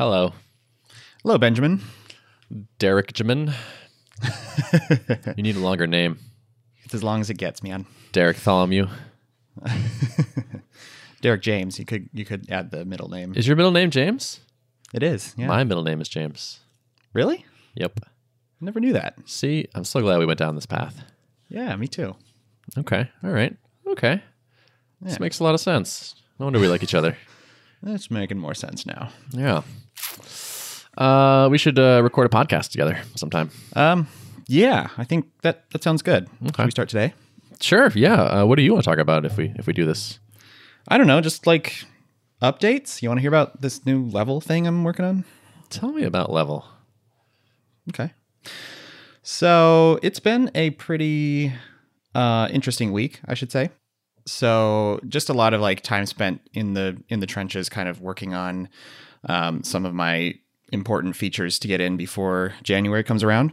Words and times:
Hello, 0.00 0.32
Hello, 1.22 1.36
Benjamin. 1.36 1.82
Derrick 2.78 3.12
Jamin. 3.12 3.52
you 5.36 5.42
need 5.42 5.56
a 5.56 5.58
longer 5.58 5.86
name. 5.86 6.18
It's 6.84 6.94
as 6.94 7.04
long 7.04 7.20
as 7.20 7.28
it 7.28 7.36
gets, 7.36 7.62
man. 7.62 7.84
Derrick 8.12 8.38
Tholomew. 8.38 8.88
Derrick 11.20 11.42
James. 11.42 11.78
You 11.78 11.84
could 11.84 12.08
you 12.14 12.24
could 12.24 12.50
add 12.50 12.70
the 12.70 12.86
middle 12.86 13.10
name. 13.10 13.34
Is 13.36 13.46
your 13.46 13.56
middle 13.56 13.72
name 13.72 13.90
James? 13.90 14.40
It 14.94 15.02
is. 15.02 15.34
Yeah. 15.36 15.48
My 15.48 15.64
middle 15.64 15.84
name 15.84 16.00
is 16.00 16.08
James. 16.08 16.60
really? 17.12 17.44
Yep. 17.74 18.00
I 18.02 18.08
Never 18.62 18.80
knew 18.80 18.94
that. 18.94 19.18
See, 19.26 19.68
I'm 19.74 19.84
so 19.84 20.00
glad 20.00 20.18
we 20.18 20.24
went 20.24 20.38
down 20.38 20.54
this 20.54 20.64
path. 20.64 21.04
Yeah, 21.50 21.76
me 21.76 21.88
too. 21.88 22.16
Okay. 22.78 23.06
All 23.22 23.32
right. 23.32 23.54
Okay. 23.86 24.22
This 25.02 25.20
makes 25.20 25.40
a 25.40 25.44
lot 25.44 25.54
of 25.54 25.60
sense. 25.60 26.14
No 26.38 26.46
wonder 26.46 26.58
we 26.58 26.68
like 26.68 26.82
each 26.82 26.94
other. 26.94 27.18
That's 27.82 28.10
making 28.10 28.38
more 28.38 28.54
sense 28.54 28.84
now. 28.86 29.10
Yeah. 29.30 29.62
Uh, 30.96 31.48
we 31.50 31.58
should 31.58 31.78
uh, 31.78 32.00
record 32.02 32.26
a 32.26 32.28
podcast 32.28 32.70
together 32.70 32.98
sometime. 33.16 33.50
Um, 33.74 34.06
yeah, 34.46 34.88
I 34.98 35.04
think 35.04 35.26
that 35.42 35.70
that 35.70 35.82
sounds 35.82 36.02
good. 36.02 36.28
Should 36.44 36.64
we 36.64 36.70
start 36.70 36.88
today? 36.88 37.14
Sure. 37.60 37.90
Yeah. 37.94 38.22
Uh, 38.22 38.46
what 38.46 38.56
do 38.56 38.62
you 38.62 38.72
want 38.72 38.84
to 38.84 38.90
talk 38.90 38.98
about 38.98 39.24
if 39.24 39.36
we 39.36 39.52
if 39.56 39.66
we 39.66 39.72
do 39.72 39.84
this? 39.84 40.18
I 40.88 40.98
don't 40.98 41.06
know, 41.06 41.20
just 41.20 41.46
like 41.46 41.84
updates. 42.42 43.00
You 43.02 43.08
want 43.08 43.18
to 43.18 43.22
hear 43.22 43.30
about 43.30 43.60
this 43.60 43.86
new 43.86 44.04
level 44.04 44.40
thing 44.40 44.66
I'm 44.66 44.82
working 44.84 45.04
on? 45.04 45.24
Tell 45.68 45.92
me 45.92 46.02
about 46.02 46.32
level. 46.32 46.66
Okay. 47.90 48.12
So 49.22 49.98
it's 50.02 50.20
been 50.20 50.50
a 50.54 50.70
pretty 50.70 51.52
uh, 52.14 52.48
interesting 52.50 52.92
week, 52.92 53.20
I 53.26 53.34
should 53.34 53.52
say. 53.52 53.70
So 54.26 55.00
just 55.08 55.28
a 55.28 55.34
lot 55.34 55.54
of 55.54 55.60
like 55.60 55.82
time 55.82 56.06
spent 56.06 56.40
in 56.52 56.74
the 56.74 57.02
in 57.08 57.20
the 57.20 57.26
trenches, 57.26 57.68
kind 57.68 57.88
of 57.88 58.00
working 58.00 58.34
on 58.34 58.68
um, 59.24 59.62
some 59.62 59.84
of 59.86 59.94
my 59.94 60.34
important 60.72 61.16
features 61.16 61.58
to 61.58 61.68
get 61.68 61.80
in 61.80 61.96
before 61.96 62.54
January 62.62 63.02
comes 63.02 63.22
around. 63.22 63.52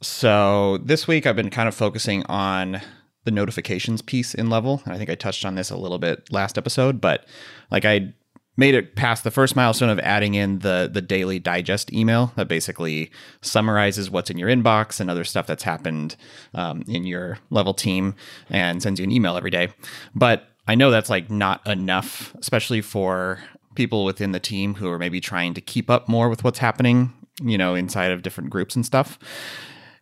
So 0.00 0.78
this 0.84 1.06
week 1.06 1.26
I've 1.26 1.36
been 1.36 1.50
kind 1.50 1.68
of 1.68 1.74
focusing 1.74 2.24
on 2.26 2.80
the 3.24 3.30
notifications 3.30 4.02
piece 4.02 4.34
in 4.34 4.50
level. 4.50 4.82
And 4.84 4.92
I 4.92 4.98
think 4.98 5.10
I 5.10 5.14
touched 5.14 5.44
on 5.44 5.54
this 5.54 5.70
a 5.70 5.76
little 5.76 5.98
bit 5.98 6.30
last 6.32 6.58
episode, 6.58 7.00
but 7.00 7.26
like 7.70 7.84
I 7.84 8.12
made 8.56 8.74
it 8.74 8.96
past 8.96 9.24
the 9.24 9.30
first 9.30 9.56
milestone 9.56 9.88
of 9.88 9.98
adding 10.00 10.34
in 10.34 10.58
the 10.60 10.90
the 10.92 11.00
daily 11.00 11.38
digest 11.38 11.92
email 11.92 12.32
that 12.36 12.48
basically 12.48 13.10
summarizes 13.40 14.10
what's 14.10 14.30
in 14.30 14.38
your 14.38 14.48
inbox 14.48 15.00
and 15.00 15.10
other 15.10 15.24
stuff 15.24 15.46
that's 15.46 15.62
happened 15.62 16.16
um, 16.54 16.84
in 16.86 17.04
your 17.04 17.38
level 17.50 17.74
team 17.74 18.14
and 18.50 18.82
sends 18.82 19.00
you 19.00 19.04
an 19.04 19.12
email 19.12 19.36
every 19.36 19.50
day. 19.50 19.68
But 20.14 20.48
I 20.68 20.74
know 20.74 20.90
that's 20.90 21.10
like 21.10 21.30
not 21.30 21.66
enough, 21.66 22.34
especially 22.36 22.80
for 22.80 23.38
people 23.74 24.04
within 24.04 24.32
the 24.32 24.40
team 24.40 24.74
who 24.74 24.88
are 24.90 24.98
maybe 24.98 25.20
trying 25.20 25.54
to 25.54 25.60
keep 25.60 25.88
up 25.88 26.08
more 26.08 26.28
with 26.28 26.44
what's 26.44 26.58
happening, 26.58 27.12
you 27.42 27.56
know, 27.56 27.74
inside 27.74 28.12
of 28.12 28.22
different 28.22 28.50
groups 28.50 28.76
and 28.76 28.84
stuff. 28.84 29.18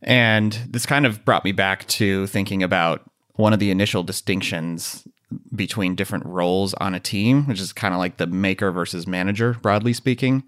And 0.03 0.59
this 0.69 0.87
kind 0.87 1.07
of 1.07 1.25
brought 1.25 1.45
me 1.45 1.53
back 1.53 1.87
to 1.89 2.27
thinking 2.27 2.63
about 2.63 3.09
one 3.35 3.53
of 3.53 3.59
the 3.59 3.71
initial 3.71 4.03
distinctions 4.03 5.07
between 5.55 5.95
different 5.95 6.27
roles 6.27 6.75
on 6.75 6.95
a 6.95 7.01
team, 7.01 7.47
which 7.47 7.61
is 7.61 7.73
kind 7.73 7.95
of 7.95 7.99
like 7.99 8.17
the 8.17 8.27
maker 8.27 8.73
versus 8.73 9.07
manager, 9.07 9.57
broadly 9.63 9.93
speaking. 9.93 10.43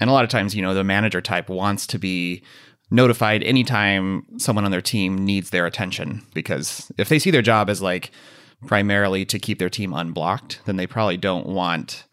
And 0.00 0.08
a 0.08 0.12
lot 0.12 0.24
of 0.24 0.30
times, 0.30 0.54
you 0.54 0.62
know, 0.62 0.74
the 0.74 0.84
manager 0.84 1.20
type 1.20 1.48
wants 1.48 1.86
to 1.88 1.98
be 1.98 2.42
notified 2.90 3.42
anytime 3.42 4.24
someone 4.38 4.64
on 4.64 4.70
their 4.70 4.80
team 4.80 5.24
needs 5.24 5.50
their 5.50 5.66
attention 5.66 6.22
because 6.34 6.90
if 6.96 7.08
they 7.08 7.18
see 7.18 7.30
their 7.30 7.42
job 7.42 7.68
as 7.68 7.82
like 7.82 8.10
primarily 8.66 9.24
to 9.26 9.38
keep 9.38 9.58
their 9.58 9.68
team 9.68 9.92
unblocked, 9.92 10.60
then 10.64 10.76
they 10.76 10.86
probably 10.86 11.16
don't 11.16 11.46
want 11.46 12.04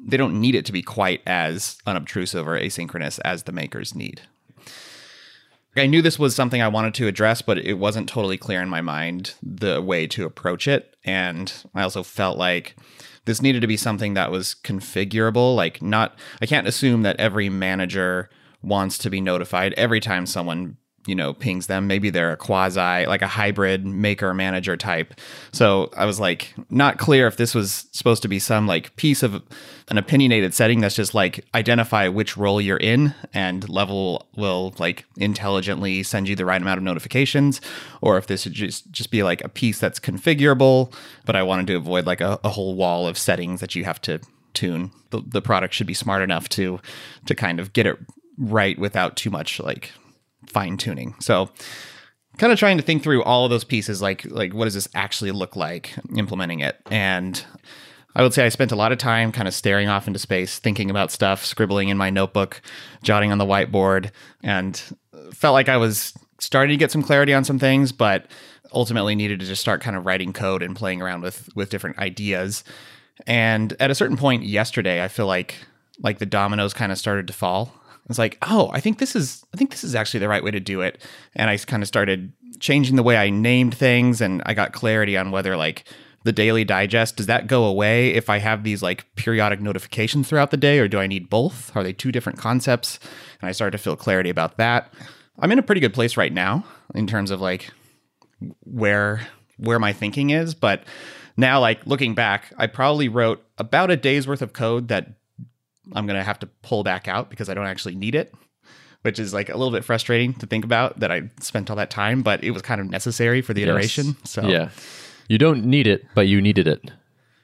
they 0.00 0.16
don't 0.16 0.40
need 0.40 0.54
it 0.54 0.64
to 0.64 0.72
be 0.72 0.82
quite 0.82 1.20
as 1.26 1.76
unobtrusive 1.84 2.46
or 2.46 2.58
asynchronous 2.58 3.18
as 3.24 3.42
the 3.42 3.52
makers 3.52 3.96
need. 3.96 4.22
I 5.78 5.86
knew 5.86 6.02
this 6.02 6.18
was 6.18 6.34
something 6.34 6.62
I 6.62 6.68
wanted 6.68 6.94
to 6.94 7.06
address, 7.06 7.42
but 7.42 7.58
it 7.58 7.74
wasn't 7.74 8.08
totally 8.08 8.36
clear 8.36 8.60
in 8.62 8.68
my 8.68 8.80
mind 8.80 9.34
the 9.42 9.80
way 9.82 10.06
to 10.08 10.24
approach 10.24 10.68
it. 10.68 10.96
And 11.04 11.52
I 11.74 11.82
also 11.82 12.02
felt 12.02 12.38
like 12.38 12.76
this 13.24 13.42
needed 13.42 13.60
to 13.60 13.66
be 13.66 13.76
something 13.76 14.14
that 14.14 14.30
was 14.30 14.56
configurable. 14.64 15.54
Like, 15.54 15.82
not, 15.82 16.18
I 16.40 16.46
can't 16.46 16.68
assume 16.68 17.02
that 17.02 17.20
every 17.20 17.48
manager 17.48 18.30
wants 18.62 18.98
to 18.98 19.10
be 19.10 19.20
notified 19.20 19.74
every 19.74 20.00
time 20.00 20.26
someone 20.26 20.76
you 21.06 21.14
know 21.14 21.32
pings 21.34 21.66
them. 21.66 21.86
Maybe 21.86 22.10
they're 22.10 22.32
a 22.32 22.36
quasi 22.36 23.06
like 23.06 23.22
a 23.22 23.26
hybrid 23.26 23.86
maker 23.86 24.34
manager 24.34 24.76
type. 24.76 25.14
So 25.52 25.90
i 25.96 26.04
was 26.04 26.20
like 26.20 26.54
not 26.70 26.98
clear 26.98 27.26
if 27.26 27.36
this 27.36 27.54
was 27.54 27.86
supposed 27.92 28.22
to 28.22 28.28
be 28.28 28.38
some 28.38 28.66
like 28.66 28.94
piece 28.96 29.22
of 29.22 29.42
an 29.88 29.96
opinionated 29.96 30.52
setting 30.54 30.80
that's 30.80 30.94
just 30.94 31.14
like 31.14 31.44
identify 31.54 32.08
which 32.08 32.36
role 32.36 32.60
you're 32.60 32.76
in 32.76 33.14
and 33.32 33.68
level 33.68 34.28
will 34.36 34.74
like 34.78 35.06
intelligently 35.16 36.02
send 36.02 36.28
you 36.28 36.36
the 36.36 36.44
right 36.44 36.60
amount 36.60 36.78
of 36.78 36.84
notifications 36.84 37.60
or 38.00 38.18
if 38.18 38.26
this 38.26 38.44
would 38.44 38.54
just 38.54 38.90
just 38.90 39.10
be 39.10 39.22
like 39.22 39.42
a 39.42 39.48
piece 39.48 39.78
that's 39.78 39.98
configurable 39.98 40.92
but 41.24 41.34
i 41.34 41.42
wanted 41.42 41.66
to 41.66 41.74
avoid 41.74 42.04
like 42.06 42.20
a, 42.20 42.38
a 42.44 42.50
whole 42.50 42.74
wall 42.74 43.06
of 43.06 43.16
settings 43.16 43.60
that 43.60 43.74
you 43.74 43.84
have 43.84 44.00
to 44.00 44.20
tune. 44.58 44.90
The, 45.10 45.22
the 45.24 45.42
product 45.42 45.72
should 45.74 45.86
be 45.86 45.94
smart 45.94 46.22
enough 46.22 46.48
to 46.50 46.80
to 47.26 47.34
kind 47.34 47.60
of 47.60 47.72
get 47.72 47.86
it 47.86 47.96
right 48.36 48.78
without 48.78 49.16
too 49.16 49.30
much 49.30 49.60
like 49.60 49.92
fine 50.48 50.76
tuning. 50.76 51.14
So 51.20 51.50
kind 52.38 52.52
of 52.52 52.58
trying 52.58 52.76
to 52.76 52.82
think 52.82 53.02
through 53.02 53.22
all 53.24 53.44
of 53.44 53.50
those 53.50 53.64
pieces 53.64 54.00
like 54.00 54.24
like 54.26 54.54
what 54.54 54.64
does 54.64 54.74
this 54.74 54.88
actually 54.94 55.32
look 55.32 55.56
like 55.56 55.92
implementing 56.16 56.60
it 56.60 56.80
and 56.88 57.44
I 58.14 58.22
would 58.22 58.32
say 58.34 58.44
I 58.44 58.48
spent 58.48 58.72
a 58.72 58.76
lot 58.76 58.90
of 58.90 58.98
time 58.98 59.30
kind 59.30 59.46
of 59.46 59.54
staring 59.54 59.88
off 59.88 60.08
into 60.08 60.18
space, 60.18 60.58
thinking 60.58 60.90
about 60.90 61.12
stuff, 61.12 61.44
scribbling 61.44 61.88
in 61.88 61.96
my 61.96 62.10
notebook, 62.10 62.60
jotting 63.04 63.30
on 63.30 63.38
the 63.38 63.44
whiteboard, 63.44 64.10
and 64.42 64.82
felt 65.32 65.52
like 65.52 65.68
I 65.68 65.76
was 65.76 66.14
starting 66.40 66.74
to 66.74 66.78
get 66.78 66.90
some 66.90 67.02
clarity 67.02 67.32
on 67.32 67.44
some 67.44 67.60
things, 67.60 67.92
but 67.92 68.26
ultimately 68.72 69.14
needed 69.14 69.38
to 69.40 69.46
just 69.46 69.60
start 69.60 69.80
kind 69.80 69.96
of 69.96 70.04
writing 70.04 70.32
code 70.32 70.62
and 70.62 70.74
playing 70.74 71.00
around 71.00 71.22
with 71.22 71.48
with 71.54 71.70
different 71.70 71.98
ideas. 71.98 72.64
And 73.26 73.76
at 73.78 73.90
a 73.90 73.94
certain 73.94 74.16
point 74.16 74.42
yesterday, 74.42 75.04
I 75.04 75.08
feel 75.08 75.26
like 75.26 75.54
like 76.00 76.18
the 76.18 76.26
dominoes 76.26 76.74
kind 76.74 76.90
of 76.90 76.98
started 76.98 77.26
to 77.28 77.32
fall. 77.32 77.72
Was 78.08 78.18
like, 78.18 78.38
oh, 78.42 78.70
I 78.72 78.80
think 78.80 78.98
this 78.98 79.14
is 79.14 79.44
I 79.52 79.56
think 79.56 79.70
this 79.70 79.84
is 79.84 79.94
actually 79.94 80.20
the 80.20 80.28
right 80.28 80.42
way 80.42 80.50
to 80.50 80.60
do 80.60 80.80
it. 80.80 81.02
And 81.36 81.50
I 81.50 81.56
kind 81.58 81.82
of 81.82 81.86
started 81.86 82.32
changing 82.58 82.96
the 82.96 83.02
way 83.02 83.16
I 83.16 83.30
named 83.30 83.76
things 83.76 84.20
and 84.20 84.42
I 84.46 84.54
got 84.54 84.72
clarity 84.72 85.16
on 85.16 85.30
whether 85.30 85.56
like 85.56 85.84
the 86.24 86.32
daily 86.32 86.64
digest 86.64 87.16
does 87.16 87.26
that 87.26 87.46
go 87.46 87.64
away 87.64 88.10
if 88.14 88.28
I 88.28 88.38
have 88.38 88.64
these 88.64 88.82
like 88.82 89.06
periodic 89.14 89.60
notifications 89.60 90.28
throughout 90.28 90.50
the 90.50 90.56
day 90.56 90.78
or 90.78 90.88
do 90.88 90.98
I 90.98 91.06
need 91.06 91.30
both? 91.30 91.74
Are 91.76 91.84
they 91.84 91.92
two 91.92 92.10
different 92.10 92.38
concepts? 92.38 92.98
And 93.40 93.48
I 93.48 93.52
started 93.52 93.72
to 93.72 93.82
feel 93.82 93.96
clarity 93.96 94.30
about 94.30 94.56
that. 94.56 94.92
I'm 95.38 95.52
in 95.52 95.58
a 95.58 95.62
pretty 95.62 95.80
good 95.80 95.94
place 95.94 96.16
right 96.16 96.32
now 96.32 96.64
in 96.94 97.06
terms 97.06 97.30
of 97.30 97.40
like 97.40 97.70
where 98.64 99.26
where 99.58 99.78
my 99.78 99.92
thinking 99.92 100.30
is, 100.30 100.54
but 100.54 100.84
now 101.36 101.60
like 101.60 101.86
looking 101.86 102.14
back, 102.14 102.52
I 102.56 102.66
probably 102.66 103.08
wrote 103.08 103.44
about 103.58 103.90
a 103.90 103.96
day's 103.96 104.26
worth 104.26 104.42
of 104.42 104.52
code 104.52 104.88
that 104.88 105.12
I'm 105.92 106.06
going 106.06 106.18
to 106.18 106.24
have 106.24 106.38
to 106.40 106.46
pull 106.62 106.82
back 106.84 107.08
out 107.08 107.30
because 107.30 107.48
I 107.48 107.54
don't 107.54 107.66
actually 107.66 107.94
need 107.94 108.14
it, 108.14 108.34
which 109.02 109.18
is 109.18 109.32
like 109.32 109.48
a 109.48 109.56
little 109.56 109.72
bit 109.72 109.84
frustrating 109.84 110.34
to 110.34 110.46
think 110.46 110.64
about 110.64 111.00
that 111.00 111.10
I 111.10 111.30
spent 111.40 111.70
all 111.70 111.76
that 111.76 111.90
time, 111.90 112.22
but 112.22 112.42
it 112.44 112.50
was 112.50 112.62
kind 112.62 112.80
of 112.80 112.88
necessary 112.90 113.40
for 113.42 113.54
the 113.54 113.62
iteration. 113.62 114.16
So 114.24 114.46
yeah, 114.48 114.70
you 115.28 115.38
don't 115.38 115.64
need 115.64 115.86
it, 115.86 116.04
but 116.14 116.26
you 116.28 116.40
needed 116.40 116.66
it. 116.68 116.90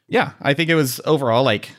yeah, 0.08 0.32
I 0.40 0.54
think 0.54 0.70
it 0.70 0.74
was 0.74 1.00
overall 1.04 1.44
like 1.44 1.70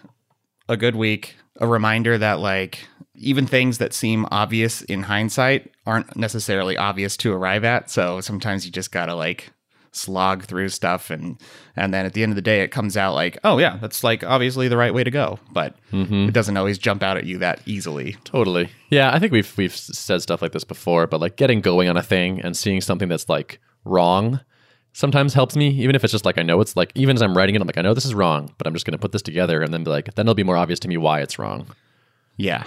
a 0.68 0.78
good 0.78 0.96
week, 0.96 1.36
a 1.60 1.68
reminder 1.68 2.18
that 2.18 2.40
like 2.40 2.88
even 3.14 3.48
things 3.48 3.78
that 3.78 3.94
seem 3.94 4.28
obvious 4.32 4.82
in 4.82 5.04
hindsight 5.04 5.72
aren't 5.86 6.16
necessarily 6.18 6.76
obvious 6.78 7.16
to 7.18 7.32
arrive 7.32 7.64
at. 7.64 7.90
So 7.90 8.20
sometimes 8.22 8.66
you 8.66 8.72
just 8.72 8.92
got 8.92 9.06
to 9.06 9.16
like 9.16 9.52
slog 9.96 10.44
through 10.44 10.70
stuff 10.70 11.10
and 11.10 11.42
and 11.76 11.94
then 11.94 12.06
at 12.06 12.14
the 12.14 12.24
end 12.24 12.32
of 12.32 12.36
the 12.36 12.42
day 12.42 12.62
it 12.62 12.70
comes 12.70 12.98
out 12.98 13.14
like, 13.14 13.38
"Oh 13.44 13.58
yeah, 13.58 13.78
that's 13.78 14.04
like 14.04 14.24
obviously 14.24 14.68
the 14.68 14.78
right 14.78 14.94
way 14.94 15.04
to 15.04 15.12
go." 15.12 15.40
But 15.52 15.76
it 15.92 16.34
doesn't 16.34 16.58
always 16.58 16.78
jump 16.78 17.04
out 17.04 17.18
at 17.18 17.26
you 17.26 17.38
that 17.40 17.62
easily. 17.66 18.18
Totally. 18.24 18.70
Yeah, 18.90 19.14
I 19.14 19.20
think 19.20 19.32
we've 19.32 19.52
we've 19.58 19.76
said 19.76 20.22
stuff 20.22 20.42
like 20.42 20.52
this 20.52 20.64
before, 20.64 21.08
but 21.08 21.22
like 21.22 21.38
getting 21.38 21.62
going 21.62 21.90
on 21.90 21.98
a 21.98 22.04
thing 22.04 22.42
and 22.42 22.56
seeing 22.56 22.82
something 22.82 23.10
that's 23.10 23.30
like 23.30 23.60
wrong 23.84 24.40
sometimes 24.94 25.34
helps 25.34 25.58
me, 25.58 25.68
even 25.70 25.94
if 25.94 26.04
it's 26.06 26.14
just 26.14 26.24
like 26.26 26.38
I 26.38 26.42
know 26.42 26.62
it's 26.62 26.78
like 26.78 26.92
even 26.96 27.16
as 27.16 27.22
I'm 27.22 27.36
writing 27.36 27.56
it, 27.56 27.62
I'm 27.62 27.68
like 27.68 27.78
I 27.78 27.82
know 27.82 27.94
this 27.94 28.06
is 28.06 28.14
wrong, 28.16 28.54
but 28.58 28.66
I'm 28.66 28.74
just 28.74 28.86
gonna 28.86 28.98
put 28.98 29.12
this 29.12 29.22
together 29.22 29.62
and 29.62 29.74
then 29.74 29.84
be 29.84 29.92
like 29.92 30.14
then 30.16 30.26
it'll 30.26 30.36
be 30.36 30.44
more 30.44 30.58
obvious 30.58 30.80
to 30.82 30.88
me 30.88 30.98
why 30.98 31.22
it's 31.22 31.38
wrong. 31.38 31.68
Yeah. 32.38 32.64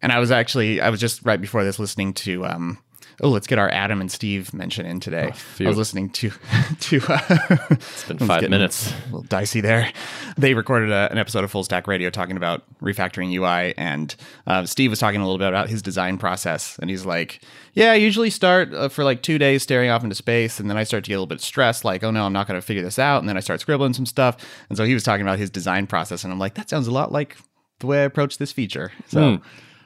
And 0.00 0.10
I 0.10 0.18
was 0.18 0.30
actually 0.32 0.80
I 0.80 0.90
was 0.90 1.00
just 1.00 1.24
right 1.24 1.40
before 1.40 1.64
this 1.64 1.78
listening 1.78 2.14
to 2.14 2.44
um 2.46 2.78
oh 3.20 3.28
let's 3.28 3.46
get 3.46 3.58
our 3.58 3.68
Adam 3.70 4.00
and 4.00 4.10
Steve 4.10 4.52
mention 4.54 4.86
in 4.86 5.00
today. 5.00 5.30
phew. 5.34 5.66
I 5.66 5.68
was 5.68 5.78
listening 5.78 6.10
to 6.10 6.30
to 6.80 7.00
uh, 7.08 7.56
It's 7.70 8.04
been 8.04 8.18
five 8.18 8.48
minutes. 8.48 8.92
a 8.92 9.04
little 9.06 9.22
dicey 9.22 9.60
there. 9.60 9.92
They 10.36 10.54
recorded 10.54 10.90
a, 10.90 11.08
an 11.10 11.18
episode 11.18 11.44
of 11.44 11.50
Full 11.50 11.64
Stack 11.64 11.86
Radio 11.86 12.10
talking 12.10 12.36
about 12.36 12.62
refactoring 12.80 13.32
UI, 13.34 13.74
and 13.76 14.14
uh, 14.46 14.64
Steve 14.66 14.90
was 14.90 14.98
talking 14.98 15.20
a 15.20 15.24
little 15.24 15.38
bit 15.38 15.48
about 15.48 15.68
his 15.68 15.82
design 15.82 16.18
process. 16.18 16.78
And 16.78 16.88
he's 16.90 17.04
like, 17.04 17.40
"Yeah, 17.74 17.92
I 17.92 17.96
usually 17.96 18.30
start 18.30 18.72
uh, 18.72 18.88
for 18.88 19.04
like 19.04 19.22
two 19.22 19.38
days 19.38 19.62
staring 19.62 19.90
off 19.90 20.02
into 20.02 20.14
space, 20.16 20.58
and 20.60 20.68
then 20.70 20.76
I 20.76 20.84
start 20.84 21.04
to 21.04 21.08
get 21.08 21.14
a 21.14 21.18
little 21.18 21.26
bit 21.26 21.40
stressed, 21.40 21.84
like, 21.84 22.02
oh 22.02 22.10
no, 22.10 22.24
I'm 22.24 22.32
not 22.32 22.46
going 22.46 22.60
to 22.60 22.66
figure 22.66 22.82
this 22.82 22.98
out, 22.98 23.18
and 23.20 23.28
then 23.28 23.36
I 23.36 23.40
start 23.40 23.60
scribbling 23.60 23.94
some 23.94 24.06
stuff." 24.06 24.36
And 24.68 24.76
so 24.76 24.84
he 24.84 24.94
was 24.94 25.02
talking 25.02 25.22
about 25.26 25.38
his 25.38 25.50
design 25.50 25.86
process, 25.86 26.24
and 26.24 26.32
I'm 26.32 26.38
like, 26.38 26.54
that 26.54 26.70
sounds 26.70 26.86
a 26.86 26.92
lot 26.92 27.12
like 27.12 27.36
the 27.80 27.86
way 27.86 28.00
I 28.02 28.04
approach 28.04 28.38
this 28.38 28.52
feature. 28.52 28.92
So 29.08 29.36
Hmm. 29.36 29.42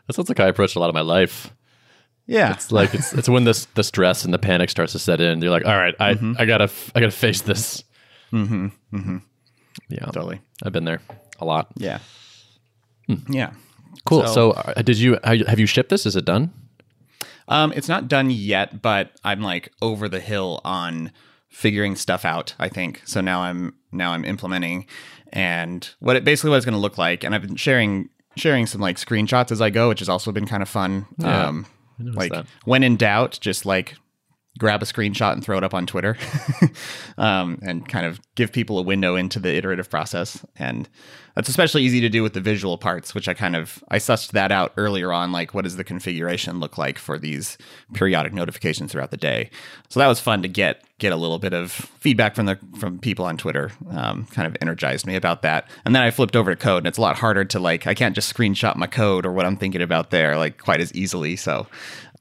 That 0.06 0.14
sounds 0.14 0.28
like 0.28 0.38
I 0.38 0.46
approached 0.46 0.76
a 0.76 0.78
lot 0.78 0.88
of 0.88 0.94
my 0.94 1.00
life. 1.00 1.52
Yeah, 2.26 2.52
It's 2.52 2.70
like 2.72 2.94
it's 2.94 3.12
it's 3.12 3.28
when 3.28 3.44
this 3.44 3.66
the 3.74 3.82
stress 3.84 4.24
and 4.24 4.34
the 4.34 4.38
panic 4.38 4.70
starts 4.70 4.92
to 4.92 4.98
set 4.98 5.20
in. 5.20 5.40
You're 5.40 5.50
like, 5.50 5.64
all 5.66 5.76
right, 5.76 5.94
I 6.00 6.14
Mm-hmm. 6.14 6.32
I 6.38 6.44
gotta 6.44 6.70
I 6.94 7.00
gotta 7.00 7.12
face 7.12 7.42
this. 7.42 7.84
Mm-hmm. 8.32 8.66
Mm-hmm. 8.92 9.16
Yeah, 9.88 10.06
totally. 10.06 10.40
I've 10.64 10.72
been 10.72 10.84
there 10.84 11.00
a 11.38 11.44
lot. 11.44 11.68
Yeah, 11.76 11.98
yeah. 13.28 13.52
Cool. 14.04 14.26
So- 14.26 14.34
So, 14.34 14.50
uh, 14.52 14.82
did 14.82 14.98
you 14.98 15.18
have 15.24 15.58
you 15.58 15.66
shipped 15.66 15.90
this? 15.90 16.06
Is 16.06 16.16
it 16.16 16.24
done? 16.24 16.52
Um, 17.48 17.72
it's 17.76 17.88
not 17.88 18.08
done 18.08 18.30
yet, 18.30 18.82
but 18.82 19.12
I'm 19.22 19.40
like 19.40 19.72
over 19.80 20.08
the 20.08 20.18
hill 20.20 20.60
on 20.64 21.12
figuring 21.48 21.94
stuff 21.96 22.24
out. 22.24 22.54
I 22.58 22.68
think 22.68 23.02
so. 23.04 23.20
Now 23.20 23.40
I'm 23.42 23.74
now 23.92 24.12
I'm 24.12 24.24
implementing, 24.24 24.86
and 25.32 25.88
what 26.00 26.16
it 26.16 26.24
basically 26.24 26.50
what 26.50 26.56
it's 26.56 26.66
going 26.66 26.74
to 26.74 26.80
look 26.80 26.98
like. 26.98 27.22
And 27.22 27.34
I've 27.34 27.42
been 27.42 27.56
sharing 27.56 28.08
sharing 28.36 28.66
some 28.66 28.80
like 28.80 28.96
screenshots 28.96 29.52
as 29.52 29.60
I 29.60 29.70
go, 29.70 29.88
which 29.88 30.00
has 30.00 30.08
also 30.08 30.32
been 30.32 30.46
kind 30.46 30.62
of 30.62 30.68
fun. 30.68 31.06
Yeah, 31.18 31.46
um, 31.46 31.66
like 31.98 32.32
that. 32.32 32.46
when 32.64 32.82
in 32.82 32.96
doubt, 32.96 33.38
just 33.40 33.66
like 33.66 33.96
grab 34.58 34.82
a 34.82 34.86
screenshot 34.86 35.32
and 35.32 35.44
throw 35.44 35.58
it 35.58 35.64
up 35.64 35.74
on 35.74 35.86
Twitter, 35.86 36.16
um, 37.18 37.58
and 37.62 37.86
kind 37.88 38.06
of 38.06 38.20
give 38.34 38.52
people 38.52 38.78
a 38.78 38.82
window 38.82 39.14
into 39.14 39.38
the 39.38 39.54
iterative 39.54 39.90
process. 39.90 40.44
And 40.56 40.88
that's 41.34 41.48
especially 41.48 41.82
easy 41.82 42.00
to 42.00 42.08
do 42.08 42.22
with 42.22 42.32
the 42.32 42.40
visual 42.40 42.78
parts, 42.78 43.14
which 43.14 43.28
I 43.28 43.34
kind 43.34 43.54
of 43.54 43.84
I 43.88 43.98
sussed 43.98 44.32
that 44.32 44.50
out 44.50 44.72
earlier 44.76 45.12
on. 45.12 45.32
Like, 45.32 45.52
what 45.52 45.64
does 45.64 45.76
the 45.76 45.84
configuration 45.84 46.58
look 46.60 46.78
like 46.78 46.98
for 46.98 47.18
these 47.18 47.58
periodic 47.92 48.32
notifications 48.32 48.92
throughout 48.92 49.10
the 49.10 49.16
day? 49.16 49.50
So 49.88 50.00
that 50.00 50.06
was 50.08 50.20
fun 50.20 50.42
to 50.42 50.48
get 50.48 50.85
get 50.98 51.12
a 51.12 51.16
little 51.16 51.38
bit 51.38 51.52
of 51.52 51.70
feedback 51.72 52.34
from 52.34 52.46
the 52.46 52.58
from 52.78 52.98
people 52.98 53.24
on 53.24 53.36
Twitter. 53.36 53.70
Um, 53.90 54.24
kind 54.26 54.46
of 54.46 54.56
energized 54.60 55.06
me 55.06 55.14
about 55.14 55.42
that. 55.42 55.68
And 55.84 55.94
then 55.94 56.02
I 56.02 56.10
flipped 56.10 56.36
over 56.36 56.54
to 56.54 56.56
code, 56.56 56.78
and 56.78 56.86
it's 56.86 56.98
a 56.98 57.02
lot 57.02 57.16
harder 57.16 57.44
to 57.44 57.58
like 57.58 57.86
I 57.86 57.94
can't 57.94 58.14
just 58.14 58.34
screenshot 58.34 58.76
my 58.76 58.86
code 58.86 59.26
or 59.26 59.32
what 59.32 59.46
I'm 59.46 59.56
thinking 59.56 59.82
about 59.82 60.10
there 60.10 60.36
like 60.36 60.58
quite 60.58 60.80
as 60.80 60.94
easily. 60.94 61.36
So 61.36 61.66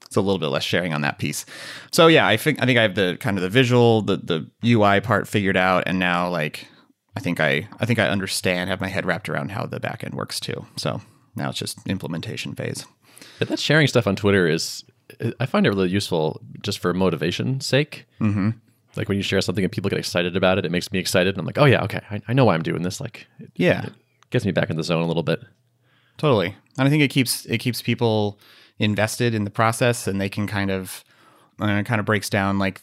it's 0.02 0.16
a 0.16 0.20
little 0.20 0.38
bit 0.38 0.48
less 0.48 0.64
sharing 0.64 0.92
on 0.92 1.00
that 1.02 1.18
piece. 1.18 1.46
So 1.92 2.06
yeah, 2.06 2.26
I 2.26 2.36
think 2.36 2.62
I 2.62 2.66
think 2.66 2.78
I 2.78 2.82
have 2.82 2.94
the 2.94 3.16
kind 3.20 3.36
of 3.36 3.42
the 3.42 3.48
visual, 3.48 4.02
the 4.02 4.16
the 4.16 4.50
UI 4.64 5.00
part 5.00 5.26
figured 5.26 5.56
out, 5.56 5.84
and 5.86 5.98
now 5.98 6.28
like 6.28 6.68
I 7.16 7.20
think 7.20 7.40
I 7.40 7.68
I 7.80 7.86
think 7.86 7.98
I 7.98 8.08
understand, 8.08 8.70
have 8.70 8.80
my 8.80 8.88
head 8.88 9.06
wrapped 9.06 9.28
around 9.28 9.50
how 9.52 9.66
the 9.66 9.80
backend 9.80 10.14
works 10.14 10.38
too. 10.38 10.66
So 10.76 11.00
now 11.34 11.50
it's 11.50 11.58
just 11.58 11.78
implementation 11.86 12.54
phase. 12.54 12.84
But 13.38 13.48
that 13.48 13.58
sharing 13.58 13.86
stuff 13.86 14.06
on 14.06 14.16
Twitter 14.16 14.46
is 14.46 14.84
I 15.40 15.46
find 15.46 15.66
it 15.66 15.70
really 15.70 15.88
useful 15.88 16.40
just 16.62 16.78
for 16.78 16.92
motivation 16.92 17.60
sake. 17.60 18.06
Mm-hmm. 18.20 18.50
Like 18.96 19.08
when 19.08 19.16
you 19.16 19.22
share 19.22 19.40
something 19.40 19.64
and 19.64 19.72
people 19.72 19.90
get 19.90 19.98
excited 19.98 20.36
about 20.36 20.58
it, 20.58 20.64
it 20.64 20.70
makes 20.70 20.90
me 20.92 20.98
excited, 20.98 21.34
and 21.34 21.38
I'm 21.40 21.46
like, 21.46 21.58
oh 21.58 21.64
yeah, 21.64 21.82
okay, 21.84 22.00
I, 22.10 22.20
I 22.28 22.32
know 22.32 22.44
why 22.44 22.54
I'm 22.54 22.62
doing 22.62 22.82
this. 22.82 23.00
Like, 23.00 23.26
it 23.38 23.50
Yeah, 23.56 23.86
gets 24.30 24.44
me 24.44 24.52
back 24.52 24.70
in 24.70 24.76
the 24.76 24.84
zone 24.84 25.02
a 25.02 25.06
little 25.06 25.22
bit. 25.22 25.40
totally. 26.18 26.54
And 26.78 26.86
I 26.86 26.90
think 26.90 27.02
it 27.02 27.08
keeps 27.08 27.44
it 27.46 27.58
keeps 27.58 27.82
people 27.82 28.38
invested 28.78 29.34
in 29.34 29.44
the 29.44 29.50
process, 29.50 30.06
and 30.06 30.20
they 30.20 30.28
can 30.28 30.46
kind 30.46 30.70
of 30.70 31.04
uh, 31.60 31.82
kind 31.82 31.98
of 32.00 32.04
breaks 32.06 32.28
down 32.28 32.58
like 32.58 32.82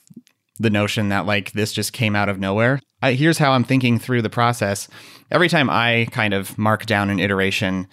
the 0.60 0.69
notion 0.69 1.10
that 1.10 1.25
like 1.25 1.51
this 1.54 1.71
just 1.74 1.94
came 1.94 2.15
out 2.15 2.30
of 2.30 2.39
nowhere. 2.39 2.80
I, 3.01 3.13
here's 3.13 3.38
how 3.38 3.51
I'm 3.51 3.63
thinking 3.63 4.00
through 4.00 4.21
the 4.21 4.30
process. 4.30 4.88
Every 5.31 5.50
time 5.50 5.69
I 5.69 6.07
kind 6.12 6.33
of 6.33 6.57
mark 6.57 6.86
down 6.86 7.10
an 7.10 7.19
iteration 7.19 7.88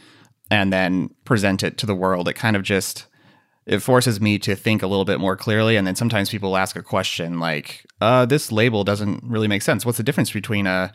and 0.51 0.73
then 0.73 1.11
present 1.25 1.63
it 1.63 1.79
to 1.79 1.87
the 1.87 1.95
world, 1.95 2.29
it 2.29 2.35
kind 2.35 2.57
of 2.57 2.63
just 2.63 3.07
it 3.71 3.81
forces 3.81 4.21
me 4.21 4.39
to 4.41 4.55
think 4.57 4.83
a 4.83 4.87
little 4.87 5.05
bit 5.05 5.21
more 5.21 5.37
clearly. 5.37 5.77
And 5.77 5.87
then 5.87 5.95
sometimes 5.95 6.29
people 6.29 6.57
ask 6.57 6.77
a 6.77 6.83
question 6.83 7.39
like, 7.39 7.87
uh, 8.01 8.27
"This 8.27 8.51
label 8.51 8.83
doesn't 8.85 9.23
really 9.25 9.49
make 9.49 9.63
sense. 9.63 9.87
What's 9.87 9.99
the 9.99 10.05
difference 10.05 10.33
between 10.33 10.67
a 10.67 10.93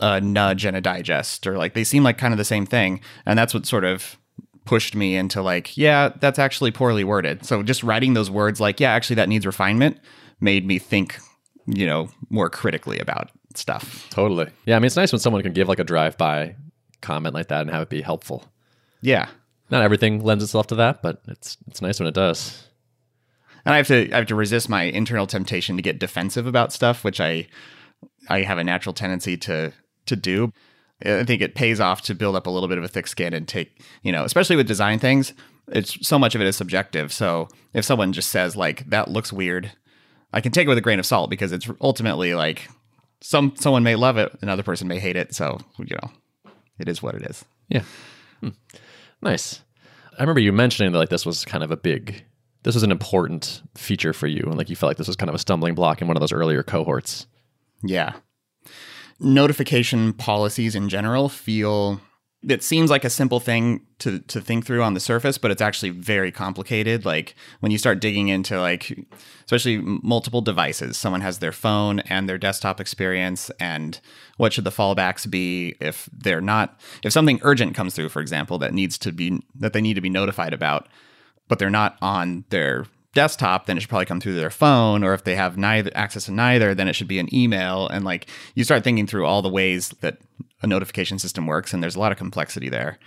a 0.00 0.20
nudge 0.20 0.64
and 0.64 0.76
a 0.76 0.80
digest 0.80 1.46
or 1.46 1.56
like 1.58 1.74
they 1.74 1.82
seem 1.84 2.04
like 2.04 2.16
kind 2.16 2.32
of 2.32 2.38
the 2.38 2.44
same 2.44 2.64
thing 2.64 3.00
and 3.26 3.36
that's 3.36 3.52
what 3.52 3.66
sort 3.66 3.84
of 3.84 4.16
pushed 4.64 4.94
me 4.94 5.16
into 5.16 5.42
like 5.42 5.76
yeah 5.76 6.10
that's 6.20 6.38
actually 6.38 6.70
poorly 6.70 7.02
worded 7.02 7.44
so 7.44 7.64
just 7.64 7.82
writing 7.82 8.14
those 8.14 8.30
words 8.30 8.60
like 8.60 8.78
yeah 8.78 8.92
actually 8.92 9.16
that 9.16 9.28
needs 9.28 9.44
refinement 9.44 9.98
made 10.40 10.64
me 10.64 10.78
think 10.78 11.18
you 11.66 11.84
know 11.84 12.08
more 12.30 12.48
critically 12.48 12.98
about 13.00 13.30
stuff 13.56 14.06
Totally. 14.10 14.46
Yeah, 14.66 14.76
I 14.76 14.78
mean, 14.78 14.86
it's 14.86 14.96
nice 14.96 15.10
when 15.12 15.18
someone 15.18 15.42
can 15.42 15.52
give 15.52 15.66
like 15.68 15.80
a 15.80 15.84
drive-by 15.84 16.54
comment 17.00 17.34
like 17.34 17.48
that 17.48 17.62
and 17.62 17.70
have 17.70 17.82
it 17.82 17.88
be 17.88 18.02
helpful. 18.02 18.44
yeah 19.00 19.26
Not 19.72 19.82
everything 19.82 20.22
lends 20.22 20.44
itself 20.44 20.68
to 20.68 20.74
that, 20.76 21.02
but 21.02 21.22
it's 21.26 21.56
it's 21.66 21.82
nice 21.82 21.98
when 21.98 22.06
it 22.06 22.14
does. 22.14 22.68
and 23.64 23.72
i 23.74 23.76
have 23.78 23.86
to 23.88 24.12
i 24.12 24.16
have 24.18 24.26
to 24.26 24.34
resist 24.34 24.68
my 24.68 24.82
internal 24.84 25.26
temptation 25.26 25.76
to 25.76 25.82
get 25.82 25.98
defensive 25.98 26.46
about 26.46 26.72
stuff 26.72 27.02
which 27.04 27.20
i 27.20 27.46
i 28.28 28.42
have 28.42 28.58
a 28.58 28.64
natural 28.64 28.92
tendency 28.92 29.36
to 29.36 29.72
to 30.06 30.16
do 30.16 30.52
i 31.04 31.24
think 31.24 31.40
it 31.40 31.54
pays 31.54 31.78
off 31.80 32.02
to 32.02 32.14
build 32.14 32.34
up 32.36 32.46
a 32.46 32.50
little 32.50 32.68
bit 32.68 32.78
of 32.78 32.84
a 32.84 32.88
thick 32.88 33.06
skin 33.06 33.32
and 33.32 33.46
take 33.48 33.80
you 34.02 34.12
know 34.12 34.24
especially 34.24 34.56
with 34.56 34.66
design 34.66 34.98
things 34.98 35.32
it's 35.68 35.96
so 36.06 36.18
much 36.18 36.34
of 36.34 36.40
it 36.40 36.46
is 36.46 36.56
subjective 36.56 37.12
so 37.12 37.48
if 37.72 37.84
someone 37.84 38.12
just 38.12 38.30
says 38.30 38.56
like 38.56 38.84
that 38.90 39.08
looks 39.08 39.32
weird 39.32 39.70
i 40.32 40.40
can 40.40 40.50
take 40.52 40.66
it 40.66 40.68
with 40.68 40.78
a 40.78 40.86
grain 40.88 40.98
of 40.98 41.06
salt 41.06 41.30
because 41.30 41.52
it's 41.52 41.70
ultimately 41.80 42.34
like 42.34 42.68
some 43.20 43.54
someone 43.56 43.84
may 43.84 43.94
love 43.94 44.16
it 44.18 44.32
another 44.42 44.64
person 44.64 44.88
may 44.88 44.98
hate 44.98 45.16
it 45.16 45.32
so 45.34 45.58
you 45.78 45.96
know 46.02 46.10
it 46.80 46.88
is 46.88 47.00
what 47.02 47.14
it 47.14 47.22
is 47.22 47.44
Yeah. 47.68 47.84
Hmm. 48.40 48.56
Nice. 49.22 49.62
I 50.18 50.22
remember 50.22 50.40
you 50.40 50.52
mentioning 50.52 50.92
that 50.92 50.98
like 50.98 51.08
this 51.08 51.24
was 51.24 51.44
kind 51.44 51.64
of 51.64 51.70
a 51.70 51.76
big 51.76 52.24
this 52.64 52.74
was 52.74 52.82
an 52.84 52.92
important 52.92 53.62
feature 53.74 54.12
for 54.12 54.26
you 54.26 54.42
and 54.44 54.56
like 54.56 54.70
you 54.70 54.76
felt 54.76 54.90
like 54.90 54.96
this 54.96 55.08
was 55.08 55.16
kind 55.16 55.28
of 55.28 55.34
a 55.34 55.38
stumbling 55.38 55.74
block 55.74 56.00
in 56.00 56.06
one 56.06 56.16
of 56.16 56.20
those 56.20 56.32
earlier 56.32 56.62
cohorts. 56.62 57.26
Yeah. 57.82 58.14
Notification 59.18 60.12
policies 60.12 60.74
in 60.74 60.88
general 60.88 61.28
feel 61.28 62.00
it 62.48 62.62
seems 62.62 62.90
like 62.90 63.04
a 63.04 63.10
simple 63.10 63.40
thing 63.40 63.86
to 64.00 64.18
to 64.20 64.40
think 64.40 64.66
through 64.66 64.82
on 64.82 64.94
the 64.94 65.00
surface, 65.00 65.38
but 65.38 65.50
it's 65.50 65.62
actually 65.62 65.90
very 65.90 66.32
complicated. 66.32 67.04
Like 67.04 67.34
when 67.60 67.70
you 67.70 67.78
start 67.78 68.00
digging 68.00 68.28
into 68.28 68.60
like 68.60 69.06
especially 69.44 69.78
multiple 69.78 70.40
devices, 70.40 70.96
someone 70.96 71.20
has 71.20 71.38
their 71.38 71.52
phone 71.52 72.00
and 72.00 72.28
their 72.28 72.38
desktop 72.38 72.80
experience 72.80 73.50
and 73.60 74.00
what 74.38 74.52
should 74.52 74.64
the 74.64 74.70
fallbacks 74.70 75.30
be 75.30 75.76
if 75.80 76.08
they're 76.12 76.40
not 76.40 76.80
if 77.04 77.12
something 77.12 77.38
urgent 77.42 77.74
comes 77.74 77.94
through, 77.94 78.08
for 78.08 78.20
example, 78.20 78.58
that 78.58 78.74
needs 78.74 78.98
to 78.98 79.12
be 79.12 79.40
that 79.54 79.72
they 79.72 79.80
need 79.80 79.94
to 79.94 80.00
be 80.00 80.10
notified 80.10 80.52
about, 80.52 80.88
but 81.48 81.58
they're 81.58 81.70
not 81.70 81.96
on 82.02 82.44
their 82.50 82.86
desktop, 83.14 83.66
then 83.66 83.76
it 83.76 83.80
should 83.80 83.90
probably 83.90 84.06
come 84.06 84.20
through 84.20 84.34
their 84.34 84.50
phone. 84.50 85.04
Or 85.04 85.14
if 85.14 85.24
they 85.24 85.36
have 85.36 85.56
neither 85.56 85.90
access 85.94 86.24
to 86.24 86.32
neither, 86.32 86.74
then 86.74 86.88
it 86.88 86.94
should 86.94 87.08
be 87.08 87.18
an 87.18 87.32
email. 87.32 87.86
And 87.88 88.04
like 88.04 88.26
you 88.54 88.64
start 88.64 88.84
thinking 88.84 89.06
through 89.06 89.26
all 89.26 89.42
the 89.42 89.48
ways 89.48 89.90
that 90.00 90.18
a 90.62 90.66
notification 90.66 91.18
system 91.18 91.46
works, 91.46 91.72
and 91.72 91.82
there's 91.82 91.96
a 91.96 92.00
lot 92.00 92.12
of 92.12 92.18
complexity 92.18 92.68
there. 92.68 92.98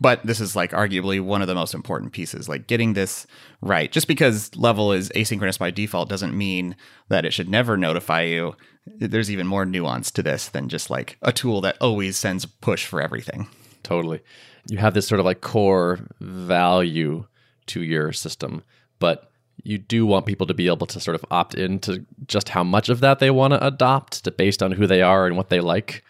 But 0.00 0.24
this 0.24 0.40
is 0.40 0.54
like 0.54 0.70
arguably 0.70 1.20
one 1.20 1.42
of 1.42 1.48
the 1.48 1.54
most 1.54 1.74
important 1.74 2.12
pieces, 2.12 2.48
like 2.48 2.66
getting 2.66 2.92
this 2.92 3.26
right. 3.60 3.90
Just 3.90 4.06
because 4.06 4.54
level 4.56 4.92
is 4.92 5.10
asynchronous 5.16 5.58
by 5.58 5.70
default 5.70 6.08
doesn't 6.08 6.36
mean 6.36 6.76
that 7.08 7.24
it 7.24 7.32
should 7.32 7.48
never 7.48 7.76
notify 7.76 8.22
you. 8.22 8.54
There's 8.86 9.30
even 9.30 9.46
more 9.46 9.66
nuance 9.66 10.10
to 10.12 10.22
this 10.22 10.48
than 10.48 10.68
just 10.68 10.90
like 10.90 11.18
a 11.22 11.32
tool 11.32 11.60
that 11.62 11.76
always 11.80 12.16
sends 12.16 12.46
push 12.46 12.86
for 12.86 13.02
everything. 13.02 13.48
Totally. 13.82 14.20
You 14.68 14.78
have 14.78 14.94
this 14.94 15.06
sort 15.06 15.20
of 15.20 15.26
like 15.26 15.40
core 15.40 16.00
value 16.20 17.26
to 17.66 17.82
your 17.82 18.12
system, 18.12 18.62
but 18.98 19.30
you 19.62 19.78
do 19.78 20.06
want 20.06 20.26
people 20.26 20.46
to 20.46 20.54
be 20.54 20.68
able 20.68 20.86
to 20.86 21.00
sort 21.00 21.14
of 21.14 21.24
opt 21.30 21.54
into 21.54 22.06
just 22.26 22.50
how 22.50 22.64
much 22.64 22.88
of 22.88 23.00
that 23.00 23.18
they 23.18 23.30
want 23.30 23.52
to 23.52 23.66
adopt 23.66 24.24
to, 24.24 24.30
based 24.30 24.62
on 24.62 24.72
who 24.72 24.86
they 24.86 25.02
are 25.02 25.26
and 25.26 25.36
what 25.36 25.50
they 25.50 25.60
like. 25.60 26.04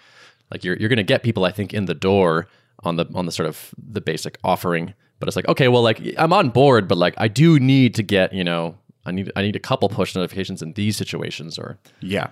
Like 0.50 0.64
you're 0.64 0.76
you're 0.76 0.88
going 0.88 0.97
to 0.99 1.02
get 1.02 1.23
people 1.23 1.45
I 1.45 1.50
think 1.52 1.73
in 1.75 1.87
the 1.87 1.95
door 1.95 2.47
on 2.83 2.97
the 2.97 3.07
on 3.14 3.26
the 3.26 3.33
sort 3.33 3.49
of 3.49 3.75
the 3.78 4.00
basic 4.00 4.38
offering, 4.45 4.95
but 5.19 5.28
it's 5.28 5.37
like 5.37 5.49
okay, 5.49 5.69
well 5.69 5.83
like 5.83 6.00
I'm 6.19 6.33
on 6.33 6.50
board, 6.50 6.88
but 6.88 6.99
like 6.99 7.14
I 7.19 7.28
do 7.28 7.59
need 7.59 7.95
to 7.97 8.02
get, 8.02 8.33
you 8.33 8.45
know, 8.45 8.76
I 9.07 9.12
need 9.12 9.30
I 9.37 9.42
need 9.42 9.57
a 9.57 9.61
couple 9.61 9.88
push 9.88 10.14
notifications 10.14 10.62
in 10.62 10.73
these 10.75 10.97
situations 10.97 11.59
or 11.59 11.78
Yeah. 12.00 12.28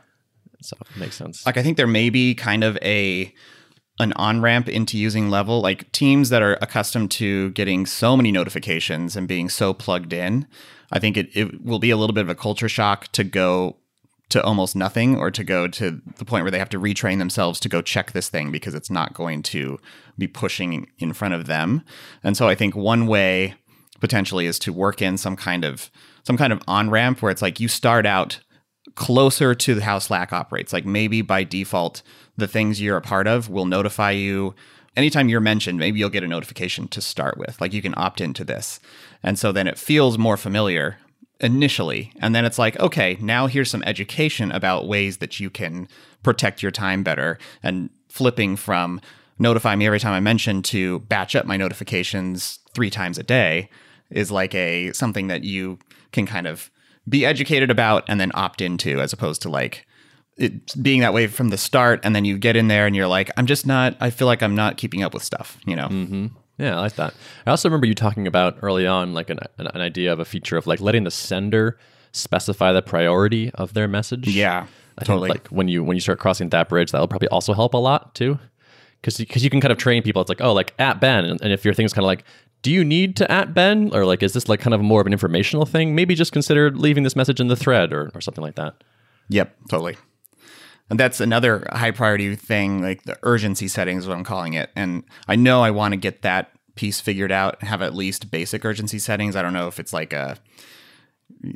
so 0.62 0.76
it 0.80 0.96
makes 0.98 1.16
sense. 1.16 1.44
like 1.46 1.56
I 1.56 1.62
think 1.62 1.76
there 1.76 1.86
may 1.86 2.10
be 2.10 2.34
kind 2.34 2.64
of 2.64 2.76
a 2.82 3.32
an 4.00 4.12
on 4.14 4.40
ramp 4.40 4.68
into 4.68 4.96
using 4.96 5.28
level 5.28 5.60
like 5.60 5.90
teams 5.92 6.28
that 6.30 6.40
are 6.40 6.56
accustomed 6.62 7.10
to 7.10 7.50
getting 7.50 7.84
so 7.84 8.16
many 8.16 8.30
notifications 8.30 9.16
and 9.16 9.26
being 9.26 9.48
so 9.48 9.74
plugged 9.74 10.12
in 10.12 10.46
i 10.92 11.00
think 11.00 11.16
it, 11.16 11.28
it 11.34 11.64
will 11.64 11.80
be 11.80 11.90
a 11.90 11.96
little 11.96 12.14
bit 12.14 12.20
of 12.20 12.28
a 12.28 12.34
culture 12.36 12.68
shock 12.68 13.08
to 13.10 13.24
go 13.24 13.76
to 14.30 14.42
almost 14.42 14.76
nothing 14.76 15.16
or 15.16 15.30
to 15.30 15.42
go 15.42 15.66
to 15.66 16.02
the 16.16 16.24
point 16.24 16.44
where 16.44 16.50
they 16.50 16.58
have 16.58 16.68
to 16.68 16.78
retrain 16.78 17.18
themselves 17.18 17.58
to 17.60 17.68
go 17.68 17.80
check 17.80 18.12
this 18.12 18.28
thing 18.28 18.52
because 18.52 18.74
it's 18.74 18.90
not 18.90 19.14
going 19.14 19.42
to 19.42 19.78
be 20.18 20.26
pushing 20.26 20.88
in 20.98 21.12
front 21.12 21.34
of 21.34 21.46
them 21.46 21.82
and 22.22 22.36
so 22.36 22.48
i 22.48 22.54
think 22.54 22.76
one 22.76 23.06
way 23.06 23.54
potentially 24.00 24.46
is 24.46 24.58
to 24.58 24.72
work 24.72 25.00
in 25.02 25.16
some 25.16 25.36
kind 25.36 25.64
of 25.64 25.90
some 26.24 26.36
kind 26.36 26.52
of 26.52 26.62
on 26.68 26.90
ramp 26.90 27.22
where 27.22 27.30
it's 27.30 27.42
like 27.42 27.58
you 27.58 27.68
start 27.68 28.06
out 28.06 28.40
closer 28.94 29.54
to 29.54 29.80
how 29.80 29.98
Slack 29.98 30.32
operates. 30.32 30.72
Like 30.72 30.84
maybe 30.84 31.22
by 31.22 31.44
default, 31.44 32.02
the 32.36 32.48
things 32.48 32.80
you're 32.80 32.96
a 32.96 33.02
part 33.02 33.26
of 33.26 33.48
will 33.48 33.66
notify 33.66 34.10
you 34.10 34.54
anytime 34.96 35.28
you're 35.28 35.40
mentioned. 35.40 35.78
Maybe 35.78 35.98
you'll 35.98 36.10
get 36.10 36.24
a 36.24 36.28
notification 36.28 36.88
to 36.88 37.00
start 37.00 37.38
with. 37.38 37.60
Like 37.60 37.72
you 37.72 37.82
can 37.82 37.94
opt 37.96 38.20
into 38.20 38.44
this. 38.44 38.80
And 39.22 39.38
so 39.38 39.52
then 39.52 39.66
it 39.66 39.78
feels 39.78 40.18
more 40.18 40.36
familiar 40.36 40.98
initially. 41.40 42.12
And 42.20 42.34
then 42.34 42.44
it's 42.44 42.58
like, 42.58 42.78
okay, 42.80 43.16
now 43.20 43.46
here's 43.46 43.70
some 43.70 43.82
education 43.84 44.50
about 44.50 44.88
ways 44.88 45.18
that 45.18 45.38
you 45.38 45.50
can 45.50 45.88
protect 46.22 46.62
your 46.62 46.72
time 46.72 47.02
better 47.02 47.38
and 47.62 47.90
flipping 48.08 48.56
from 48.56 49.00
notify 49.38 49.76
me 49.76 49.86
every 49.86 50.00
time 50.00 50.14
I 50.14 50.20
mention 50.20 50.62
to 50.64 50.98
batch 51.00 51.36
up 51.36 51.46
my 51.46 51.56
notifications 51.56 52.58
three 52.74 52.90
times 52.90 53.18
a 53.18 53.22
day 53.22 53.70
is 54.10 54.30
like 54.30 54.54
a 54.54 54.92
something 54.92 55.28
that 55.28 55.44
you 55.44 55.78
can 56.12 56.26
kind 56.26 56.46
of 56.46 56.70
be 57.08 57.24
educated 57.24 57.70
about 57.70 58.04
and 58.08 58.20
then 58.20 58.32
opt 58.34 58.60
into 58.60 59.00
as 59.00 59.12
opposed 59.12 59.40
to 59.42 59.48
like 59.48 59.86
it 60.36 60.82
being 60.82 61.00
that 61.00 61.12
way 61.14 61.26
from 61.26 61.50
the 61.50 61.58
start 61.58 62.00
and 62.02 62.16
then 62.16 62.24
you 62.24 62.36
get 62.38 62.56
in 62.56 62.68
there 62.68 62.86
and 62.86 62.94
you're 62.94 63.06
like 63.06 63.30
i'm 63.36 63.46
just 63.46 63.66
not 63.66 63.96
i 64.00 64.10
feel 64.10 64.26
like 64.26 64.42
i'm 64.42 64.54
not 64.54 64.76
keeping 64.76 65.02
up 65.02 65.14
with 65.14 65.22
stuff 65.22 65.58
you 65.66 65.74
know 65.74 65.88
Mm-hmm. 65.88 66.26
Yeah, 66.58 66.76
I 66.76 66.80
like 66.80 66.96
that. 66.96 67.14
I 67.46 67.50
also 67.50 67.68
remember 67.68 67.86
you 67.86 67.94
talking 67.94 68.26
about 68.26 68.58
early 68.62 68.86
on, 68.86 69.14
like 69.14 69.30
an, 69.30 69.38
an, 69.58 69.68
an 69.68 69.80
idea 69.80 70.12
of 70.12 70.18
a 70.18 70.24
feature 70.24 70.56
of 70.56 70.66
like 70.66 70.80
letting 70.80 71.04
the 71.04 71.10
sender 71.10 71.78
specify 72.12 72.72
the 72.72 72.82
priority 72.82 73.50
of 73.54 73.74
their 73.74 73.86
message. 73.86 74.26
yeah 74.28 74.66
I 74.98 75.04
totally 75.04 75.28
Think, 75.28 75.44
like 75.44 75.48
when 75.48 75.68
you 75.68 75.84
when 75.84 75.96
you 75.96 76.00
start 76.00 76.18
crossing 76.18 76.48
that 76.48 76.68
bridge, 76.68 76.90
that'll 76.90 77.06
probably 77.06 77.28
also 77.28 77.52
help 77.54 77.74
a 77.74 77.78
lot 77.78 78.16
too, 78.16 78.38
because 79.00 79.16
because 79.16 79.44
you 79.44 79.50
can 79.50 79.60
kind 79.60 79.70
of 79.70 79.78
train 79.78 80.02
people. 80.02 80.20
It's 80.20 80.28
like 80.28 80.40
oh, 80.40 80.52
like 80.52 80.74
at 80.80 81.00
Ben, 81.00 81.24
and, 81.24 81.40
and 81.40 81.52
if 81.52 81.64
your 81.64 81.72
thing's 81.72 81.92
kind 81.92 82.02
of 82.04 82.08
like, 82.08 82.24
do 82.62 82.72
you 82.72 82.82
need 82.82 83.14
to 83.18 83.30
at 83.30 83.54
Ben, 83.54 83.94
or 83.94 84.04
like 84.04 84.24
is 84.24 84.32
this 84.32 84.48
like 84.48 84.58
kind 84.58 84.74
of 84.74 84.80
more 84.80 85.00
of 85.00 85.06
an 85.06 85.12
informational 85.12 85.66
thing? 85.66 85.94
Maybe 85.94 86.16
just 86.16 86.32
consider 86.32 86.72
leaving 86.72 87.04
this 87.04 87.14
message 87.14 87.38
in 87.38 87.46
the 87.46 87.54
thread 87.54 87.92
or 87.92 88.10
or 88.12 88.20
something 88.20 88.42
like 88.42 88.56
that. 88.56 88.82
Yep, 89.28 89.54
totally. 89.70 89.96
And 90.90 90.98
that's 90.98 91.20
another 91.20 91.66
high 91.70 91.90
priority 91.90 92.34
thing, 92.36 92.82
like 92.82 93.02
the 93.02 93.18
urgency 93.22 93.68
settings, 93.68 94.04
is 94.04 94.08
what 94.08 94.16
I'm 94.16 94.24
calling 94.24 94.54
it. 94.54 94.70
And 94.74 95.04
I 95.26 95.36
know 95.36 95.62
I 95.62 95.70
want 95.70 95.92
to 95.92 95.98
get 95.98 96.22
that 96.22 96.52
piece 96.76 97.00
figured 97.00 97.32
out, 97.32 97.62
have 97.62 97.82
at 97.82 97.94
least 97.94 98.30
basic 98.30 98.64
urgency 98.64 98.98
settings. 98.98 99.36
I 99.36 99.42
don't 99.42 99.52
know 99.52 99.68
if 99.68 99.78
it's 99.78 99.92
like 99.92 100.12
a, 100.12 100.38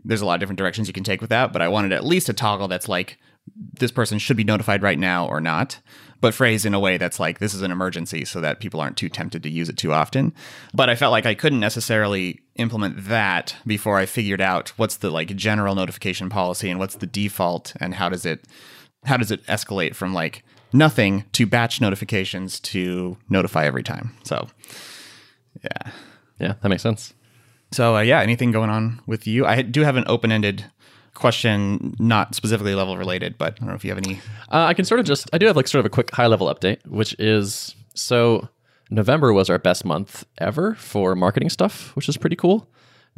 there's 0.05 0.21
a 0.21 0.27
lot 0.27 0.35
of 0.35 0.41
different 0.41 0.59
directions 0.59 0.89
you 0.89 0.95
can 0.95 1.05
take 1.05 1.21
with 1.21 1.31
that, 1.31 1.53
but 1.53 1.63
I 1.63 1.69
wanted 1.69 1.93
at 1.93 2.05
least 2.05 2.29
a 2.29 2.33
toggle 2.33 2.69
that's 2.69 2.89
like, 2.89 3.19
this 3.57 3.91
person 3.91 4.19
should 4.19 4.37
be 4.37 4.45
notified 4.45 4.83
right 4.83 4.99
now 4.99 5.27
or 5.27 5.41
not, 5.41 5.81
but 6.21 6.35
phrased 6.35 6.65
in 6.65 6.75
a 6.75 6.81
way 6.81 6.97
that's 6.97 7.19
like, 7.19 7.41
this 7.41 7.55
is 7.55 7.63
an 7.63 7.73
emergency 7.73 8.25
so 8.25 8.41
that 8.41 8.61
people 8.61 8.81
aren't 8.81 8.97
too 8.97 9.09
tempted 9.09 9.43
to 9.43 9.51
use 9.51 9.69
it 9.69 9.77
too 9.77 9.93
often. 9.93 10.33
But 10.73 10.89
I 10.89 10.95
felt 10.95 11.11
like 11.11 11.27
I 11.27 11.35
couldn't 11.35 11.59
necessarily 11.59 12.41
implement 12.57 13.07
that 13.07 13.57
before 13.67 13.99
I 13.99 14.07
figured 14.07 14.41
out 14.41 14.69
what's 14.77 14.97
the 14.97 15.11
like 15.11 15.35
general 15.35 15.75
notification 15.75 16.29
policy 16.29 16.71
and 16.71 16.79
what's 16.79 16.97
the 16.97 17.07
default 17.07 17.73
and 17.81 17.95
how 17.95 18.09
does 18.09 18.25
it 18.25 18.45
how 19.05 19.17
does 19.17 19.31
it 19.31 19.45
escalate 19.47 19.95
from 19.95 20.15
like 20.15 20.45
nothing 20.73 21.25
to 21.33 21.47
batch 21.47 21.81
notifications 21.81 22.59
to 22.61 23.17
notify 23.29 23.67
every 23.67 23.83
time. 23.83 24.15
So 24.25 24.49
yeah. 25.63 25.93
Yeah, 26.39 26.55
that 26.61 26.69
makes 26.69 26.83
sense. 26.83 27.15
So 27.73 27.97
uh, 27.97 28.01
yeah, 28.01 28.21
anything 28.21 28.53
going 28.53 28.71
on 28.71 29.01
with 29.07 29.27
you? 29.27 29.47
I 29.47 29.63
do 29.63 29.83
have 29.83 29.97
an 29.97 30.05
open-ended 30.07 30.65
question, 31.15 31.95
not 31.99 32.35
specifically 32.35 32.75
level 32.75 32.97
related, 32.97 33.39
but 33.39 33.55
I 33.55 33.59
don't 33.59 33.69
know 33.69 33.75
if 33.75 33.85
you 33.85 33.91
have 33.91 33.99
any. 33.99 34.21
Uh, 34.51 34.67
I 34.67 34.75
can 34.75 34.85
sort 34.85 34.99
of 34.99 35.07
just, 35.07 35.29
I 35.33 35.39
do 35.39 35.47
have 35.47 35.57
like 35.57 35.69
sort 35.69 35.81
of 35.81 35.87
a 35.87 35.91
quick 35.91 36.11
high 36.11 36.27
level 36.27 36.53
update, 36.53 36.85
which 36.87 37.15
is 37.19 37.75
so 37.95 38.49
November 38.91 39.33
was 39.33 39.49
our 39.51 39.59
best 39.59 39.85
month 39.85 40.25
ever 40.39 40.75
for 40.75 41.15
marketing 41.15 41.51
stuff, 41.51 41.95
which 41.97 42.09
is 42.09 42.17
pretty 42.17 42.37
cool 42.37 42.69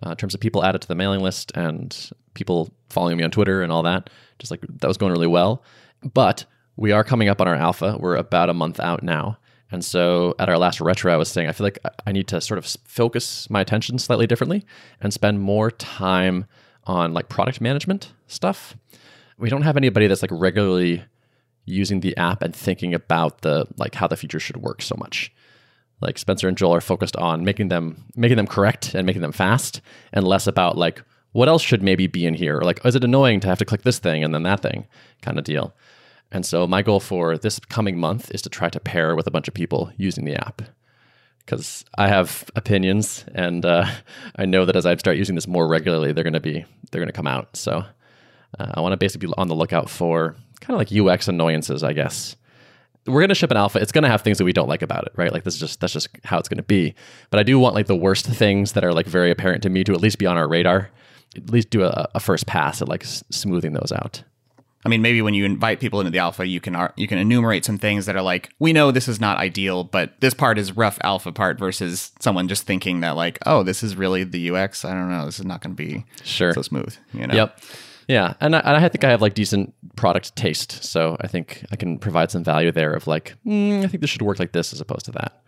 uh, 0.05 0.11
in 0.11 0.17
terms 0.17 0.35
of 0.35 0.41
people 0.41 0.65
added 0.65 0.83
to 0.83 0.89
the 0.89 0.95
mailing 0.95 1.21
list 1.21 1.53
and 1.55 2.11
people 2.35 2.71
following 2.91 3.17
me 3.17 3.25
on 3.25 3.31
Twitter 3.31 3.63
and 3.63 3.73
all 3.73 3.83
that. 3.83 4.11
Just 4.39 4.51
like 4.51 4.61
that 4.69 4.89
was 4.89 4.97
going 4.97 5.13
really 5.13 5.27
well. 5.27 5.63
But 6.03 6.45
we 6.77 6.93
are 6.93 7.05
coming 7.05 7.29
up 7.29 7.41
on 7.41 7.49
our 7.49 7.55
alpha. 7.55 7.97
We're 7.99 8.17
about 8.17 8.51
a 8.51 8.55
month 8.55 8.81
out 8.81 9.03
now. 9.03 9.39
And 9.71 9.85
so 9.85 10.35
at 10.39 10.49
our 10.49 10.59
last 10.59 10.81
retro, 10.81 11.13
I 11.13 11.17
was 11.17 11.29
saying, 11.31 11.49
I 11.49 11.53
feel 11.53 11.65
like 11.65 11.79
I- 12.07 12.13
need 12.13 12.29
to 12.29 12.41
sort 12.41 12.59
of 12.59 12.67
focus 12.87 13.49
my 13.51 13.61
attention 13.61 13.99
slightly 13.99 14.27
differently 14.27 14.65
and 15.01 15.13
spend 15.13 15.41
more 15.41 15.71
time 15.71 16.45
on 16.85 17.13
like 17.13 17.29
product 17.29 17.61
management 17.61 18.13
stuff. 18.27 18.77
We 19.39 19.49
don't 19.49 19.63
have 19.63 19.77
anybody 19.77 20.07
that's 20.07 20.23
like 20.23 20.31
regularly 20.33 21.03
using 21.65 22.01
the 22.01 22.17
app 22.17 22.43
and 22.43 22.55
thinking 22.55 22.95
about 22.95 23.41
the 23.41 23.67
like 23.77 23.95
how 23.95 24.07
the 24.07 24.17
feature 24.17 24.39
should 24.39 24.59
work 24.59 24.83
so 24.83 24.95
much. 24.99 25.33
Like 26.01 26.19
Spencer 26.19 26.47
and 26.47 26.57
Joel 26.57 26.75
are 26.75 26.81
focused 26.81 27.17
on 27.17 27.43
making 27.45 27.69
them 27.69 28.05
making 28.15 28.37
them 28.37 28.47
correct 28.47 28.95
and 28.95 29.07
making 29.07 29.23
them 29.23 29.33
fast 29.33 29.81
and 30.13 30.27
less 30.27 30.47
about 30.47 30.77
like 30.77 31.03
what 31.35 31.49
else 31.49 31.63
should 31.63 31.83
maybe 31.83 32.07
be 32.07 32.27
in 32.27 32.35
here 32.35 32.59
or 32.59 32.63
like 32.63 32.85
is 32.85 32.97
it 32.97 33.05
annoying 33.05 33.41
to 33.41 33.49
have 33.49 33.59
to 33.59 33.65
click 33.65 33.83
this 33.83 33.99
thing 33.99 34.25
and 34.25 34.35
then 34.35 34.43
that 34.43 34.61
thing 34.61 34.87
kind 35.23 35.39
of 35.39 35.45
deal. 35.45 35.75
And 36.33 36.45
so 36.45 36.67
my 36.67 36.83
goal 36.83 36.99
for 36.99 37.39
this 37.39 37.61
coming 37.61 37.97
month 37.97 38.31
is 38.33 38.43
to 38.43 38.49
try 38.49 38.69
to 38.69 38.81
pair 38.81 39.15
with 39.15 39.29
a 39.29 39.31
bunch 39.31 39.47
of 39.47 39.55
people 39.55 39.93
using 39.97 40.25
the 40.25 40.35
app 40.35 40.63
because 41.45 41.85
I 41.97 42.09
have 42.09 42.51
opinions, 42.57 43.25
and 43.35 43.65
uh, 43.65 43.87
I 44.37 44.47
know 44.47 44.65
that 44.65 44.77
as 44.77 44.87
I 44.87 44.97
start 44.97 45.17
using 45.17 45.35
this 45.35 45.47
more 45.47 45.69
regularly, 45.69 46.13
they're 46.13 46.25
going 46.25 46.33
to 46.33 46.41
be 46.41 46.65
they're 46.91 47.01
going 47.01 47.07
to 47.07 47.13
come 47.13 47.27
out. 47.27 47.57
So 47.57 47.85
uh, 48.59 48.71
I 48.75 48.81
want 48.81 48.93
to 48.93 48.97
basically 48.97 49.29
be 49.29 49.35
on 49.37 49.49
the 49.49 49.55
lookout 49.55 49.91
for 49.91 50.37
kind 50.61 50.75
of 50.75 50.79
like 50.79 50.93
UX 50.93 51.29
annoyances, 51.29 51.83
I 51.85 51.93
guess. 51.93 52.37
We're 53.07 53.21
going 53.21 53.29
to 53.29 53.35
ship 53.35 53.51
an 53.51 53.59
alpha. 53.59 53.81
It's 53.81 53.93
going 53.93 54.05
to 54.05 54.09
have 54.09 54.23
things 54.23 54.39
that 54.39 54.45
we 54.45 54.55
don't 54.55 54.69
like 54.69 54.81
about 54.81 55.05
it, 55.05 55.13
right? 55.17 55.31
Like 55.31 55.45
this 55.45 55.55
is 55.55 55.61
just 55.61 55.81
that's 55.81 55.93
just 55.93 56.09
how 56.25 56.39
it's 56.39 56.49
going 56.49 56.57
to 56.57 56.63
be. 56.63 56.95
But 57.31 57.41
I 57.41 57.43
do 57.43 57.59
want 57.59 57.75
like 57.75 57.87
the 57.87 57.97
worst 57.97 58.27
things 58.27 58.73
that 58.73 58.85
are 58.85 58.93
like 58.93 59.07
very 59.07 59.31
apparent 59.31 59.63
to 59.65 59.69
me 59.69 59.85
to 59.85 59.93
at 59.93 60.01
least 60.01 60.19
be 60.19 60.27
on 60.27 60.39
our 60.39 60.49
radar. 60.49 60.91
At 61.37 61.51
least 61.51 61.71
do 61.71 61.83
a, 61.85 62.09
a 62.15 62.21
first 62.21 62.47
pass 62.47 62.81
at 62.83 62.89
like 62.89 63.05
s- 63.05 63.25
smoothing 63.31 63.73
those 63.73 63.93
out. 63.93 64.23
I 64.87 64.91
mean, 64.91 65.01
maybe 65.01 65.23
when 65.23 65.33
you 65.33 65.47
invite 65.47 65.81
people 65.81 66.01
into 66.01 66.11
the 66.11 66.19
alpha, 66.19 66.47
you 66.47 66.61
can 66.61 66.75
ar- 66.77 66.93
you 66.97 67.09
can 67.09 67.17
enumerate 67.17 67.65
some 67.65 67.79
things 67.79 68.05
that 68.05 68.17
are 68.17 68.23
like, 68.23 68.51
we 68.59 68.73
know 68.75 68.91
this 68.91 69.09
is 69.09 69.19
not 69.19 69.39
ideal, 69.39 69.83
but 69.85 70.21
this 70.21 70.35
part 70.35 70.59
is 70.59 70.77
rough 70.77 70.99
alpha 71.03 71.33
part 71.33 71.59
versus 71.59 72.13
someone 72.21 72.49
just 72.49 72.65
thinking 72.67 73.01
that 73.01 73.17
like, 73.17 73.39
oh, 73.47 73.63
this 73.63 73.83
is 73.83 73.97
really 73.97 74.25
the 74.25 74.51
UX. 74.51 74.85
I 74.85 74.93
don't 74.93 75.09
know, 75.09 75.25
this 75.25 75.39
is 75.39 75.47
not 75.47 75.63
going 75.63 75.75
to 75.75 75.83
be 75.83 76.05
Sure. 76.23 76.53
so 76.53 76.61
smooth. 76.61 76.95
You 77.15 77.27
know? 77.27 77.35
Yep. 77.35 77.59
Yeah, 78.09 78.35
and 78.43 78.55
I, 78.55 78.59
and 78.59 78.77
I 78.77 78.89
think 78.91 79.03
I 79.05 79.09
have 79.09 79.23
like 79.23 79.33
decent 79.33 79.73
product 79.97 80.37
taste, 80.37 80.85
so 80.85 81.17
I 81.23 81.27
think 81.29 81.65
I 81.73 81.77
can 81.77 81.97
provide 81.99 82.31
some 82.31 82.45
value 82.45 82.71
there 82.71 82.93
of 82.93 83.07
like, 83.07 83.35
mm, 83.47 83.83
I 83.83 83.87
think 83.87 84.03
this 84.03 84.11
should 84.11 84.21
work 84.21 84.39
like 84.39 84.53
this 84.53 84.75
as 84.75 84.81
opposed 84.83 85.07
to 85.07 85.13
that. 85.13 85.41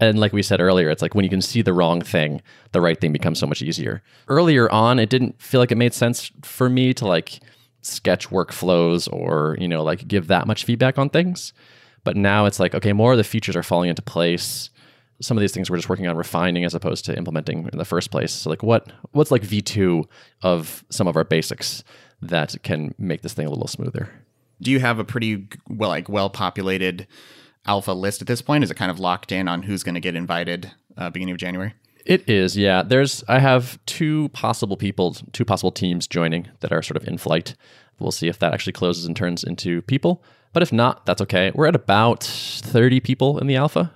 And 0.00 0.18
like 0.18 0.32
we 0.32 0.42
said 0.42 0.60
earlier, 0.60 0.90
it's 0.90 1.02
like 1.02 1.14
when 1.14 1.24
you 1.24 1.30
can 1.30 1.42
see 1.42 1.62
the 1.62 1.72
wrong 1.72 2.00
thing, 2.00 2.42
the 2.72 2.80
right 2.80 3.00
thing 3.00 3.12
becomes 3.12 3.38
so 3.38 3.46
much 3.46 3.62
easier. 3.62 4.02
Earlier 4.28 4.68
on, 4.70 4.98
it 4.98 5.10
didn't 5.10 5.40
feel 5.40 5.60
like 5.60 5.70
it 5.70 5.76
made 5.76 5.94
sense 5.94 6.32
for 6.42 6.68
me 6.68 6.92
to 6.94 7.06
like 7.06 7.40
sketch 7.82 8.28
workflows 8.30 9.12
or 9.12 9.56
you 9.58 9.66
know 9.66 9.82
like 9.82 10.06
give 10.06 10.28
that 10.28 10.46
much 10.46 10.64
feedback 10.64 10.98
on 10.98 11.08
things. 11.08 11.52
But 12.04 12.16
now 12.16 12.46
it's 12.46 12.58
like 12.58 12.74
okay, 12.74 12.92
more 12.92 13.12
of 13.12 13.18
the 13.18 13.24
features 13.24 13.54
are 13.54 13.62
falling 13.62 13.90
into 13.90 14.02
place 14.02 14.70
some 15.22 15.36
of 15.36 15.40
these 15.40 15.52
things 15.52 15.70
we're 15.70 15.76
just 15.76 15.88
working 15.88 16.06
on 16.06 16.16
refining 16.16 16.64
as 16.64 16.74
opposed 16.74 17.04
to 17.04 17.16
implementing 17.16 17.68
in 17.72 17.78
the 17.78 17.84
first 17.84 18.10
place. 18.10 18.32
So 18.32 18.50
like 18.50 18.62
what 18.62 18.92
what's 19.12 19.30
like 19.30 19.42
V2 19.42 20.04
of 20.42 20.84
some 20.90 21.06
of 21.06 21.16
our 21.16 21.24
basics 21.24 21.84
that 22.20 22.56
can 22.62 22.94
make 22.98 23.22
this 23.22 23.34
thing 23.34 23.46
a 23.46 23.50
little 23.50 23.68
smoother. 23.68 24.10
Do 24.60 24.70
you 24.70 24.80
have 24.80 24.98
a 24.98 25.04
pretty 25.04 25.48
well 25.68 25.90
like 25.90 26.08
well 26.08 26.30
populated 26.30 27.06
alpha 27.66 27.92
list 27.92 28.20
at 28.20 28.26
this 28.26 28.42
point? 28.42 28.64
Is 28.64 28.70
it 28.70 28.76
kind 28.76 28.90
of 28.90 28.98
locked 28.98 29.32
in 29.32 29.48
on 29.48 29.62
who's 29.62 29.82
going 29.82 29.94
to 29.94 30.00
get 30.00 30.16
invited 30.16 30.72
uh, 30.96 31.10
beginning 31.10 31.32
of 31.32 31.38
January? 31.38 31.74
It 32.04 32.28
is, 32.28 32.56
yeah. 32.56 32.82
There's 32.82 33.22
I 33.28 33.38
have 33.38 33.78
two 33.86 34.28
possible 34.30 34.76
people, 34.76 35.14
two 35.32 35.44
possible 35.44 35.70
teams 35.70 36.06
joining 36.06 36.48
that 36.60 36.72
are 36.72 36.82
sort 36.82 36.96
of 36.96 37.06
in 37.06 37.18
flight. 37.18 37.54
We'll 37.98 38.10
see 38.10 38.28
if 38.28 38.38
that 38.40 38.52
actually 38.52 38.72
closes 38.72 39.04
and 39.04 39.16
turns 39.16 39.44
into 39.44 39.82
people. 39.82 40.22
But 40.52 40.62
if 40.62 40.72
not, 40.72 41.06
that's 41.06 41.22
okay. 41.22 41.52
We're 41.54 41.68
at 41.68 41.76
about 41.76 42.24
30 42.24 43.00
people 43.00 43.38
in 43.38 43.46
the 43.46 43.56
alpha. 43.56 43.92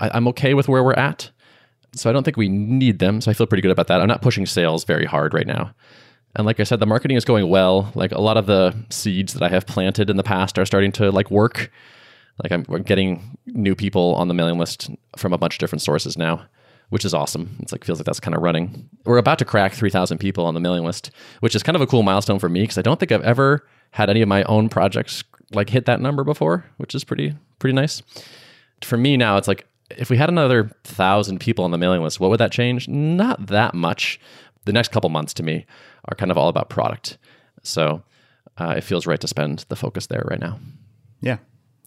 I, 0.00 0.10
I'm 0.14 0.26
okay 0.28 0.54
with 0.54 0.68
where 0.68 0.82
we're 0.82 0.94
at. 0.94 1.30
So 1.94 2.10
I 2.10 2.12
don't 2.12 2.24
think 2.24 2.36
we 2.36 2.48
need 2.48 2.98
them. 2.98 3.20
So 3.20 3.30
I 3.30 3.34
feel 3.34 3.46
pretty 3.46 3.62
good 3.62 3.70
about 3.70 3.86
that. 3.88 4.00
I'm 4.00 4.08
not 4.08 4.22
pushing 4.22 4.46
sales 4.46 4.84
very 4.84 5.04
hard 5.04 5.32
right 5.32 5.46
now. 5.46 5.74
And 6.34 6.44
like 6.44 6.60
I 6.60 6.64
said, 6.64 6.80
the 6.80 6.86
marketing 6.86 7.16
is 7.16 7.24
going 7.24 7.48
well. 7.48 7.90
Like 7.94 8.12
a 8.12 8.20
lot 8.20 8.36
of 8.36 8.46
the 8.46 8.74
seeds 8.90 9.32
that 9.34 9.42
I 9.42 9.48
have 9.48 9.66
planted 9.66 10.10
in 10.10 10.16
the 10.16 10.22
past 10.22 10.58
are 10.58 10.66
starting 10.66 10.92
to 10.92 11.10
like 11.10 11.30
work. 11.30 11.70
Like 12.42 12.52
I'm 12.52 12.64
we're 12.68 12.78
getting 12.80 13.38
new 13.46 13.74
people 13.74 14.14
on 14.14 14.28
the 14.28 14.34
mailing 14.34 14.58
list 14.58 14.90
from 15.16 15.32
a 15.32 15.38
bunch 15.38 15.54
of 15.54 15.58
different 15.58 15.82
sources 15.82 16.18
now, 16.18 16.44
which 16.90 17.04
is 17.04 17.14
awesome. 17.14 17.56
It's 17.60 17.72
like 17.72 17.84
feels 17.84 17.98
like 17.98 18.06
that's 18.06 18.20
kind 18.20 18.36
of 18.36 18.42
running. 18.42 18.88
We're 19.04 19.18
about 19.18 19.38
to 19.38 19.44
crack 19.44 19.72
3,000 19.72 20.18
people 20.18 20.44
on 20.44 20.54
the 20.54 20.60
mailing 20.60 20.84
list, 20.84 21.10
which 21.40 21.54
is 21.54 21.62
kind 21.62 21.76
of 21.76 21.82
a 21.82 21.86
cool 21.86 22.02
milestone 22.02 22.38
for 22.38 22.48
me 22.48 22.62
because 22.62 22.78
I 22.78 22.82
don't 22.82 23.00
think 23.00 23.12
I've 23.12 23.22
ever 23.22 23.66
had 23.92 24.10
any 24.10 24.20
of 24.20 24.28
my 24.28 24.42
own 24.44 24.68
projects 24.68 25.24
like 25.52 25.70
hit 25.70 25.86
that 25.86 26.00
number 26.00 26.24
before, 26.24 26.64
which 26.76 26.94
is 26.94 27.04
pretty 27.04 27.34
pretty 27.58 27.74
nice. 27.74 28.02
For 28.82 28.96
me 28.96 29.16
now, 29.16 29.36
it's 29.36 29.48
like 29.48 29.66
if 29.90 30.10
we 30.10 30.16
had 30.16 30.28
another 30.28 30.70
thousand 30.84 31.38
people 31.40 31.64
on 31.64 31.70
the 31.70 31.78
mailing 31.78 32.02
list, 32.02 32.20
what 32.20 32.30
would 32.30 32.40
that 32.40 32.52
change? 32.52 32.88
Not 32.88 33.46
that 33.46 33.74
much. 33.74 34.20
The 34.64 34.72
next 34.72 34.90
couple 34.90 35.08
months 35.10 35.32
to 35.34 35.42
me 35.44 35.64
are 36.06 36.16
kind 36.16 36.30
of 36.30 36.36
all 36.36 36.48
about 36.48 36.68
product, 36.68 37.18
so 37.62 38.02
uh, 38.58 38.74
it 38.76 38.82
feels 38.82 39.06
right 39.06 39.20
to 39.20 39.28
spend 39.28 39.64
the 39.68 39.76
focus 39.76 40.06
there 40.06 40.24
right 40.28 40.40
now. 40.40 40.58
Yeah, 41.20 41.38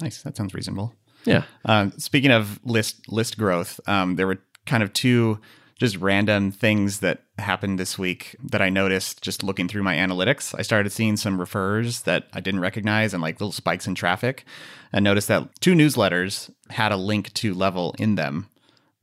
nice. 0.02 0.22
That 0.22 0.38
sounds 0.38 0.54
reasonable. 0.54 0.94
Yeah. 1.26 1.44
Um, 1.66 1.92
speaking 1.98 2.32
of 2.32 2.60
list 2.64 3.12
list 3.12 3.38
growth, 3.38 3.80
um, 3.88 4.16
there 4.16 4.28
were 4.28 4.40
kind 4.66 4.84
of 4.84 4.94
two 4.94 5.40
just 5.80 5.96
random 5.98 6.52
things 6.52 7.00
that 7.00 7.24
happened 7.38 7.80
this 7.80 7.98
week 7.98 8.36
that 8.44 8.62
I 8.62 8.70
noticed 8.70 9.22
just 9.22 9.44
looking 9.44 9.70
through 9.70 9.84
my 9.84 9.96
analytics. 9.96 10.54
I 10.58 10.62
started 10.62 10.92
seeing 10.92 11.16
some 11.16 11.40
refers 11.40 12.02
that 12.02 12.28
I 12.34 12.42
didn't 12.42 12.60
recognize 12.60 13.14
and 13.14 13.24
like 13.24 13.40
little 13.40 13.54
spikes 13.54 13.88
in 13.88 13.96
traffic, 13.96 14.44
and 14.92 15.04
noticed 15.04 15.30
that 15.30 15.48
two 15.62 15.74
newsletters 15.74 16.52
had 16.70 16.92
a 16.92 16.98
link 16.98 17.34
to 17.36 17.54
level 17.54 17.96
in 17.98 18.16
them. 18.16 18.48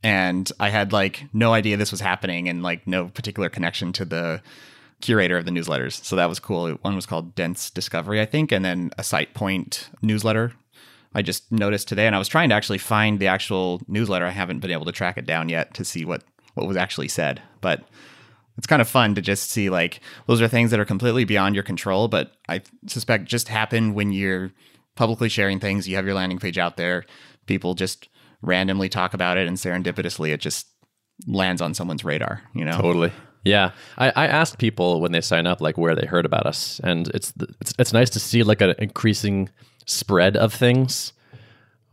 And 0.03 0.51
I 0.61 0.69
had 0.69 0.93
like 0.93 1.25
no 1.33 1.55
idea 1.55 1.77
this 1.77 1.91
was 1.91 2.03
happening 2.03 2.49
and 2.49 2.63
like 2.63 2.87
no 2.87 3.09
particular 3.09 3.49
connection 3.49 3.93
to 3.95 4.05
the 4.05 4.43
curator 5.01 5.39
of 5.39 5.47
the 5.47 5.51
newsletters. 5.51 6.05
So 6.05 6.17
that 6.17 6.29
was 6.29 6.39
cool. 6.39 6.71
One 6.83 6.95
was 6.95 7.07
called 7.07 7.35
Dense 7.35 7.71
Discovery, 7.71 8.21
I 8.21 8.27
think, 8.27 8.53
and 8.53 8.65
then 8.65 8.91
a 8.99 9.03
Site 9.03 9.35
Point 9.35 9.89
newsletter 10.03 10.53
I 11.15 11.23
just 11.23 11.51
noticed 11.51 11.89
today, 11.89 12.07
and 12.07 12.15
I 12.15 12.19
was 12.19 12.29
trying 12.29 12.49
to 12.51 12.55
actually 12.55 12.79
find 12.79 13.19
the 13.19 13.27
actual 13.27 13.81
newsletter. 13.89 14.27
I 14.27 14.31
haven't 14.31 14.61
been 14.61 14.71
able 14.71 14.85
to 14.87 14.93
track 14.93 15.17
it 15.17 15.27
down 15.27 15.49
yet 15.49 15.75
to 15.75 15.85
see 15.85 16.05
what 16.05 16.23
what 16.55 16.67
was 16.67 16.77
actually 16.77 17.09
said, 17.09 17.43
but 17.61 17.85
it's 18.57 18.67
kind 18.67 18.81
of 18.81 18.89
fun 18.89 19.15
to 19.15 19.21
just 19.21 19.51
see 19.51 19.69
like 19.69 20.01
those 20.27 20.41
are 20.41 20.49
things 20.49 20.71
that 20.71 20.81
are 20.81 20.85
completely 20.85 21.25
beyond 21.25 21.55
your 21.55 21.65
control, 21.65 22.09
but 22.09 22.33
I 22.49 22.63
suspect 22.87 23.27
just 23.27 23.49
happen 23.49 23.95
when 23.95 24.13
you're 24.13 24.53
publicly 24.95 25.29
sharing 25.29 25.61
things. 25.61 25.89
You 25.89 25.97
have 25.97 26.07
your 26.07 26.15
landing 26.15 26.39
page 26.39 26.59
out 26.59 26.77
there, 26.77 27.05
people 27.47 27.75
just 27.75 28.09
randomly 28.43 28.89
talk 28.89 29.15
about 29.15 29.39
it, 29.39 29.47
and 29.47 29.57
serendipitously 29.57 30.33
it 30.33 30.41
just 30.41 30.67
lands 31.27 31.61
on 31.61 31.75
someone's 31.75 32.05
radar. 32.05 32.43
You 32.55 32.65
know, 32.65 32.79
Totally. 32.81 33.13
Yeah, 33.45 33.71
I, 33.97 34.11
I 34.17 34.27
asked 34.27 34.59
people 34.59 35.01
when 35.01 35.13
they 35.13 35.21
sign 35.21 35.47
up 35.47 35.61
like 35.61 35.79
where 35.79 35.95
they 35.95 36.05
heard 36.05 36.27
about 36.27 36.47
us, 36.47 36.81
and 36.83 37.07
it's 37.15 37.33
it's 37.61 37.73
it's 37.79 37.93
nice 37.93 38.11
to 38.11 38.21
see 38.21 38.43
like 38.43 38.61
an 38.61 38.75
increasing 38.79 39.51
spread 39.87 40.37
of 40.37 40.53
things, 40.53 41.13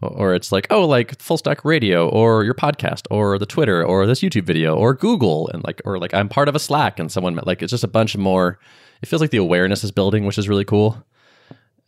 or 0.02 0.36
it's 0.36 0.52
like 0.52 0.68
oh 0.70 0.86
like 0.86 1.20
full 1.22 1.38
stack 1.38 1.64
radio, 1.64 2.10
or 2.10 2.44
your 2.44 2.54
podcast, 2.54 3.08
or 3.10 3.40
the 3.40 3.46
Twitter, 3.46 3.84
or 3.84 4.06
this 4.06 4.22
YouTube 4.22 4.44
video, 4.44 4.76
or 4.76 4.94
Google, 4.94 5.50
and 5.54 5.64
like 5.64 5.82
or 5.86 5.98
like 5.98 6.14
I'm 6.14 6.28
part 6.28 6.50
of 6.50 6.56
a 6.56 6.60
Slack, 6.60 7.00
and 7.00 7.12
someone 7.12 7.40
like 7.44 7.62
it's 7.62 7.72
just 7.72 7.84
a 7.84 7.88
bunch 7.88 8.18
more. 8.18 8.60
It 9.02 9.08
feels 9.08 9.22
like 9.22 9.32
the 9.32 9.38
awareness 9.38 9.84
is 9.84 9.92
building, 9.92 10.26
which 10.26 10.38
is 10.38 10.50
really 10.50 10.66
cool. 10.66 11.04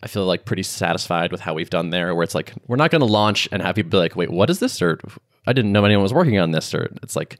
I 0.03 0.07
feel 0.07 0.25
like 0.25 0.45
pretty 0.45 0.63
satisfied 0.63 1.31
with 1.31 1.41
how 1.41 1.53
we've 1.53 1.69
done 1.69 1.89
there. 1.89 2.13
Where 2.13 2.23
it's 2.23 2.35
like 2.35 2.53
we're 2.67 2.75
not 2.75 2.91
going 2.91 3.01
to 3.01 3.05
launch 3.05 3.49
and 3.51 3.61
have 3.61 3.75
people 3.75 3.91
be 3.91 3.97
like, 3.97 4.15
"Wait, 4.15 4.29
what 4.29 4.49
is 4.49 4.59
this?" 4.59 4.81
or 4.81 4.99
"I 5.47 5.53
didn't 5.53 5.71
know 5.71 5.85
anyone 5.85 6.03
was 6.03 6.13
working 6.13 6.39
on 6.39 6.51
this," 6.51 6.73
or 6.73 6.89
it's 7.01 7.15
like, 7.15 7.39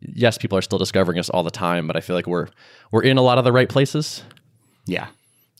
yes, 0.00 0.38
people 0.38 0.58
are 0.58 0.62
still 0.62 0.78
discovering 0.78 1.18
us 1.18 1.30
all 1.30 1.42
the 1.42 1.50
time, 1.50 1.86
but 1.86 1.96
I 1.96 2.00
feel 2.00 2.16
like 2.16 2.26
we're 2.26 2.48
we're 2.90 3.02
in 3.02 3.18
a 3.18 3.22
lot 3.22 3.38
of 3.38 3.44
the 3.44 3.52
right 3.52 3.68
places. 3.68 4.22
Yeah. 4.86 5.08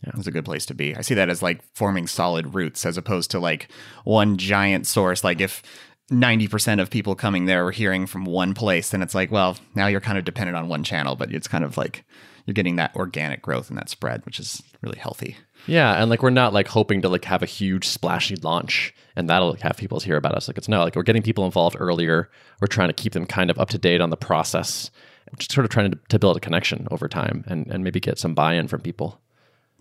It's 0.02 0.26
a 0.26 0.32
good 0.32 0.44
place 0.44 0.66
to 0.66 0.74
be. 0.74 0.96
I 0.96 1.00
see 1.02 1.14
that 1.14 1.28
as 1.28 1.42
like 1.42 1.62
forming 1.74 2.06
solid 2.06 2.54
roots 2.54 2.84
as 2.84 2.96
opposed 2.96 3.30
to 3.32 3.38
like 3.38 3.68
one 4.04 4.36
giant 4.36 4.86
source. 4.86 5.22
Like 5.22 5.40
if 5.40 5.62
90% 6.10 6.80
of 6.80 6.90
people 6.90 7.14
coming 7.14 7.46
there 7.46 7.64
were 7.64 7.70
hearing 7.70 8.06
from 8.06 8.24
one 8.24 8.54
place, 8.54 8.90
then 8.90 9.02
it's 9.02 9.14
like, 9.14 9.30
well, 9.30 9.56
now 9.74 9.86
you're 9.86 10.00
kind 10.00 10.18
of 10.18 10.24
dependent 10.24 10.56
on 10.56 10.68
one 10.68 10.84
channel, 10.84 11.16
but 11.16 11.32
it's 11.32 11.48
kind 11.48 11.64
of 11.64 11.76
like 11.76 12.04
you're 12.46 12.54
getting 12.54 12.76
that 12.76 12.94
organic 12.96 13.40
growth 13.40 13.68
and 13.68 13.78
that 13.78 13.88
spread, 13.88 14.24
which 14.26 14.40
is 14.40 14.62
really 14.82 14.98
healthy. 14.98 15.36
Yeah, 15.66 16.00
and 16.00 16.10
like 16.10 16.22
we're 16.22 16.30
not 16.30 16.52
like 16.52 16.68
hoping 16.68 17.02
to 17.02 17.08
like 17.08 17.24
have 17.24 17.42
a 17.42 17.46
huge 17.46 17.86
splashy 17.86 18.36
launch 18.36 18.92
and 19.14 19.30
that'll 19.30 19.50
like, 19.50 19.60
have 19.60 19.76
people 19.76 20.00
hear 20.00 20.16
about 20.16 20.34
us. 20.34 20.48
Like 20.48 20.58
it's 20.58 20.68
no, 20.68 20.82
like 20.82 20.96
we're 20.96 21.02
getting 21.04 21.22
people 21.22 21.44
involved 21.44 21.76
earlier. 21.78 22.30
We're 22.60 22.66
trying 22.66 22.88
to 22.88 22.94
keep 22.94 23.12
them 23.12 23.26
kind 23.26 23.50
of 23.50 23.58
up 23.58 23.68
to 23.70 23.78
date 23.78 24.00
on 24.00 24.10
the 24.10 24.16
process. 24.16 24.90
Just 25.38 25.52
sort 25.52 25.64
of 25.64 25.70
trying 25.70 25.92
to, 25.92 25.98
to 26.08 26.18
build 26.18 26.36
a 26.36 26.40
connection 26.40 26.88
over 26.90 27.08
time 27.08 27.44
and, 27.46 27.66
and 27.68 27.84
maybe 27.84 28.00
get 28.00 28.18
some 28.18 28.34
buy-in 28.34 28.68
from 28.68 28.80
people. 28.80 29.21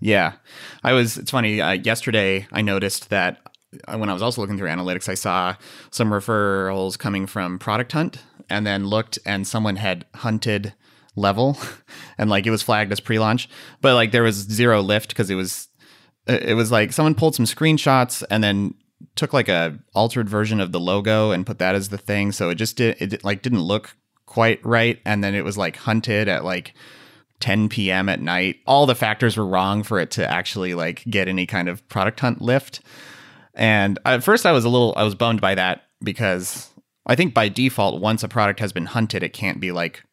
Yeah. 0.01 0.33
I 0.83 0.93
was, 0.93 1.17
it's 1.17 1.31
funny. 1.31 1.61
Uh, 1.61 1.73
yesterday, 1.73 2.47
I 2.51 2.61
noticed 2.61 3.09
that 3.11 3.37
uh, 3.87 3.97
when 3.97 4.09
I 4.09 4.13
was 4.13 4.21
also 4.21 4.41
looking 4.41 4.57
through 4.57 4.67
analytics, 4.67 5.07
I 5.07 5.13
saw 5.13 5.55
some 5.91 6.09
referrals 6.09 6.97
coming 6.97 7.27
from 7.27 7.59
Product 7.59 7.91
Hunt 7.91 8.17
and 8.49 8.65
then 8.65 8.87
looked 8.87 9.19
and 9.25 9.47
someone 9.47 9.77
had 9.77 10.05
hunted 10.15 10.73
level 11.15 11.57
and 12.17 12.29
like 12.29 12.45
it 12.45 12.51
was 12.51 12.63
flagged 12.63 12.91
as 12.91 12.99
pre 12.99 13.19
launch, 13.19 13.47
but 13.79 13.93
like 13.93 14.11
there 14.11 14.23
was 14.23 14.35
zero 14.35 14.81
lift 14.81 15.09
because 15.09 15.29
it 15.29 15.35
was, 15.35 15.69
it 16.27 16.55
was 16.55 16.71
like 16.71 16.91
someone 16.91 17.15
pulled 17.15 17.35
some 17.35 17.45
screenshots 17.45 18.23
and 18.29 18.43
then 18.43 18.73
took 19.15 19.33
like 19.33 19.49
a 19.49 19.77
altered 19.93 20.29
version 20.29 20.59
of 20.59 20.71
the 20.71 20.79
logo 20.79 21.31
and 21.31 21.45
put 21.45 21.59
that 21.59 21.75
as 21.75 21.89
the 21.89 21.97
thing. 21.97 22.31
So 22.31 22.49
it 22.49 22.55
just 22.55 22.75
did, 22.75 22.99
it 22.99 23.23
like 23.23 23.43
didn't 23.43 23.61
look 23.61 23.95
quite 24.25 24.63
right. 24.65 24.99
And 25.05 25.23
then 25.23 25.35
it 25.35 25.43
was 25.43 25.57
like 25.57 25.77
hunted 25.77 26.27
at 26.27 26.43
like, 26.43 26.73
10 27.41 27.69
p.m. 27.69 28.09
at 28.09 28.21
night. 28.21 28.57
All 28.65 28.85
the 28.85 28.95
factors 28.95 29.37
were 29.37 29.45
wrong 29.45 29.83
for 29.83 29.99
it 29.99 30.11
to 30.11 30.29
actually 30.29 30.73
like 30.73 31.03
get 31.09 31.27
any 31.27 31.45
kind 31.45 31.67
of 31.67 31.87
product 31.89 32.19
hunt 32.19 32.41
lift. 32.41 32.81
And 33.53 33.99
at 34.05 34.23
first 34.23 34.45
I 34.45 34.51
was 34.51 34.63
a 34.63 34.69
little 34.69 34.93
I 34.95 35.03
was 35.03 35.15
bummed 35.15 35.41
by 35.41 35.55
that 35.55 35.83
because 36.01 36.69
I 37.05 37.15
think 37.15 37.33
by 37.33 37.49
default 37.49 38.01
once 38.01 38.23
a 38.23 38.27
product 38.27 38.59
has 38.59 38.71
been 38.71 38.85
hunted 38.85 39.23
it 39.23 39.33
can't 39.33 39.59
be 39.59 39.71
like 39.71 40.03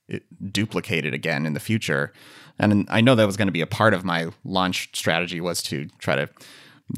duplicated 0.50 1.14
again 1.14 1.46
in 1.46 1.54
the 1.54 1.60
future. 1.60 2.12
And 2.58 2.86
I 2.90 3.00
know 3.00 3.14
that 3.14 3.26
was 3.26 3.36
going 3.36 3.48
to 3.48 3.52
be 3.52 3.60
a 3.60 3.66
part 3.66 3.94
of 3.94 4.04
my 4.04 4.30
launch 4.44 4.90
strategy 4.94 5.40
was 5.40 5.62
to 5.64 5.86
try 5.98 6.16
to 6.16 6.28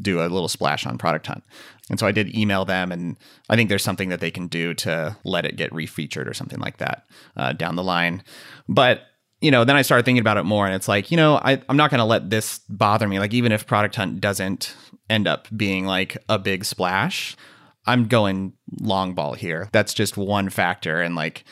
do 0.00 0.20
a 0.20 0.28
little 0.28 0.48
splash 0.48 0.87
on 0.87 0.98
product 0.98 1.26
hunt. 1.26 1.42
And 1.90 1.98
so 1.98 2.07
I 2.07 2.12
did 2.12 2.35
email 2.35 2.64
them, 2.64 2.92
and 2.92 3.16
I 3.48 3.57
think 3.57 3.68
there's 3.68 3.83
something 3.83 4.11
that 4.11 4.20
they 4.20 4.31
can 4.31 4.46
do 4.46 4.74
to 4.74 5.16
let 5.24 5.44
it 5.44 5.57
get 5.57 5.72
refeatured 5.72 6.28
or 6.28 6.35
something 6.35 6.61
like 6.61 6.76
that 6.76 7.04
uh, 7.37 7.52
down 7.52 7.74
the 7.74 7.83
line. 7.83 8.22
But 8.68 9.02
you 9.40 9.50
know, 9.50 9.64
then 9.64 9.76
I 9.76 9.83
started 9.83 10.05
thinking 10.05 10.20
about 10.20 10.37
it 10.37 10.44
more, 10.44 10.66
and 10.66 10.74
it's 10.74 10.88
like, 10.88 11.11
you 11.11 11.16
know, 11.16 11.37
I, 11.37 11.62
I'm 11.68 11.76
not 11.76 11.90
going 11.90 11.98
to 11.98 12.05
let 12.05 12.29
this 12.29 12.61
bother 12.68 13.09
me. 13.09 13.18
Like, 13.18 13.33
even 13.33 13.53
if 13.53 13.66
Product 13.66 13.96
Hunt 13.96 14.20
doesn't 14.20 14.76
end 15.09 15.26
up 15.26 15.48
being 15.57 15.87
like 15.87 16.16
a 16.29 16.38
big 16.38 16.64
splash, 16.64 17.37
I'm 17.87 18.07
going 18.07 18.53
long 18.81 19.14
ball 19.14 19.35
here. 19.35 19.68
That's 19.72 19.94
just 19.94 20.16
one 20.16 20.50
factor, 20.50 21.00
and 21.00 21.14
like 21.14 21.44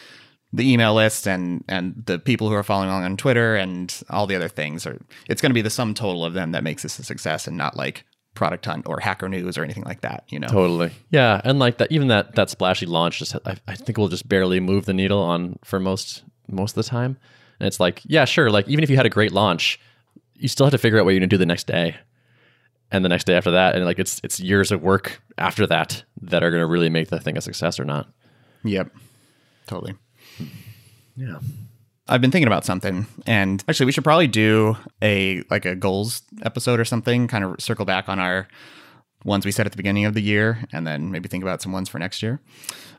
the 0.53 0.71
email 0.71 0.95
list 0.95 1.27
and 1.27 1.65
and 1.69 2.03
the 2.07 2.19
people 2.19 2.49
who 2.49 2.55
are 2.55 2.63
following 2.63 2.89
along 2.89 3.05
on 3.05 3.17
Twitter 3.17 3.57
and 3.57 4.03
all 4.11 4.27
the 4.27 4.37
other 4.37 4.49
things 4.49 4.87
are. 4.87 5.01
It's 5.29 5.41
going 5.41 5.51
to 5.51 5.55
be 5.55 5.63
the 5.63 5.71
sum 5.71 5.95
total 5.95 6.25
of 6.25 6.35
them 6.35 6.53
that 6.53 6.63
makes 6.63 6.83
this 6.83 6.99
a 6.99 7.05
success, 7.05 7.47
and 7.47 7.57
not 7.57 7.77
like 7.77 8.05
Product 8.35 8.65
Hunt 8.67 8.87
or 8.87 9.01
Hacker 9.01 9.31
News 9.31 9.57
or 9.57 9.65
anything 9.65 9.85
like 9.85 10.03
that. 10.03 10.25
You 10.29 10.41
know, 10.41 10.49
totally, 10.49 10.91
yeah, 11.11 11.41
and 11.43 11.59
like 11.59 11.79
that, 11.79 11.91
even 11.91 12.09
that 12.09 12.35
that 12.35 12.51
splashy 12.51 12.85
launch 12.85 13.19
just 13.19 13.35
I, 13.47 13.57
I 13.67 13.75
think 13.75 13.97
will 13.97 14.09
just 14.09 14.29
barely 14.29 14.61
move 14.61 14.85
the 14.85 14.95
needle 14.95 15.21
on 15.21 15.59
for 15.65 15.81
most 15.81 16.23
most 16.49 16.77
of 16.77 16.85
the 16.85 16.91
time. 16.91 17.17
And 17.61 17.67
it's 17.67 17.81
like, 17.81 18.03
yeah, 18.05 18.25
sure. 18.25 18.51
Like 18.51 18.69
even 18.69 18.85
if 18.85 18.91
you 18.91 18.97
had 18.97 19.07
a 19.07 19.11
great 19.11 19.33
launch, 19.33 19.81
you 20.35 20.49
still 20.49 20.67
have 20.67 20.73
to 20.73 20.79
figure 20.79 20.99
out 20.99 21.05
what 21.05 21.13
you're 21.13 21.21
gonna 21.21 21.27
do 21.29 21.39
the 21.39 21.47
next 21.47 21.67
day, 21.67 21.97
and 22.91 23.05
the 23.05 23.09
next 23.09 23.25
day 23.25 23.35
after 23.35 23.51
that, 23.51 23.75
and 23.75 23.85
like 23.85 23.99
it's 23.99 24.21
it's 24.23 24.41
years 24.41 24.71
of 24.71 24.83
work 24.83 25.21
after 25.37 25.67
that 25.67 26.05
that 26.23 26.43
are 26.43 26.51
gonna 26.51 26.67
really 26.67 26.91
make 26.91 27.09
the 27.09 27.21
thing 27.21 27.37
a 27.37 27.41
success 27.41 27.81
or 27.81 27.85
not. 27.85 28.09
Yep, 28.65 28.91
totally. 29.67 29.95
Yeah. 31.17 31.39
I've 32.11 32.23
been 32.23 32.31
thinking 32.31 32.47
about 32.47 32.65
something, 32.65 33.07
and 33.27 33.63
actually, 33.69 33.87
we 33.87 33.93
should 33.93 34.05
probably 34.05 34.29
do 34.29 34.77
a 35.03 35.43
like 35.51 35.67
a 35.67 35.75
goals 35.75 36.23
episode 36.43 36.81
or 36.81 36.85
something. 36.85 37.29
Kind 37.29 37.45
of 37.45 37.61
circle 37.61 37.85
back 37.85 38.09
on 38.09 38.19
our 38.19 38.49
ones 39.25 39.45
we 39.45 39.53
set 39.53 39.67
at 39.67 39.73
the 39.73 39.77
beginning 39.77 40.05
of 40.05 40.15
the 40.15 40.23
year, 40.23 40.65
and 40.73 40.87
then 40.87 41.11
maybe 41.11 41.29
think 41.29 41.43
about 41.43 41.63
some 41.63 41.73
ones 41.73 41.89
for 41.89 41.99
next 41.99 42.23
year. 42.23 42.41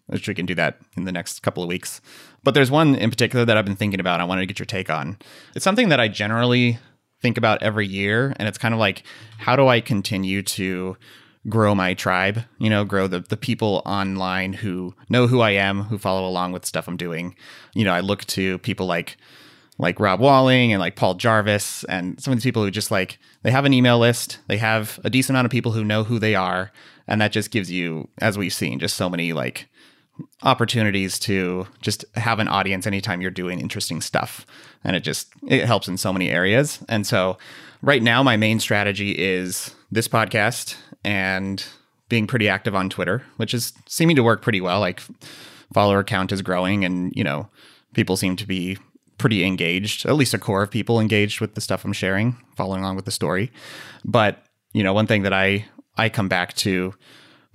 Which 0.08 0.28
we 0.28 0.34
can 0.34 0.48
do 0.48 0.56
that 0.56 0.80
in 0.98 1.06
the 1.06 1.12
next 1.12 1.44
couple 1.44 1.62
of 1.62 1.70
weeks. 1.70 2.02
But 2.44 2.56
there's 2.56 2.72
one 2.72 2.96
in 2.96 3.12
particular 3.12 3.46
that 3.46 3.58
I've 3.58 3.66
been 3.66 3.76
thinking 3.76 4.00
about. 4.00 4.20
I 4.20 4.24
wanted 4.24 4.42
to 4.42 4.48
get 4.48 4.58
your 4.58 4.66
take 4.66 4.90
on. 4.90 5.20
It's 5.56 5.64
something 5.64 5.90
that 5.90 6.00
I 6.00 6.08
generally 6.08 6.80
think 7.22 7.38
about 7.38 7.62
every 7.62 7.86
year, 7.86 8.34
and 8.38 8.48
it's 8.48 8.58
kind 8.58 8.74
of 8.74 8.80
like, 8.80 9.04
how 9.38 9.56
do 9.56 9.68
I 9.68 9.82
continue 9.82 10.42
to 10.42 10.98
grow 11.48 11.76
my 11.76 11.94
tribe? 11.94 12.44
You 12.58 12.72
know, 12.72 12.86
grow 12.86 13.08
the 13.08 13.20
the 13.20 13.38
people 13.38 13.84
online 13.86 14.54
who 14.54 14.96
know 15.10 15.28
who 15.28 15.42
I 15.42 15.52
am, 15.52 15.84
who 15.84 16.00
follow 16.00 16.28
along 16.28 16.54
with 16.54 16.66
stuff 16.66 16.88
I'm 16.88 16.98
doing. 16.98 17.36
You 17.76 17.86
know, 17.86 17.94
I 17.94 18.00
look 18.00 18.26
to 18.26 18.58
people 18.60 18.88
like 18.88 19.16
like 19.80 20.00
Rob 20.00 20.20
Walling 20.20 20.74
and 20.74 20.80
like 20.80 20.98
Paul 20.98 21.16
Jarvis 21.16 21.86
and 21.86 22.22
some 22.22 22.34
of 22.34 22.38
these 22.38 22.44
people 22.44 22.64
who 22.64 22.70
just 22.70 22.92
like 22.92 23.18
they 23.42 23.52
have 23.52 23.66
an 23.66 23.74
email 23.74 23.98
list, 23.98 24.40
they 24.48 24.58
have 24.58 25.00
a 25.04 25.10
decent 25.10 25.36
amount 25.36 25.46
of 25.46 25.52
people 25.52 25.72
who 25.72 25.84
know 25.84 26.04
who 26.04 26.20
they 26.20 26.36
are, 26.36 26.72
and 27.08 27.20
that 27.22 27.32
just 27.32 27.50
gives 27.50 27.72
you, 27.72 28.10
as 28.20 28.38
we've 28.38 28.54
seen, 28.54 28.78
just 28.78 28.98
so 28.98 29.10
many 29.10 29.34
like 29.34 29.68
opportunities 30.44 31.18
to 31.18 31.66
just 31.82 32.04
have 32.16 32.40
an 32.40 32.50
audience 32.50 32.86
anytime 32.86 33.22
you're 33.22 33.32
doing 33.32 33.60
interesting 33.60 34.02
stuff. 34.02 34.46
And 34.84 34.98
it 34.98 35.00
just 35.00 35.30
it 35.48 35.66
helps 35.66 35.88
in 35.88 35.98
so 35.98 36.12
many 36.12 36.30
areas. 36.30 36.80
And 36.90 37.08
so 37.08 37.38
right 37.82 38.04
now 38.04 38.22
my 38.22 38.36
main 38.36 38.60
strategy 38.60 39.12
is 39.12 39.74
this 39.92 40.10
podcast 40.10 40.76
and 41.06 41.66
being 42.10 42.28
pretty 42.28 42.50
active 42.50 42.76
on 42.76 42.90
twitter 42.90 43.24
which 43.38 43.54
is 43.54 43.72
seeming 43.88 44.18
to 44.18 44.24
work 44.24 44.42
pretty 44.42 44.60
well. 44.60 44.82
Like 44.82 45.02
follower 45.74 46.04
count 46.04 46.34
is 46.34 46.42
growing 46.42 46.84
and 46.84 47.14
you 47.16 47.24
know 47.24 47.48
people 47.94 48.18
seem 48.18 48.36
to 48.36 48.46
be 48.46 48.78
pretty 49.20 49.46
engaged 49.46 50.06
at 50.06 50.16
least 50.16 50.34
a 50.34 50.40
core 50.40 50.64
of 50.64 50.72
people 50.72 51.00
engaged 51.00 51.40
with 51.40 51.54
the 51.54 51.62
stuff 51.62 51.86
i'm 51.86 51.94
sharing 51.94 52.36
following 52.56 52.82
along 52.82 52.96
with 52.96 53.06
the 53.06 53.12
story 53.12 53.52
but 54.04 54.46
you 54.74 54.82
know 54.82 54.94
one 54.94 55.08
thing 55.08 55.22
that 55.22 55.34
i 55.34 55.64
i 55.98 56.10
come 56.10 56.28
back 56.28 56.54
to 56.54 56.94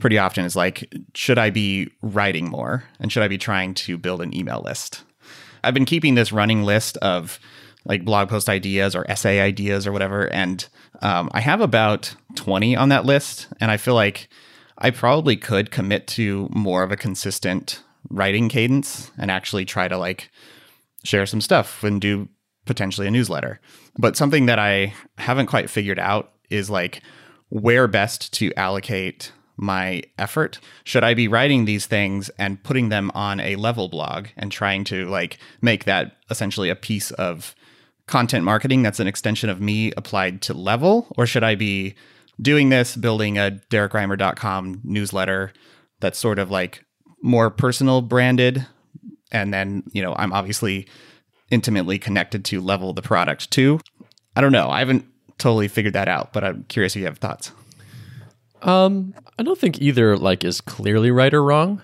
pretty 0.01 0.19
often 0.19 0.45
is 0.45 0.57
like, 0.57 0.93
should 1.15 1.39
I 1.39 1.51
be 1.51 1.91
writing 2.03 2.49
more? 2.49 2.85
And 2.99 3.13
should 3.13 3.23
I 3.23 3.29
be 3.29 3.39
trying 3.39 3.75
to 3.75 3.99
build 3.99 4.21
an 4.21 4.37
email 4.37 4.63
list? 4.65 5.05
I've 5.63 5.75
been 5.75 5.85
keeping 5.85 6.15
this 6.15 6.33
running 6.33 6.65
list 6.65 6.97
of 6.99 7.39
like 7.85 8.05
blog 8.05 8.29
post 8.29 8.49
ideas 8.49 8.95
or 8.95 9.09
essay 9.11 9.41
ideas 9.41 9.87
or 9.87 9.93
whatever. 9.93 10.27
And 10.33 10.67
um, 11.03 11.31
I 11.33 11.41
have 11.41 11.61
about 11.61 12.15
20 12.35 12.77
on 12.77 12.89
that 12.89 13.05
list. 13.05 13.49
And 13.61 13.71
I 13.71 13.77
feel 13.77 13.95
like 13.95 14.29
I 14.79 14.91
probably 14.91 15.37
could 15.37 15.71
commit 15.71 16.07
to 16.09 16.49
more 16.53 16.83
of 16.83 16.91
a 16.91 16.97
consistent 16.97 17.83
writing 18.11 18.49
cadence 18.49 19.11
and 19.19 19.31
actually 19.31 19.65
try 19.65 19.89
to 19.89 19.97
like 19.97 20.31
share 21.05 21.27
some 21.27 21.41
stuff 21.41 21.85
and 21.85 22.01
do 22.01 22.29
potentially 22.67 23.07
a 23.07 23.11
newsletter. 23.11 23.61
But 23.99 24.17
something 24.17 24.47
that 24.47 24.59
I 24.59 24.95
haven't 25.19 25.47
quite 25.47 25.71
figured 25.71 25.99
out 25.99 26.33
is 26.51 26.71
like 26.71 27.03
where 27.51 27.87
best 27.87 28.33
to 28.35 28.53
allocate 28.55 29.33
my 29.57 30.03
effort? 30.19 30.59
Should 30.83 31.05
I 31.05 31.15
be 31.15 31.29
writing 31.29 31.65
these 31.65 31.87
things 31.87 32.29
and 32.39 32.63
putting 32.63 32.89
them 32.89 33.11
on 33.15 33.39
a 33.41 33.57
level 33.57 33.89
blog 33.89 34.29
and 34.37 34.51
trying 34.51 34.85
to 34.85 35.09
like 35.09 35.39
make 35.61 35.85
that 35.85 36.17
essentially 36.31 36.71
a 36.71 36.77
piece 36.77 37.11
of 37.13 37.55
content 38.07 38.45
marketing 38.45 38.83
that's 38.83 39.01
an 39.01 39.07
extension 39.07 39.49
of 39.49 39.61
me 39.61 39.93
applied 39.97 40.43
to 40.43 40.53
level 40.53 41.07
or 41.17 41.27
should 41.27 41.45
I 41.45 41.55
be 41.55 41.95
doing 42.41 42.69
this, 42.69 42.97
building 42.97 43.39
a 43.39 43.61
DerrickReimer.com 43.71 44.81
newsletter 44.83 45.53
that's 46.01 46.19
sort 46.19 46.39
of 46.39 46.51
like 46.51 46.85
more 47.23 47.51
personal 47.51 48.03
branded. 48.03 48.67
And 49.35 49.53
then, 49.53 49.83
you 49.93 50.01
know, 50.01 50.15
I'm 50.17 50.33
obviously 50.33 50.87
intimately 51.51 51.99
connected 51.99 52.45
to 52.47 52.61
level 52.61 52.93
the 52.93 53.03
product 53.03 53.51
too. 53.51 53.81
I 54.37 54.41
don't 54.41 54.53
know. 54.53 54.71
I 54.71 54.79
haven't 54.79 55.05
totally 55.39 55.69
figured 55.69 55.95
that 55.95 56.09
out, 56.09 56.33
but 56.33 56.45
I'm 56.45 56.65
curious 56.69 56.95
if 56.95 57.01
you 57.01 57.07
have 57.07 57.19
thoughts. 57.19 57.51
Um, 58.63 59.13
I 59.39 59.43
don't 59.43 59.59
think 59.59 59.83
either 59.83 60.17
like 60.17 60.45
is 60.45 60.61
clearly 60.61 61.11
right 61.11 61.35
or 61.35 61.43
wrong, 61.43 61.83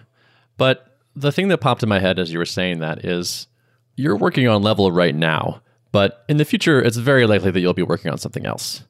but 0.57 0.97
the 1.15 1.33
thing 1.33 1.49
that 1.49 1.59
popped 1.59 1.83
in 1.83 1.89
my 1.89 1.99
head 1.99 2.19
as 2.19 2.33
you 2.33 2.39
were 2.39 2.47
saying 2.47 2.79
that 2.79 3.05
is 3.05 3.49
you're 3.97 4.17
working 4.17 4.47
on 4.49 4.63
level 4.63 4.91
right 4.93 5.15
now, 5.15 5.61
but 5.93 6.25
in 6.29 6.37
the 6.37 6.45
future 6.45 6.81
it's 6.81 6.97
very 6.97 7.27
likely 7.27 7.51
that 7.51 7.61
you'll 7.61 7.75
be 7.75 7.83
working 7.83 8.11
on 8.11 8.19
something 8.19 8.47
else. 8.47 8.85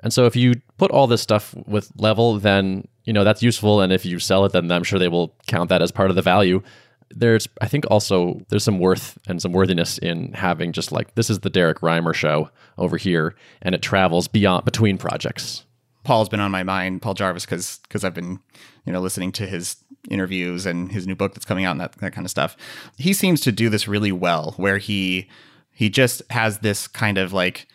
And 0.00 0.12
so 0.12 0.24
if 0.24 0.34
you 0.34 0.54
put 0.78 0.90
all 0.90 1.06
this 1.06 1.20
stuff 1.20 1.54
with 1.66 1.92
level, 1.96 2.38
then 2.38 2.88
you 3.04 3.12
know 3.12 3.22
that's 3.22 3.42
useful 3.42 3.82
and 3.82 3.92
if 3.92 4.04
you 4.06 4.18
sell 4.18 4.44
it 4.46 4.52
then 4.52 4.72
I'm 4.72 4.82
sure 4.82 4.98
they 4.98 5.08
will 5.08 5.36
count 5.46 5.68
that 5.68 5.82
as 5.82 5.92
part 5.92 6.10
of 6.10 6.16
the 6.16 6.22
value. 6.22 6.62
There's 7.10 7.48
I 7.60 7.68
think 7.68 7.84
also 7.90 8.40
there's 8.48 8.64
some 8.64 8.78
worth 8.78 9.18
and 9.26 9.40
some 9.40 9.52
worthiness 9.52 9.98
in 9.98 10.32
having 10.34 10.72
just 10.72 10.92
like 10.92 11.14
this 11.14 11.30
is 11.30 11.40
the 11.40 11.50
Derrick 11.50 11.80
Reimer 11.80 12.14
show 12.14 12.50
over 12.76 12.96
here 12.96 13.34
and 13.62 13.74
it 13.74 13.82
travels 13.82 14.28
beyond 14.28 14.64
between 14.64 14.98
projects. 14.98 15.64
Paul's 16.04 16.28
been 16.28 16.40
on 16.40 16.50
my 16.50 16.62
mind, 16.62 17.02
Paul 17.02 17.14
Jarvis, 17.14 17.44
because 17.44 17.80
because 17.82 18.04
I've 18.04 18.14
been 18.14 18.40
you 18.84 18.92
know 18.92 19.00
listening 19.00 19.32
to 19.32 19.46
his 19.46 19.76
interviews 20.10 20.66
and 20.66 20.90
his 20.90 21.06
new 21.06 21.14
book 21.14 21.34
that's 21.34 21.44
coming 21.44 21.64
out 21.64 21.72
and 21.72 21.80
that 21.80 21.92
that 21.92 22.12
kind 22.12 22.26
of 22.26 22.30
stuff. 22.30 22.56
He 22.96 23.12
seems 23.12 23.40
to 23.42 23.52
do 23.52 23.68
this 23.68 23.88
really 23.88 24.12
well, 24.12 24.54
where 24.56 24.78
he 24.78 25.28
he 25.72 25.88
just 25.88 26.22
has 26.30 26.58
this 26.58 26.88
kind 26.88 27.18
of 27.18 27.32
like 27.32 27.66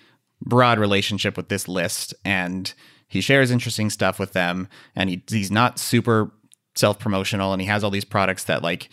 broad 0.41 0.79
relationship 0.79 1.37
with 1.37 1.49
this 1.49 1.67
list, 1.67 2.13
and 2.25 2.73
he 3.07 3.21
shares 3.21 3.51
interesting 3.51 3.89
stuff 3.89 4.19
with 4.19 4.33
them, 4.33 4.67
and 4.95 5.09
he 5.09 5.23
he's 5.29 5.51
not 5.51 5.79
super 5.79 6.31
self 6.75 6.99
promotional, 6.99 7.53
and 7.53 7.61
he 7.61 7.67
has 7.67 7.83
all 7.83 7.91
these 7.91 8.05
products 8.05 8.45
that 8.45 8.63
like 8.63 8.89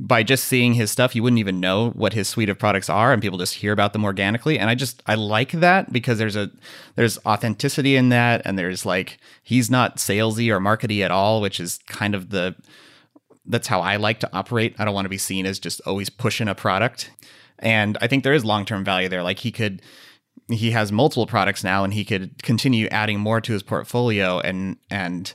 by 0.00 0.24
just 0.24 0.44
seeing 0.44 0.74
his 0.74 0.90
stuff, 0.90 1.14
you 1.14 1.22
wouldn't 1.22 1.38
even 1.38 1.60
know 1.60 1.90
what 1.90 2.14
his 2.14 2.28
suite 2.28 2.48
of 2.48 2.58
products 2.58 2.90
are, 2.90 3.12
and 3.12 3.22
people 3.22 3.38
just 3.38 3.54
hear 3.54 3.72
about 3.72 3.92
them 3.92 4.04
organically. 4.04 4.58
And 4.58 4.68
I 4.68 4.74
just 4.74 5.02
I 5.06 5.14
like 5.14 5.52
that 5.52 5.92
because 5.92 6.18
there's 6.18 6.36
a 6.36 6.50
there's 6.96 7.18
authenticity 7.24 7.94
in 7.96 8.08
that, 8.08 8.42
and 8.44 8.58
there's 8.58 8.84
like 8.84 9.18
he's 9.42 9.70
not 9.70 9.98
salesy 9.98 10.50
or 10.50 10.58
markety 10.58 11.04
at 11.04 11.10
all, 11.10 11.40
which 11.40 11.60
is 11.60 11.78
kind 11.86 12.14
of 12.14 12.30
the 12.30 12.56
that's 13.46 13.68
how 13.68 13.80
I 13.80 13.96
like 13.96 14.20
to 14.20 14.36
operate. 14.36 14.74
I 14.78 14.84
don't 14.84 14.94
want 14.94 15.04
to 15.04 15.10
be 15.10 15.18
seen 15.18 15.46
as 15.46 15.58
just 15.58 15.80
always 15.86 16.10
pushing 16.10 16.48
a 16.48 16.54
product, 16.54 17.10
and 17.60 17.96
I 18.00 18.08
think 18.08 18.24
there 18.24 18.34
is 18.34 18.44
long 18.44 18.64
term 18.64 18.84
value 18.84 19.08
there. 19.08 19.22
Like 19.22 19.38
he 19.38 19.52
could 19.52 19.80
he 20.48 20.72
has 20.72 20.90
multiple 20.90 21.26
products 21.26 21.62
now, 21.62 21.84
and 21.84 21.94
he 21.94 22.04
could 22.04 22.42
continue 22.42 22.88
adding 22.88 23.20
more 23.20 23.40
to 23.40 23.52
his 23.52 23.62
portfolio, 23.62 24.40
and 24.40 24.76
and 24.90 25.34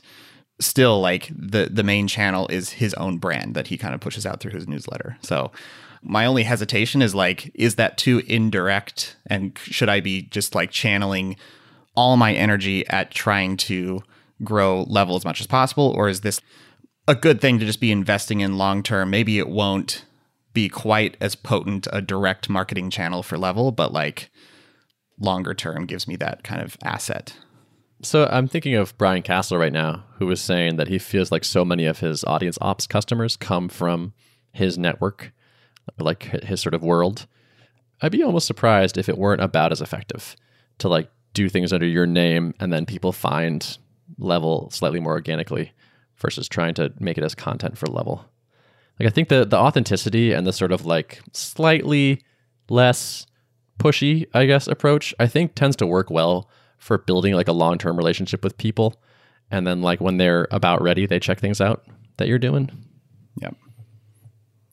still 0.60 1.00
like 1.00 1.30
the 1.36 1.68
the 1.70 1.82
main 1.82 2.06
channel 2.06 2.46
is 2.48 2.70
his 2.70 2.94
own 2.94 3.18
brand 3.18 3.54
that 3.54 3.68
he 3.68 3.76
kind 3.76 3.94
of 3.94 4.00
pushes 4.00 4.26
out 4.26 4.40
through 4.40 4.52
his 4.52 4.68
newsletter. 4.68 5.16
So 5.22 5.50
my 6.02 6.26
only 6.26 6.44
hesitation 6.44 7.02
is 7.02 7.14
like 7.14 7.50
is 7.54 7.74
that 7.76 7.98
too 7.98 8.22
indirect 8.26 9.16
and 9.26 9.58
should 9.58 9.88
I 9.88 10.00
be 10.00 10.22
just 10.22 10.54
like 10.54 10.70
channeling 10.70 11.36
all 11.96 12.16
my 12.16 12.32
energy 12.32 12.86
at 12.88 13.10
trying 13.10 13.56
to 13.56 14.02
grow 14.42 14.82
level 14.84 15.16
as 15.16 15.24
much 15.24 15.40
as 15.40 15.46
possible 15.46 15.92
or 15.96 16.08
is 16.08 16.20
this 16.20 16.40
a 17.08 17.14
good 17.14 17.40
thing 17.40 17.58
to 17.58 17.66
just 17.66 17.80
be 17.80 17.90
investing 17.90 18.40
in 18.40 18.58
long 18.58 18.82
term? 18.82 19.10
Maybe 19.10 19.38
it 19.38 19.48
won't 19.48 20.04
be 20.52 20.68
quite 20.68 21.16
as 21.20 21.34
potent 21.34 21.86
a 21.92 22.00
direct 22.00 22.48
marketing 22.48 22.90
channel 22.90 23.22
for 23.22 23.38
level, 23.38 23.72
but 23.72 23.92
like 23.92 24.30
longer 25.18 25.54
term 25.54 25.86
gives 25.86 26.08
me 26.08 26.16
that 26.16 26.42
kind 26.42 26.62
of 26.62 26.76
asset. 26.82 27.34
So 28.02 28.26
I'm 28.30 28.48
thinking 28.48 28.74
of 28.74 28.96
Brian 28.96 29.22
Casel 29.22 29.58
right 29.58 29.72
now, 29.72 30.04
who 30.18 30.26
was 30.26 30.40
saying 30.40 30.76
that 30.76 30.88
he 30.88 30.98
feels 30.98 31.30
like 31.30 31.44
so 31.44 31.64
many 31.64 31.84
of 31.84 32.00
his 32.00 32.24
audience 32.24 32.56
ops 32.60 32.86
customers 32.86 33.36
come 33.36 33.68
from 33.68 34.14
his 34.52 34.78
network, 34.78 35.32
like 35.98 36.22
his 36.44 36.60
sort 36.60 36.74
of 36.74 36.82
world. 36.82 37.26
I'd 38.00 38.12
be 38.12 38.22
almost 38.22 38.46
surprised 38.46 38.96
if 38.96 39.08
it 39.08 39.18
weren't 39.18 39.42
about 39.42 39.72
as 39.72 39.82
effective 39.82 40.34
to 40.78 40.88
like 40.88 41.10
do 41.34 41.48
things 41.50 41.72
under 41.72 41.86
your 41.86 42.06
name 42.06 42.54
and 42.58 42.72
then 42.72 42.86
people 42.86 43.12
find 43.12 43.78
level 44.18 44.70
slightly 44.70 44.98
more 44.98 45.12
organically 45.12 45.72
versus 46.16 46.48
trying 46.48 46.74
to 46.74 46.92
make 46.98 47.18
it 47.18 47.24
as 47.24 47.34
content 47.34 47.76
for 47.76 47.86
level. 47.86 48.24
Like 48.98 49.08
I 49.08 49.10
think 49.10 49.28
the 49.28 49.44
the 49.44 49.58
authenticity 49.58 50.32
and 50.32 50.46
the 50.46 50.52
sort 50.52 50.72
of 50.72 50.86
like 50.86 51.20
slightly 51.32 52.22
less 52.70 53.26
pushy, 53.78 54.26
I 54.32 54.46
guess, 54.46 54.66
approach, 54.66 55.14
I 55.20 55.26
think 55.26 55.54
tends 55.54 55.76
to 55.76 55.86
work 55.86 56.10
well 56.10 56.50
for 56.80 56.98
building 56.98 57.34
like 57.34 57.48
a 57.48 57.52
long 57.52 57.78
term 57.78 57.96
relationship 57.96 58.42
with 58.42 58.58
people. 58.58 59.00
And 59.50 59.66
then 59.66 59.82
like 59.82 60.00
when 60.00 60.16
they're 60.16 60.48
about 60.50 60.82
ready, 60.82 61.06
they 61.06 61.20
check 61.20 61.38
things 61.38 61.60
out 61.60 61.84
that 62.16 62.26
you're 62.26 62.38
doing. 62.38 62.70
Yep. 63.40 63.54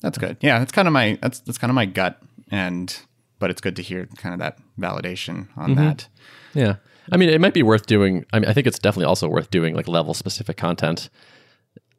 That's 0.01 0.17
good. 0.17 0.37
Yeah, 0.41 0.59
that's 0.59 0.71
kind 0.71 0.87
of 0.87 0.93
my 0.93 1.19
that's 1.21 1.39
that's 1.41 1.57
kind 1.57 1.69
of 1.69 1.75
my 1.75 1.85
gut 1.85 2.21
and 2.49 2.97
but 3.39 3.49
it's 3.49 3.61
good 3.61 3.75
to 3.75 3.81
hear 3.81 4.07
kind 4.17 4.33
of 4.33 4.39
that 4.39 4.57
validation 4.79 5.47
on 5.55 5.71
mm-hmm. 5.71 5.75
that. 5.75 6.07
Yeah. 6.53 6.75
I 7.11 7.17
mean, 7.17 7.29
it 7.29 7.39
might 7.39 7.53
be 7.53 7.63
worth 7.63 7.85
doing. 7.85 8.25
I 8.33 8.39
mean, 8.39 8.49
I 8.49 8.53
think 8.53 8.67
it's 8.67 8.79
definitely 8.79 9.05
also 9.05 9.27
worth 9.27 9.49
doing 9.49 9.75
like 9.75 9.87
level 9.87 10.13
specific 10.13 10.57
content 10.57 11.09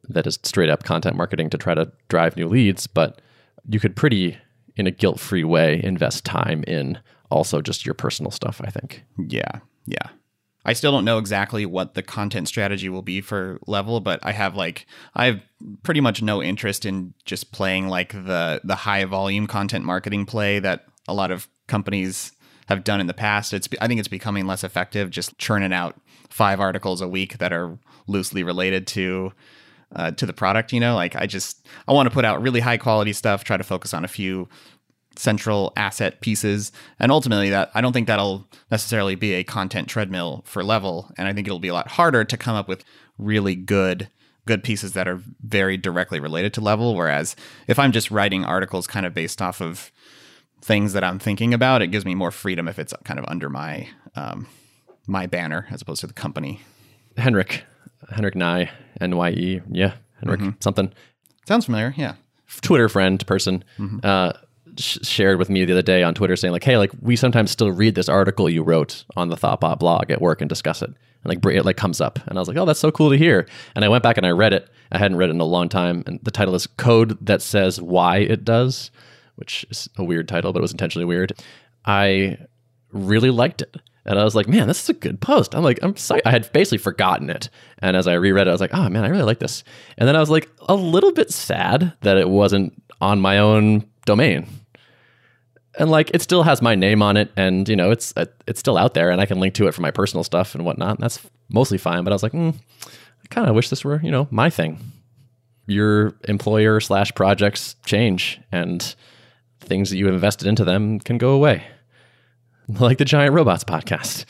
that 0.07 0.27
is 0.27 0.39
straight 0.43 0.69
up 0.69 0.83
content 0.83 1.15
marketing 1.15 1.49
to 1.51 1.57
try 1.57 1.75
to 1.75 1.91
drive 2.07 2.35
new 2.35 2.47
leads, 2.47 2.87
but 2.87 3.21
you 3.67 3.79
could 3.79 3.95
pretty 3.95 4.37
in 4.75 4.87
a 4.87 4.91
guilt 4.91 5.19
free 5.19 5.43
way 5.43 5.81
invest 5.83 6.25
time 6.25 6.63
in 6.65 6.99
also 7.29 7.61
just 7.61 7.85
your 7.85 7.93
personal 7.93 8.31
stuff, 8.31 8.61
I 8.63 8.69
think. 8.69 9.03
Yeah. 9.17 9.59
Yeah. 9.89 10.09
I 10.65 10.73
still 10.73 10.91
don't 10.91 11.05
know 11.05 11.17
exactly 11.17 11.65
what 11.65 11.93
the 11.95 12.03
content 12.03 12.47
strategy 12.47 12.89
will 12.89 13.01
be 13.01 13.21
for 13.21 13.59
level, 13.65 14.01
but 14.01 14.19
I 14.23 14.33
have 14.33 14.55
like 14.55 14.85
I 15.15 15.25
have 15.25 15.41
pretty 15.83 16.01
much 16.01 16.21
no 16.21 16.43
interest 16.43 16.85
in 16.85 17.13
just 17.25 17.51
playing 17.51 17.87
like 17.87 18.11
the 18.11 18.61
the 18.63 18.75
high 18.75 19.05
volume 19.05 19.47
content 19.47 19.85
marketing 19.85 20.25
play 20.25 20.59
that 20.59 20.85
a 21.07 21.13
lot 21.13 21.31
of 21.31 21.47
companies 21.67 22.33
have 22.67 22.83
done 22.83 22.99
in 22.99 23.07
the 23.07 23.13
past. 23.13 23.53
It's 23.53 23.67
I 23.81 23.87
think 23.87 23.99
it's 23.99 24.09
becoming 24.09 24.45
less 24.45 24.63
effective 24.63 25.09
just 25.09 25.37
churning 25.37 25.73
out 25.73 25.99
five 26.29 26.59
articles 26.59 27.01
a 27.01 27.07
week 27.07 27.39
that 27.39 27.51
are 27.53 27.79
loosely 28.05 28.43
related 28.43 28.85
to 28.87 29.31
uh, 29.95 30.11
to 30.11 30.25
the 30.25 30.33
product. 30.33 30.73
You 30.73 30.81
know, 30.81 30.93
like 30.93 31.15
I 31.15 31.25
just 31.25 31.65
I 31.87 31.93
want 31.93 32.07
to 32.07 32.13
put 32.13 32.25
out 32.25 32.41
really 32.41 32.59
high 32.59 32.77
quality 32.77 33.13
stuff. 33.13 33.43
Try 33.43 33.57
to 33.57 33.63
focus 33.63 33.93
on 33.93 34.03
a 34.03 34.09
few 34.09 34.49
central 35.15 35.73
asset 35.75 36.21
pieces. 36.21 36.71
And 36.99 37.11
ultimately, 37.11 37.49
that 37.49 37.71
I 37.73 37.81
don't 37.81 37.93
think 37.93 38.07
that'll 38.07 38.47
necessarily 38.71 39.15
be 39.15 39.33
a 39.33 39.43
content 39.43 39.87
treadmill 39.87 40.43
for 40.45 40.63
level. 40.63 41.11
And 41.17 41.27
I 41.27 41.33
think 41.33 41.47
it'll 41.47 41.59
be 41.59 41.67
a 41.67 41.73
lot 41.73 41.89
harder 41.89 42.23
to 42.23 42.37
come 42.37 42.55
up 42.55 42.67
with 42.67 42.83
really 43.17 43.55
good 43.55 44.09
good 44.45 44.63
pieces 44.63 44.93
that 44.93 45.07
are 45.07 45.21
very 45.41 45.77
directly 45.77 46.19
related 46.19 46.53
to 46.55 46.61
level. 46.61 46.95
Whereas 46.95 47.35
if 47.67 47.77
I'm 47.77 47.91
just 47.91 48.09
writing 48.09 48.43
articles 48.43 48.87
kind 48.87 49.05
of 49.05 49.13
based 49.13 49.43
off 49.43 49.61
of 49.61 49.91
things 50.61 50.93
that 50.93 51.03
I'm 51.03 51.19
thinking 51.19 51.53
about, 51.53 51.83
it 51.83 51.87
gives 51.87 52.03
me 52.03 52.15
more 52.15 52.31
freedom 52.31 52.67
if 52.67 52.79
it's 52.79 52.93
kind 53.03 53.19
of 53.19 53.25
under 53.27 53.49
my 53.49 53.87
um, 54.15 54.47
my 55.05 55.27
banner 55.27 55.67
as 55.69 55.81
opposed 55.81 56.01
to 56.01 56.07
the 56.07 56.13
company. 56.13 56.61
Henrik, 57.17 57.63
Henrik 58.09 58.35
Nye, 58.35 58.71
N 58.99 59.15
Y 59.17 59.29
E, 59.31 59.61
yeah, 59.69 59.93
Henrik 60.19 60.39
mm-hmm. 60.39 60.49
something. 60.59 60.91
Sounds 61.47 61.65
familiar, 61.65 61.93
yeah. 61.97 62.15
Twitter 62.61 62.89
friend 62.89 63.25
person. 63.27 63.63
Mm-hmm. 63.77 63.99
Uh, 64.03 64.33
sh- 64.79 64.97
shared 65.03 65.37
with 65.37 65.49
me 65.49 65.65
the 65.65 65.73
other 65.73 65.81
day 65.81 66.03
on 66.03 66.13
Twitter 66.13 66.35
saying 66.35 66.51
like, 66.51 66.63
"Hey, 66.63 66.77
like 66.77 66.91
we 67.01 67.15
sometimes 67.15 67.51
still 67.51 67.71
read 67.71 67.95
this 67.95 68.09
article 68.09 68.49
you 68.49 68.63
wrote 68.63 69.05
on 69.15 69.29
the 69.29 69.35
Thoughtbot 69.35 69.79
blog 69.79 70.11
at 70.11 70.21
work 70.21 70.41
and 70.41 70.49
discuss 70.49 70.81
it." 70.81 70.89
And 70.89 71.43
like 71.43 71.45
it 71.53 71.65
like 71.65 71.77
comes 71.77 72.01
up, 72.01 72.19
and 72.27 72.37
I 72.37 72.41
was 72.41 72.47
like, 72.47 72.57
"Oh, 72.57 72.65
that's 72.65 72.79
so 72.79 72.91
cool 72.91 73.09
to 73.09 73.17
hear." 73.17 73.47
And 73.75 73.83
I 73.83 73.89
went 73.89 74.03
back 74.03 74.17
and 74.17 74.25
I 74.25 74.31
read 74.31 74.53
it. 74.53 74.69
I 74.91 74.97
hadn't 74.97 75.17
read 75.17 75.29
it 75.29 75.33
in 75.33 75.41
a 75.41 75.45
long 75.45 75.69
time, 75.69 76.03
and 76.07 76.19
the 76.23 76.31
title 76.31 76.55
is 76.55 76.67
"Code 76.67 77.17
That 77.25 77.41
Says 77.41 77.81
Why 77.81 78.17
It 78.17 78.43
Does," 78.43 78.91
which 79.35 79.65
is 79.69 79.89
a 79.97 80.03
weird 80.03 80.27
title, 80.27 80.53
but 80.53 80.59
it 80.59 80.61
was 80.63 80.71
intentionally 80.71 81.05
weird. 81.05 81.33
I 81.85 82.37
really 82.91 83.29
liked 83.29 83.61
it. 83.61 83.77
And 84.05 84.17
I 84.17 84.23
was 84.23 84.33
like, 84.33 84.47
man, 84.47 84.67
this 84.67 84.81
is 84.81 84.89
a 84.89 84.93
good 84.93 85.21
post. 85.21 85.53
I'm 85.53 85.63
like, 85.63 85.77
I'm 85.83 85.95
sorry. 85.95 86.25
I 86.25 86.31
had 86.31 86.51
basically 86.51 86.79
forgotten 86.79 87.29
it. 87.29 87.49
And 87.77 87.95
as 87.95 88.07
I 88.07 88.13
reread 88.13 88.47
it, 88.47 88.49
I 88.49 88.53
was 88.53 88.61
like, 88.61 88.73
oh 88.73 88.89
man, 88.89 89.03
I 89.03 89.09
really 89.09 89.23
like 89.23 89.39
this. 89.39 89.63
And 89.97 90.07
then 90.07 90.15
I 90.15 90.19
was 90.19 90.31
like 90.31 90.49
a 90.67 90.73
little 90.73 91.11
bit 91.11 91.31
sad 91.31 91.93
that 92.01 92.17
it 92.17 92.27
wasn't 92.27 92.81
on 93.01 93.19
my 93.19 93.37
own 93.37 93.87
domain 94.05 94.47
and 95.79 95.89
like 95.89 96.11
it 96.13 96.21
still 96.21 96.43
has 96.43 96.61
my 96.61 96.75
name 96.75 97.01
on 97.01 97.17
it 97.17 97.31
and 97.35 97.67
you 97.67 97.75
know 97.75 97.89
it's 97.89 98.13
uh, 98.17 98.25
it's 98.45 98.59
still 98.59 98.77
out 98.77 98.93
there 98.93 99.09
and 99.09 99.19
i 99.19 99.25
can 99.25 99.39
link 99.39 99.53
to 99.55 99.67
it 99.67 99.73
for 99.73 99.81
my 99.81 99.91
personal 99.91 100.23
stuff 100.23 100.53
and 100.53 100.65
whatnot 100.65 100.91
and 100.91 100.99
that's 100.99 101.19
mostly 101.49 101.77
fine 101.77 102.03
but 102.03 102.11
i 102.11 102.15
was 102.15 102.21
like 102.23 102.33
mm, 102.33 102.53
i 102.85 103.27
kind 103.29 103.47
of 103.47 103.55
wish 103.55 103.69
this 103.69 103.83
were 103.83 103.99
you 104.03 104.11
know 104.11 104.27
my 104.29 104.49
thing. 104.49 104.79
Your 105.67 106.15
employer 106.27 106.79
slash 106.79 107.13
projects 107.13 107.75
change 107.85 108.41
and 108.51 108.95
things 109.59 109.91
that 109.91 109.97
you 109.97 110.07
invested 110.07 110.47
into 110.47 110.65
them 110.65 110.99
can 110.99 111.19
go 111.19 111.31
away. 111.31 111.63
Like 112.67 112.97
the 112.97 113.05
giant 113.05 113.33
robots 113.33 113.63
podcast. 113.63 114.25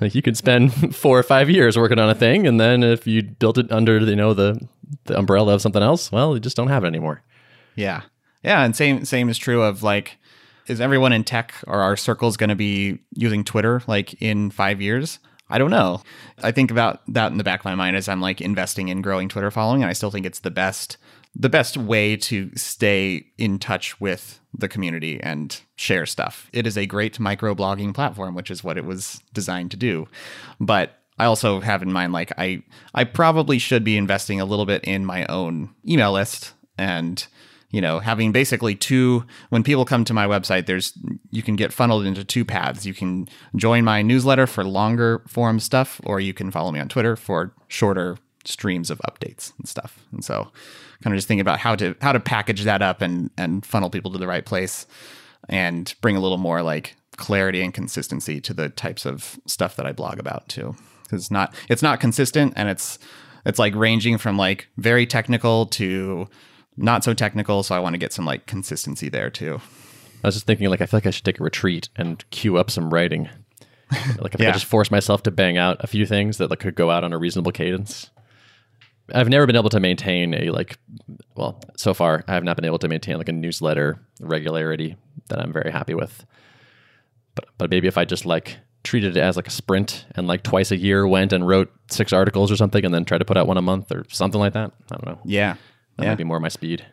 Like 0.00 0.14
you 0.14 0.22
could 0.22 0.36
spend 0.36 0.94
four 0.94 1.18
or 1.18 1.24
five 1.24 1.50
years 1.50 1.76
working 1.76 1.98
on 1.98 2.08
a 2.08 2.14
thing 2.14 2.46
and 2.46 2.60
then 2.60 2.84
if 2.84 3.06
you 3.06 3.22
built 3.24 3.58
it 3.58 3.72
under 3.72 3.98
you 3.98 4.16
know 4.16 4.34
the 4.34 4.60
the 5.04 5.18
umbrella 5.18 5.52
of 5.54 5.60
something 5.60 5.82
else 5.82 6.10
well 6.10 6.34
you 6.34 6.40
just 6.40 6.56
don't 6.56 6.68
have 6.68 6.84
it 6.84 6.88
anymore. 6.88 7.22
Yeah. 7.74 8.02
Yeah 8.44 8.62
and 8.64 8.76
same 8.76 9.04
same 9.04 9.28
is 9.28 9.38
true 9.38 9.62
of 9.62 9.82
like 9.82 10.16
is 10.68 10.80
everyone 10.80 11.12
in 11.12 11.24
tech 11.24 11.54
or 11.66 11.80
our 11.80 11.96
circles 11.96 12.36
going 12.36 12.50
to 12.50 12.56
be 12.56 12.98
using 13.14 13.44
Twitter 13.44 13.82
like 13.86 14.20
in 14.22 14.50
five 14.50 14.80
years? 14.80 15.18
I 15.50 15.58
don't 15.58 15.70
know. 15.70 16.02
I 16.42 16.52
think 16.52 16.70
about 16.70 17.00
that 17.08 17.32
in 17.32 17.38
the 17.38 17.44
back 17.44 17.60
of 17.60 17.64
my 17.64 17.74
mind 17.74 17.96
as 17.96 18.08
I'm 18.08 18.20
like 18.20 18.40
investing 18.40 18.88
in 18.88 19.00
growing 19.00 19.28
Twitter 19.28 19.50
following, 19.50 19.82
and 19.82 19.88
I 19.88 19.94
still 19.94 20.10
think 20.10 20.26
it's 20.26 20.40
the 20.40 20.50
best 20.50 20.98
the 21.34 21.48
best 21.48 21.76
way 21.76 22.16
to 22.16 22.50
stay 22.56 23.26
in 23.36 23.58
touch 23.58 24.00
with 24.00 24.40
the 24.56 24.68
community 24.68 25.20
and 25.22 25.60
share 25.76 26.04
stuff. 26.04 26.48
It 26.52 26.66
is 26.66 26.76
a 26.76 26.86
great 26.86 27.18
microblogging 27.18 27.94
platform, 27.94 28.34
which 28.34 28.50
is 28.50 28.64
what 28.64 28.76
it 28.76 28.84
was 28.84 29.20
designed 29.32 29.70
to 29.70 29.76
do. 29.76 30.08
But 30.58 30.98
I 31.18 31.26
also 31.26 31.60
have 31.60 31.82
in 31.82 31.92
mind 31.92 32.12
like 32.12 32.32
I 32.38 32.62
I 32.94 33.04
probably 33.04 33.58
should 33.58 33.84
be 33.84 33.96
investing 33.96 34.40
a 34.40 34.44
little 34.44 34.66
bit 34.66 34.84
in 34.84 35.04
my 35.04 35.24
own 35.26 35.74
email 35.86 36.12
list 36.12 36.52
and 36.76 37.26
you 37.70 37.80
know 37.80 37.98
having 37.98 38.32
basically 38.32 38.74
two 38.74 39.24
when 39.50 39.62
people 39.62 39.84
come 39.84 40.04
to 40.04 40.14
my 40.14 40.26
website 40.26 40.66
there's 40.66 40.92
you 41.30 41.42
can 41.42 41.56
get 41.56 41.72
funneled 41.72 42.06
into 42.06 42.24
two 42.24 42.44
paths. 42.44 42.86
You 42.86 42.94
can 42.94 43.28
join 43.56 43.84
my 43.84 44.02
newsletter 44.02 44.46
for 44.46 44.64
longer 44.64 45.22
form 45.26 45.60
stuff 45.60 46.00
or 46.04 46.20
you 46.20 46.32
can 46.32 46.50
follow 46.50 46.72
me 46.72 46.80
on 46.80 46.88
twitter 46.88 47.16
for 47.16 47.52
shorter 47.68 48.16
streams 48.48 48.90
of 48.90 48.98
updates 49.00 49.52
and 49.58 49.68
stuff. 49.68 50.04
And 50.12 50.24
so 50.24 50.50
kind 51.02 51.14
of 51.14 51.18
just 51.18 51.28
thinking 51.28 51.40
about 51.40 51.60
how 51.60 51.76
to 51.76 51.94
how 52.00 52.12
to 52.12 52.20
package 52.20 52.64
that 52.64 52.82
up 52.82 53.02
and 53.02 53.30
and 53.36 53.64
funnel 53.64 53.90
people 53.90 54.10
to 54.12 54.18
the 54.18 54.26
right 54.26 54.44
place 54.44 54.86
and 55.48 55.94
bring 56.00 56.16
a 56.16 56.20
little 56.20 56.38
more 56.38 56.62
like 56.62 56.96
clarity 57.16 57.62
and 57.62 57.74
consistency 57.74 58.40
to 58.40 58.54
the 58.54 58.68
types 58.68 59.04
of 59.04 59.38
stuff 59.46 59.76
that 59.76 59.86
I 59.86 59.92
blog 59.92 60.18
about 60.18 60.48
too. 60.48 60.74
Because 61.04 61.22
it's 61.22 61.30
not 61.30 61.54
it's 61.68 61.82
not 61.82 62.00
consistent 62.00 62.54
and 62.56 62.68
it's 62.68 62.98
it's 63.44 63.58
like 63.58 63.74
ranging 63.74 64.18
from 64.18 64.36
like 64.36 64.68
very 64.76 65.06
technical 65.06 65.66
to 65.66 66.28
not 66.78 67.04
so 67.04 67.12
technical 67.14 67.62
so 67.62 67.74
I 67.74 67.80
want 67.80 67.94
to 67.94 67.98
get 67.98 68.12
some 68.12 68.24
like 68.24 68.46
consistency 68.46 69.08
there 69.08 69.30
too. 69.30 69.60
I 70.24 70.28
was 70.28 70.34
just 70.34 70.46
thinking, 70.46 70.68
like, 70.68 70.80
I 70.80 70.86
feel 70.86 70.98
like 70.98 71.06
I 71.06 71.10
should 71.10 71.24
take 71.24 71.38
a 71.38 71.44
retreat 71.44 71.88
and 71.94 72.28
queue 72.30 72.56
up 72.56 72.70
some 72.72 72.90
writing. 72.92 73.28
like, 74.18 74.34
if 74.34 74.40
Yeah. 74.40 74.48
I 74.48 74.52
just 74.52 74.64
force 74.64 74.90
myself 74.90 75.22
to 75.24 75.30
bang 75.30 75.56
out 75.56 75.76
a 75.80 75.86
few 75.86 76.06
things 76.06 76.38
that 76.38 76.50
like, 76.50 76.58
could 76.58 76.74
go 76.74 76.90
out 76.90 77.04
on 77.04 77.12
a 77.12 77.18
reasonable 77.18 77.52
cadence. 77.52 78.10
I've 79.14 79.28
never 79.28 79.46
been 79.46 79.56
able 79.56 79.70
to 79.70 79.80
maintain 79.80 80.34
a 80.34 80.50
like, 80.50 80.76
well, 81.36 81.60
so 81.76 81.94
far 81.94 82.24
I 82.28 82.34
have 82.34 82.44
not 82.44 82.56
been 82.56 82.64
able 82.64 82.78
to 82.80 82.88
maintain 82.88 83.16
like 83.16 83.28
a 83.28 83.32
newsletter 83.32 84.00
regularity 84.20 84.96
that 85.28 85.38
I'm 85.40 85.52
very 85.52 85.70
happy 85.70 85.94
with. 85.94 86.26
But 87.34 87.46
but 87.56 87.70
maybe 87.70 87.86
if 87.88 87.96
I 87.96 88.04
just 88.04 88.26
like 88.26 88.58
treated 88.84 89.16
it 89.16 89.20
as 89.20 89.36
like 89.36 89.46
a 89.46 89.50
sprint 89.50 90.04
and 90.14 90.26
like 90.26 90.42
twice 90.42 90.70
a 90.72 90.76
year 90.76 91.06
went 91.06 91.32
and 91.32 91.46
wrote 91.46 91.72
six 91.90 92.12
articles 92.12 92.50
or 92.50 92.56
something 92.56 92.84
and 92.84 92.92
then 92.92 93.04
tried 93.04 93.18
to 93.18 93.24
put 93.24 93.36
out 93.36 93.46
one 93.46 93.56
a 93.56 93.62
month 93.62 93.90
or 93.92 94.04
something 94.08 94.40
like 94.40 94.52
that. 94.54 94.72
I 94.90 94.96
don't 94.96 95.06
know. 95.06 95.18
Yeah. 95.24 95.54
That 95.98 96.04
yeah. 96.04 96.10
might 96.10 96.18
be 96.18 96.24
more 96.24 96.40
my 96.40 96.48
speed. 96.48 96.86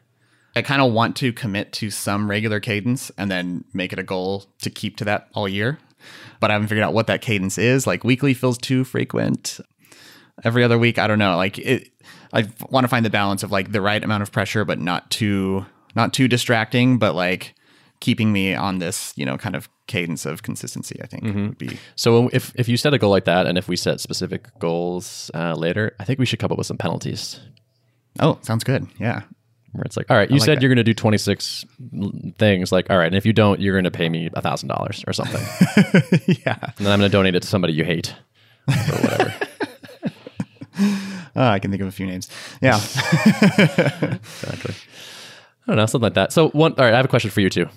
I 0.56 0.62
kind 0.62 0.82
of 0.82 0.94
want 0.94 1.15
to 1.18 1.34
commit 1.34 1.74
to 1.74 1.89
some 1.89 2.30
regular 2.30 2.60
cadence 2.60 3.12
and 3.18 3.30
then 3.30 3.65
make 3.74 3.94
it 3.94 4.00
a 4.00 4.04
goal 4.04 4.46
to 4.62 4.70
keep 4.70 4.98
to 4.98 5.06
that 5.06 5.28
all 5.34 5.48
year. 5.50 5.78
But 6.39 6.50
I 6.50 6.54
haven't 6.54 6.70
figured 6.70 6.86
out 6.86 6.94
what 6.94 7.08
that 7.08 7.22
cadence 7.22 7.58
is. 7.58 7.86
Like 7.86 8.04
weekly 8.04 8.34
feels 8.34 8.58
too 8.58 8.84
frequent. 8.84 9.60
Every 10.44 10.63
other 10.63 10.78
week, 10.78 10.98
I 10.98 11.08
don't 11.08 11.20
know. 11.20 11.36
Like 11.36 11.58
it 11.60 11.89
I 12.34 12.48
want 12.70 12.84
to 12.84 12.88
find 12.88 13.06
the 13.06 13.10
balance 13.10 13.44
of 13.44 13.52
like 13.52 13.72
the 13.72 13.82
right 13.82 14.04
amount 14.04 14.24
of 14.24 14.32
pressure 14.32 14.65
but 14.65 14.80
not 14.80 15.10
too 15.10 15.65
not 15.96 16.13
too 16.13 16.28
distracting, 16.28 17.00
but 17.00 17.15
like 17.15 17.56
keeping 18.00 18.32
me 18.32 18.54
on 18.54 18.80
this, 18.80 19.13
you 19.15 19.26
know, 19.26 19.38
kind 19.38 19.56
of 19.56 19.70
cadence 19.88 20.26
of 20.26 20.44
consistency, 20.44 21.00
I 21.02 21.08
think 21.08 21.24
would 21.24 21.58
be 21.58 21.78
So 21.96 22.30
if 22.34 22.54
if 22.56 22.68
you 22.68 22.78
set 22.78 22.94
a 22.94 22.98
goal 22.98 23.12
like 23.12 23.26
that, 23.26 23.46
and 23.46 23.58
if 23.58 23.68
we 23.68 23.76
set 23.76 24.00
specific 24.00 24.48
goals 24.60 25.32
uh, 25.34 25.54
later, 25.56 25.96
I 26.00 26.06
think 26.06 26.20
we 26.20 26.26
should 26.26 26.39
come 26.39 26.52
up 26.52 26.58
with 26.58 26.68
some 26.68 26.78
penalties. 26.78 27.39
Oh, 28.19 28.39
sounds 28.41 28.63
good. 28.63 28.88
Yeah. 28.99 29.21
Where 29.73 29.84
it's 29.84 29.97
like, 29.97 30.10
all 30.10 30.15
right, 30.15 30.30
you 30.30 30.38
like 30.38 30.45
said 30.45 30.58
that. 30.58 30.62
you're 30.62 30.69
going 30.69 30.78
to 30.78 30.84
do 30.86 30.93
26 30.93 31.65
things. 32.38 32.71
Like, 32.71 32.89
all 32.89 32.97
right, 32.97 33.08
and 33.08 33.15
if 33.15 33.25
you 33.25 33.34
don't, 33.34 33.60
you're 33.60 33.73
going 33.73 33.84
to 33.84 33.91
pay 33.91 34.08
me 34.08 34.30
a 34.34 34.41
thousand 34.41 34.69
dollars 34.69 35.04
or 35.06 35.12
something, 35.12 35.41
yeah. 36.45 36.58
and 36.62 36.86
then 36.86 36.93
I'm 36.93 36.99
going 36.99 37.01
to 37.01 37.10
donate 37.10 37.36
it 37.36 37.41
to 37.41 37.47
somebody 37.49 37.73
you 37.73 37.84
hate 37.84 38.15
or 38.69 38.73
whatever. 38.73 39.34
Uh, 40.80 40.95
I 41.36 41.60
can 41.60 41.71
think 41.71 41.82
of 41.82 41.89
a 41.89 41.91
few 41.91 42.06
names. 42.06 42.30
Yeah. 42.62 42.78
exactly. 42.78 44.75
I 45.67 45.67
don't 45.67 45.75
know, 45.75 45.86
something 45.88 46.06
like 46.06 46.13
that. 46.13 46.32
So 46.32 46.49
one, 46.49 46.73
all 46.78 46.86
right, 46.86 46.93
I 46.93 46.97
have 46.97 47.06
a 47.06 47.10
question 47.10 47.32
for 47.32 47.41
you 47.41 47.49
too, 47.49 47.67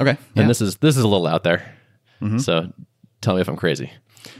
okay. 0.00 0.16
Yeah. 0.34 0.40
and 0.42 0.50
this 0.50 0.60
is 0.60 0.78
this 0.78 0.96
is 0.96 1.04
a 1.04 1.08
little 1.08 1.26
out 1.28 1.44
there. 1.44 1.72
So 2.38 2.72
tell 3.20 3.36
me 3.36 3.42
if 3.42 3.48
I'm 3.48 3.54
crazy. 3.56 3.92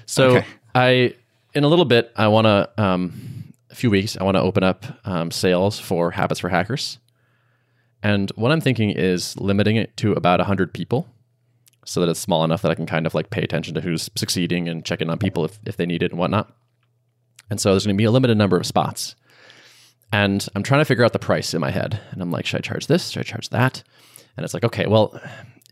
So 0.07 0.31
Okay. 0.38 0.46
I, 0.74 1.14
in 1.55 1.62
a 1.62 1.68
little 1.68 1.85
bit, 1.85 2.11
I 2.16 2.27
want 2.27 2.46
to, 2.46 2.68
um, 2.83 3.28
few 3.79 3.91
weeks, 3.91 4.17
I 4.17 4.25
want 4.25 4.37
to 4.37 4.43
open 4.43 4.62
up 4.62 4.85
um, 5.05 5.31
sales 5.31 5.79
for 5.79 6.11
Habits 6.11 6.41
for 6.41 6.49
Hackers. 6.49 6.99
And 8.03 8.31
what 8.37 8.53
I'm 8.53 8.61
thinking 8.61 8.91
is 8.91 9.37
limiting 9.38 9.77
it 9.77 9.97
to 9.99 10.12
about 10.12 10.41
100 10.41 10.75
people 10.75 11.09
so 11.85 12.01
that 12.01 12.09
it's 12.09 12.21
small 12.21 12.45
enough 12.45 12.62
that 12.62 12.71
I 12.71 12.75
can 12.75 12.87
kind 12.87 13.07
of 13.07 13.14
like 13.14 13.31
pay 13.31 13.43
attention 13.43 13.75
to 13.75 13.81
who's 13.81 14.11
succeeding 14.14 14.69
and 14.69 14.85
check 14.85 15.01
in 15.01 15.11
on 15.11 15.19
people 15.19 15.45
if, 15.45 15.59
if 15.64 15.77
they 15.77 15.87
need 15.87 16.03
it 16.03 16.11
and 16.11 16.19
whatnot. 16.19 16.53
And 17.51 17.61
so 17.61 17.71
there's 17.71 17.87
going 17.87 17.97
to 17.97 18.01
be 18.01 18.05
a 18.05 18.11
limited 18.11 18.37
number 18.37 18.57
of 18.57 18.67
spots. 18.67 19.17
And 20.12 20.47
I'm 20.55 20.62
trying 20.62 20.81
to 20.81 20.85
figure 20.85 21.05
out 21.05 21.12
the 21.12 21.19
price 21.19 21.55
in 21.55 21.61
my 21.61 21.71
head. 21.71 22.01
And 22.11 22.21
I'm 22.21 22.31
like, 22.31 22.47
should 22.47 22.59
I 22.59 22.62
charge 22.62 22.87
this? 22.87 23.09
Should 23.09 23.21
I 23.21 23.25
charge 23.25 23.49
that? 23.51 23.83
And 24.37 24.45
it's 24.45 24.55
like, 24.55 24.64
okay, 24.64 24.87
well, 24.87 25.21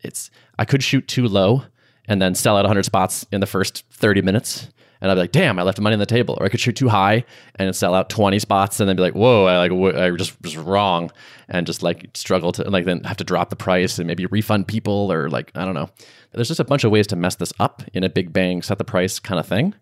it's 0.02 0.30
I 0.58 0.64
could 0.64 0.82
shoot 0.82 1.06
too 1.06 1.26
low 1.26 1.64
and 2.06 2.22
then 2.22 2.34
sell 2.34 2.56
out 2.56 2.64
100 2.64 2.84
spots 2.84 3.26
in 3.30 3.40
the 3.40 3.46
first 3.46 3.84
30 3.90 4.22
minutes. 4.22 4.68
And 5.00 5.10
I'd 5.10 5.14
be 5.14 5.20
like, 5.20 5.32
damn, 5.32 5.58
I 5.58 5.62
left 5.62 5.78
money 5.80 5.92
on 5.94 6.00
the 6.00 6.06
table. 6.06 6.36
Or 6.40 6.46
I 6.46 6.48
could 6.48 6.60
shoot 6.60 6.76
too 6.76 6.88
high 6.88 7.24
and 7.56 7.74
sell 7.76 7.94
out 7.94 8.08
20 8.08 8.38
spots 8.38 8.80
and 8.80 8.88
then 8.88 8.96
be 8.96 9.02
like, 9.02 9.14
whoa, 9.14 9.44
I 9.44 9.58
like 9.58 9.70
w- 9.70 9.96
I 9.98 10.10
just 10.16 10.40
was 10.42 10.56
wrong 10.56 11.10
and 11.48 11.66
just 11.66 11.82
like 11.82 12.08
struggle 12.14 12.52
to 12.52 12.68
like 12.70 12.84
then 12.86 13.04
have 13.04 13.18
to 13.18 13.24
drop 13.24 13.50
the 13.50 13.56
price 13.56 13.98
and 13.98 14.06
maybe 14.06 14.26
refund 14.26 14.68
people 14.68 15.12
or 15.12 15.28
like 15.28 15.52
I 15.54 15.64
don't 15.64 15.74
know. 15.74 15.90
There's 16.32 16.48
just 16.48 16.60
a 16.60 16.64
bunch 16.64 16.84
of 16.84 16.90
ways 16.90 17.06
to 17.08 17.16
mess 17.16 17.34
this 17.36 17.52
up 17.58 17.82
in 17.94 18.04
a 18.04 18.08
big 18.08 18.32
bang 18.32 18.62
set 18.62 18.78
the 18.78 18.84
price 18.84 19.18
kind 19.18 19.38
of 19.38 19.46
thing. 19.46 19.74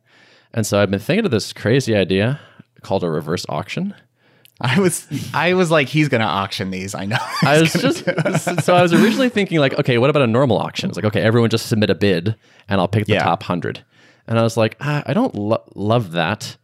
And 0.52 0.66
so 0.66 0.80
I've 0.80 0.90
been 0.90 1.00
thinking 1.00 1.24
of 1.24 1.30
this 1.30 1.52
crazy 1.52 1.94
idea 1.96 2.40
called 2.82 3.02
a 3.04 3.10
reverse 3.10 3.44
auction. 3.48 3.94
I 4.60 4.78
was 4.78 5.06
I 5.34 5.54
was 5.54 5.70
like, 5.72 5.88
he's 5.88 6.08
gonna 6.08 6.24
auction 6.24 6.70
these. 6.70 6.94
I 6.94 7.06
know. 7.06 7.18
I 7.42 7.60
was 7.60 7.72
just 7.72 8.04
so 8.64 8.74
I 8.74 8.82
was 8.82 8.92
originally 8.92 9.28
thinking 9.28 9.58
like, 9.58 9.74
okay, 9.78 9.98
what 9.98 10.10
about 10.10 10.22
a 10.22 10.26
normal 10.28 10.58
auction? 10.58 10.88
It's 10.88 10.96
like, 10.96 11.04
okay, 11.06 11.20
everyone 11.22 11.50
just 11.50 11.66
submit 11.66 11.90
a 11.90 11.94
bid, 11.94 12.36
and 12.68 12.80
I'll 12.80 12.86
pick 12.88 13.06
the 13.06 13.14
Yeah. 13.14 13.24
top 13.24 13.42
hundred. 13.44 13.84
And 14.26 14.38
I 14.38 14.42
was 14.42 14.56
like, 14.56 14.76
ah, 14.80 15.02
I 15.06 15.12
don't 15.12 15.34
lo- 15.34 15.64
love 15.74 16.12
that. 16.12 16.56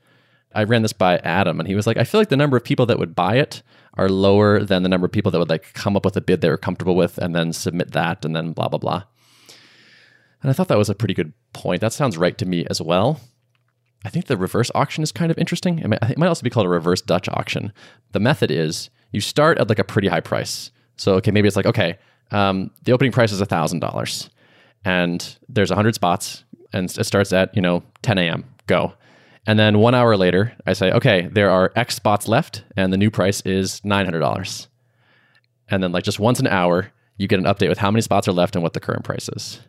I 0.54 0.64
ran 0.64 0.82
this 0.82 0.92
by 0.92 1.18
Adam, 1.18 1.60
and 1.60 1.68
he 1.68 1.74
was 1.74 1.86
like, 1.86 1.96
I 1.96 2.04
feel 2.04 2.20
like 2.20 2.28
the 2.28 2.36
number 2.36 2.56
of 2.56 2.64
people 2.64 2.86
that 2.86 2.98
would 2.98 3.14
buy 3.14 3.36
it 3.36 3.62
are 3.94 4.08
lower 4.08 4.64
than 4.64 4.82
the 4.82 4.88
number 4.88 5.04
of 5.04 5.12
people 5.12 5.30
that 5.30 5.38
would 5.38 5.50
like 5.50 5.72
come 5.74 5.96
up 5.96 6.04
with 6.04 6.16
a 6.16 6.20
bid 6.20 6.40
they 6.40 6.48
were 6.48 6.56
comfortable 6.56 6.96
with, 6.96 7.18
and 7.18 7.34
then 7.34 7.52
submit 7.52 7.92
that, 7.92 8.24
and 8.24 8.34
then 8.34 8.52
blah 8.52 8.68
blah 8.68 8.78
blah. 8.78 9.04
And 10.42 10.50
I 10.50 10.52
thought 10.52 10.68
that 10.68 10.78
was 10.78 10.90
a 10.90 10.94
pretty 10.94 11.14
good 11.14 11.32
point. 11.52 11.80
That 11.80 11.92
sounds 11.92 12.16
right 12.16 12.36
to 12.38 12.46
me 12.46 12.66
as 12.70 12.80
well. 12.80 13.20
I 14.04 14.08
think 14.08 14.26
the 14.26 14.36
reverse 14.36 14.70
auction 14.74 15.02
is 15.02 15.12
kind 15.12 15.30
of 15.30 15.38
interesting. 15.38 15.78
It 15.78 16.18
might, 16.18 16.26
also 16.26 16.42
be 16.42 16.50
called 16.50 16.66
a 16.66 16.70
reverse 16.70 17.02
Dutch 17.02 17.28
auction. 17.28 17.72
The 18.12 18.20
method 18.20 18.50
is 18.50 18.88
you 19.12 19.20
start 19.20 19.58
at 19.58 19.68
like 19.68 19.78
a 19.78 19.84
pretty 19.84 20.08
high 20.08 20.20
price. 20.20 20.70
So 20.96 21.14
okay, 21.16 21.30
maybe 21.30 21.46
it's 21.46 21.56
like 21.56 21.66
okay, 21.66 21.98
um, 22.30 22.70
the 22.84 22.92
opening 22.92 23.12
price 23.12 23.32
is 23.32 23.40
thousand 23.42 23.80
dollars, 23.80 24.30
and 24.84 25.36
there's 25.48 25.70
hundred 25.70 25.94
spots, 25.94 26.44
and 26.72 26.90
it 26.90 27.04
starts 27.04 27.32
at 27.32 27.54
you 27.54 27.62
know 27.62 27.82
10 28.02 28.18
a.m. 28.18 28.44
Go, 28.66 28.92
and 29.46 29.58
then 29.58 29.78
one 29.78 29.94
hour 29.94 30.16
later, 30.16 30.52
I 30.66 30.72
say 30.72 30.92
okay, 30.92 31.28
there 31.32 31.50
are 31.50 31.72
X 31.76 31.94
spots 31.96 32.28
left, 32.28 32.64
and 32.76 32.92
the 32.92 32.98
new 32.98 33.10
price 33.10 33.40
is 33.42 33.84
nine 33.84 34.04
hundred 34.04 34.20
dollars. 34.20 34.68
And 35.68 35.82
then 35.82 35.92
like 35.92 36.04
just 36.04 36.18
once 36.18 36.40
an 36.40 36.48
hour, 36.48 36.90
you 37.16 37.28
get 37.28 37.38
an 37.38 37.46
update 37.46 37.68
with 37.68 37.78
how 37.78 37.90
many 37.90 38.02
spots 38.02 38.26
are 38.26 38.32
left 38.32 38.56
and 38.56 38.62
what 38.62 38.72
the 38.72 38.80
current 38.80 39.04
price 39.04 39.28
is 39.36 39.60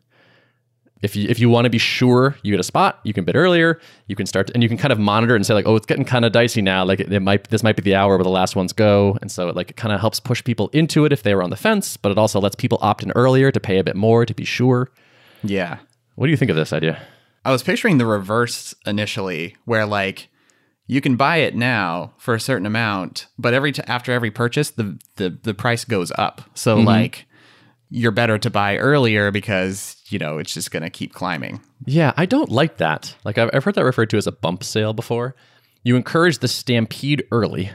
if 1.02 1.16
you 1.16 1.28
if 1.30 1.40
you 1.40 1.50
want 1.50 1.66
to 1.66 1.70
be 1.70 1.78
sure 1.78 2.36
you 2.44 2.52
get 2.52 2.60
a 2.60 2.64
spot, 2.64 3.00
you 3.04 3.14
can 3.14 3.26
bid 3.26 3.36
earlier. 3.36 3.80
You 4.08 4.16
can 4.16 4.26
start 4.26 4.52
and 4.54 4.62
you 4.62 4.70
can 4.70 4.78
kind 4.78 4.92
of 4.92 5.00
monitor 5.00 5.36
and 5.36 5.46
say 5.46 5.54
like, 5.54 5.66
oh, 5.66 5.76
it's 5.76 5.86
getting 5.86 6.06
kind 6.06 6.26
of 6.26 6.32
dicey 6.32 6.62
now. 6.62 6.86
Like 6.86 7.00
it, 7.00 7.12
it 7.12 7.22
might 7.22 7.50
this 7.50 7.64
might 7.64 7.76
be 7.76 7.82
the 7.82 7.96
hour 7.96 8.18
where 8.18 8.24
the 8.24 8.30
last 8.30 8.56
ones 8.56 8.72
go, 8.74 9.18
and 9.22 9.32
so 9.32 9.50
it 9.50 9.56
like 9.56 9.72
it 9.72 9.78
kind 9.78 9.94
of 9.94 10.00
helps 10.00 10.20
push 10.20 10.44
people 10.44 10.70
into 10.74 11.06
it 11.06 11.14
if 11.14 11.24
they 11.24 11.34
were 11.34 11.44
on 11.44 11.50
the 11.50 11.56
fence, 11.56 11.98
but 11.98 12.12
it 12.12 12.18
also 12.18 12.40
lets 12.40 12.56
people 12.56 12.78
opt 12.82 13.04
in 13.04 13.12
earlier 13.12 13.52
to 13.52 13.60
pay 13.60 13.80
a 13.80 13.84
bit 13.84 13.96
more 13.96 14.26
to 14.26 14.34
be 14.34 14.46
sure. 14.46 14.92
yeah. 15.44 15.80
What 16.22 16.28
do 16.28 16.32
you 16.32 16.38
think 16.38 16.52
of 16.52 16.56
this 16.56 16.72
idea? 16.72 17.02
I 17.44 17.52
was 17.52 17.64
picturing 17.64 17.98
the 17.98 18.06
reverse 18.06 18.76
initially, 18.86 19.56
where 19.66 19.88
like 19.88 20.30
you 20.86 21.02
can 21.02 21.16
buy 21.16 21.38
it 21.38 21.56
now 21.56 22.14
for 22.20 22.36
a 22.36 22.40
certain 22.40 22.68
amount, 22.68 23.26
but 23.40 23.56
every 23.56 23.72
t- 23.72 23.82
after 23.88 24.12
every 24.12 24.30
purchase, 24.30 24.70
the 24.70 25.00
the 25.16 25.36
the 25.42 25.56
price 25.56 25.84
goes 25.84 26.12
up. 26.20 26.44
So 26.54 26.78
mm-hmm. 26.78 26.86
like 26.86 27.26
you're 27.90 28.12
better 28.12 28.38
to 28.38 28.52
buy 28.52 28.78
earlier 28.78 29.32
because 29.32 29.96
you 30.10 30.20
know 30.20 30.38
it's 30.38 30.54
just 30.54 30.70
going 30.70 30.84
to 30.84 30.92
keep 30.92 31.12
climbing. 31.12 31.60
Yeah, 31.88 32.14
I 32.16 32.28
don't 32.28 32.52
like 32.52 32.78
that. 32.78 33.16
Like 33.26 33.40
I've, 33.40 33.50
I've 33.52 33.64
heard 33.64 33.74
that 33.74 33.84
referred 33.84 34.12
to 34.12 34.18
as 34.18 34.28
a 34.28 34.32
bump 34.32 34.64
sale 34.64 34.94
before. 34.94 35.36
You 35.82 35.96
encourage 35.96 36.38
the 36.38 36.48
stampede 36.48 37.24
early. 37.32 37.72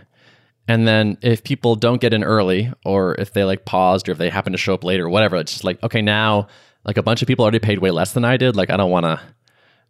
And 0.68 0.86
then 0.86 1.18
if 1.20 1.42
people 1.42 1.74
don't 1.74 2.00
get 2.00 2.14
in 2.14 2.22
early, 2.22 2.72
or 2.84 3.16
if 3.16 3.32
they 3.32 3.42
like 3.42 3.64
paused, 3.64 4.08
or 4.08 4.12
if 4.12 4.18
they 4.18 4.30
happen 4.30 4.52
to 4.52 4.58
show 4.58 4.74
up 4.74 4.84
later, 4.84 5.08
whatever, 5.08 5.34
it's 5.34 5.50
just 5.50 5.64
like, 5.64 5.82
okay, 5.82 6.00
now 6.00 6.46
like 6.86 6.96
a 6.96 7.02
bunch 7.02 7.20
of 7.20 7.28
people 7.28 7.42
already 7.42 7.58
paid 7.58 7.80
way 7.80 7.90
less 7.90 8.12
than 8.12 8.24
I 8.24 8.36
did. 8.36 8.56
Like 8.56 8.70
I 8.70 8.76
don't 8.76 8.90
want 8.90 9.04
to. 9.04 9.20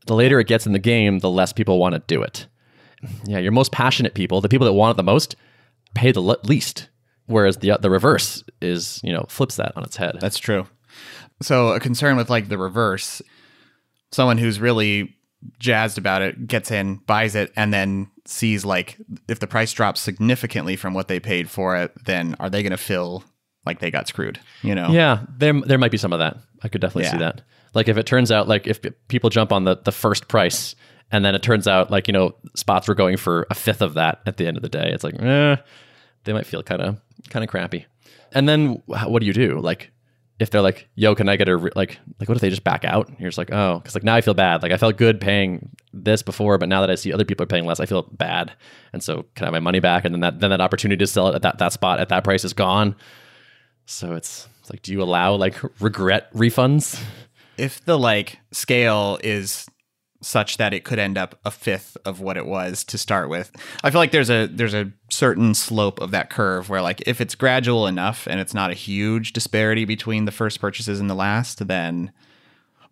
The 0.07 0.15
later 0.15 0.41
it 0.41 0.47
gets 0.47 0.67
in 0.67 0.73
the 0.73 0.79
game, 0.79 1.19
the 1.19 1.31
less 1.31 1.53
people 1.53 1.79
want 1.79 1.95
to 1.95 2.03
do 2.07 2.23
it. 2.23 2.47
Yeah, 3.25 3.39
your 3.39 3.53
most 3.53 3.73
passionate 3.73 4.15
people, 4.15 4.41
the 4.41 4.49
people 4.49 4.65
that 4.65 4.73
want 4.73 4.95
it 4.95 4.97
the 4.97 5.03
most, 5.03 5.37
pay 5.95 6.13
the 6.13 6.21
le- 6.21 6.39
least. 6.45 6.89
Whereas 7.27 7.59
the 7.59 7.77
the 7.81 7.91
reverse 7.91 8.43
is, 8.61 9.01
you 9.05 9.13
know, 9.13 9.27
flips 9.29 9.57
that 9.57 9.77
on 9.77 9.83
its 9.83 9.97
head. 9.97 10.17
That's 10.21 10.39
true. 10.39 10.67
So 11.43 11.69
a 11.69 11.81
concern 11.81 12.17
with 12.17 12.31
like 12.31 12.49
the 12.49 12.57
reverse, 12.57 13.21
someone 14.13 14.39
who's 14.39 14.59
really 14.59 15.15
jazzed 15.59 15.99
about 15.99 16.23
it, 16.23 16.47
gets 16.47 16.71
in, 16.71 16.97
buys 17.07 17.35
it, 17.35 17.53
and 17.57 17.75
then 17.75 18.11
sees 18.25 18.65
like 18.65 18.97
if 19.29 19.39
the 19.41 19.47
price 19.47 19.73
drops 19.73 20.01
significantly 20.01 20.77
from 20.77 20.95
what 20.95 21.09
they 21.09 21.21
paid 21.21 21.51
for 21.51 21.77
it, 21.77 21.93
then 22.05 22.37
are 22.41 22.49
they 22.49 22.63
going 22.63 22.71
to 22.71 22.77
feel 22.79 23.25
like 23.67 23.81
they 23.81 23.91
got 23.91 24.09
screwed? 24.09 24.41
You 24.63 24.75
know? 24.75 24.89
Yeah, 24.91 25.21
there 25.37 25.53
there 25.61 25.79
might 25.79 25.91
be 25.91 25.99
some 25.99 26.13
of 26.13 26.19
that. 26.21 26.39
I 26.63 26.69
could 26.69 26.81
definitely 26.81 27.11
see 27.11 27.19
that. 27.19 27.43
Like 27.75 27.89
if 27.89 27.97
it 27.99 28.07
turns 28.07 28.31
out 28.31 28.49
like 28.49 28.67
if 28.67 28.81
people 29.09 29.31
jump 29.31 29.53
on 29.53 29.65
the 29.65 29.77
the 29.77 29.93
first 29.93 30.29
price 30.29 30.75
and 31.13 31.25
then 31.25 31.35
it 31.35 31.43
turns 31.43 31.69
out 31.69 31.91
like 31.91 32.09
you 32.09 32.13
know 32.13 32.35
spots 32.55 32.89
were 32.89 32.95
going 32.95 33.17
for 33.17 33.47
a 33.51 33.55
fifth 33.55 33.83
of 33.83 33.95
that 33.95 34.21
at 34.27 34.37
the 34.39 34.47
end 34.47 34.57
of 34.57 34.63
the 34.63 34.69
day, 34.69 34.91
it's 34.93 35.05
like 35.05 35.21
eh, 35.21 35.57
they 36.25 36.33
might 36.33 36.47
feel 36.47 36.63
kind 36.63 36.83
of 36.83 37.01
kind 37.29 37.45
of 37.45 37.51
crappy. 37.51 37.87
And 38.33 38.49
then 38.49 38.83
what 38.87 39.21
do 39.21 39.27
you 39.27 39.33
do? 39.33 39.61
Like 39.61 39.91
if 40.39 40.51
they're 40.51 40.63
like, 40.63 40.89
"Yo, 40.95 41.15
can 41.15 41.29
I 41.29 41.37
get 41.37 41.49
a 41.49 41.57
re-? 41.57 41.71
like 41.75 41.99
like 42.21 42.29
what 42.29 42.37
if 42.37 42.41
they 42.43 42.51
just 42.51 42.65
back 42.65 42.85
out?" 42.85 43.09
And 43.09 43.19
you're 43.19 43.29
just 43.29 43.39
like, 43.39 43.53
"Oh, 43.53 43.79
because 43.79 43.95
like 43.95 44.05
now 44.05 44.15
I 44.15 44.21
feel 44.21 44.35
bad. 44.35 44.63
Like 44.63 44.73
I 44.73 44.77
felt 44.77 44.97
good 44.97 45.21
paying 45.21 45.71
this 45.93 46.23
before, 46.23 46.59
but 46.59 46.69
now 46.69 46.81
that 46.83 46.91
I 46.91 46.95
see 46.95 47.13
other 47.13 47.25
people 47.25 47.45
are 47.45 47.49
paying 47.49 47.65
less, 47.65 47.81
I 47.81 47.87
feel 47.87 48.03
bad. 48.13 48.53
And 48.93 49.03
so 49.03 49.25
can 49.35 49.45
I 49.45 49.47
have 49.47 49.53
my 49.53 49.61
money 49.61 49.81
back? 49.81 50.05
And 50.05 50.15
then 50.15 50.21
that 50.21 50.41
then 50.41 50.51
that 50.51 50.61
opportunity 50.61 50.99
to 50.99 51.07
sell 51.07 51.29
it 51.29 51.35
at 51.35 51.43
that 51.43 51.59
that 51.59 51.73
spot 51.73 52.01
at 52.01 52.09
that 52.11 52.25
price 52.25 52.45
is 52.45 52.53
gone. 52.53 52.95
So 53.87 54.15
it's, 54.15 54.49
it's 54.61 54.71
like, 54.71 54.83
do 54.83 54.93
you 54.93 55.03
allow 55.03 55.35
like 55.35 55.57
regret 55.81 56.33
refunds? 56.35 57.03
if 57.57 57.85
the 57.85 57.99
like 57.99 58.39
scale 58.53 59.19
is 59.25 59.67
such 60.21 60.57
that 60.57 60.75
it 60.75 60.85
could 60.85 60.99
end 60.99 61.17
up 61.17 61.39
a 61.45 61.51
fifth 61.51 61.97
of 62.05 62.21
what 62.21 62.37
it 62.37 62.47
was 62.47 62.83
to 62.85 62.99
start 62.99 63.29
with 63.29 63.51
i 63.85 63.91
feel 63.91 64.01
like 64.01 64.11
there's 64.11 64.31
a 64.31 64.47
there's 64.47 64.75
a 64.75 64.91
certain 65.11 65.55
slope 65.55 66.01
of 66.01 66.11
that 66.11 66.31
curve 66.31 66.69
where 66.69 66.83
like 66.83 67.03
if 67.07 67.21
it's 67.21 67.35
gradual 67.35 67.87
enough 67.87 68.27
and 68.27 68.41
it's 68.41 68.55
not 68.55 68.71
a 68.71 68.75
huge 68.75 69.33
disparity 69.33 69.85
between 69.85 70.25
the 70.25 70.33
first 70.33 70.61
purchases 70.61 71.01
and 71.01 71.09
the 71.09 71.15
last 71.15 71.69
then 71.69 72.11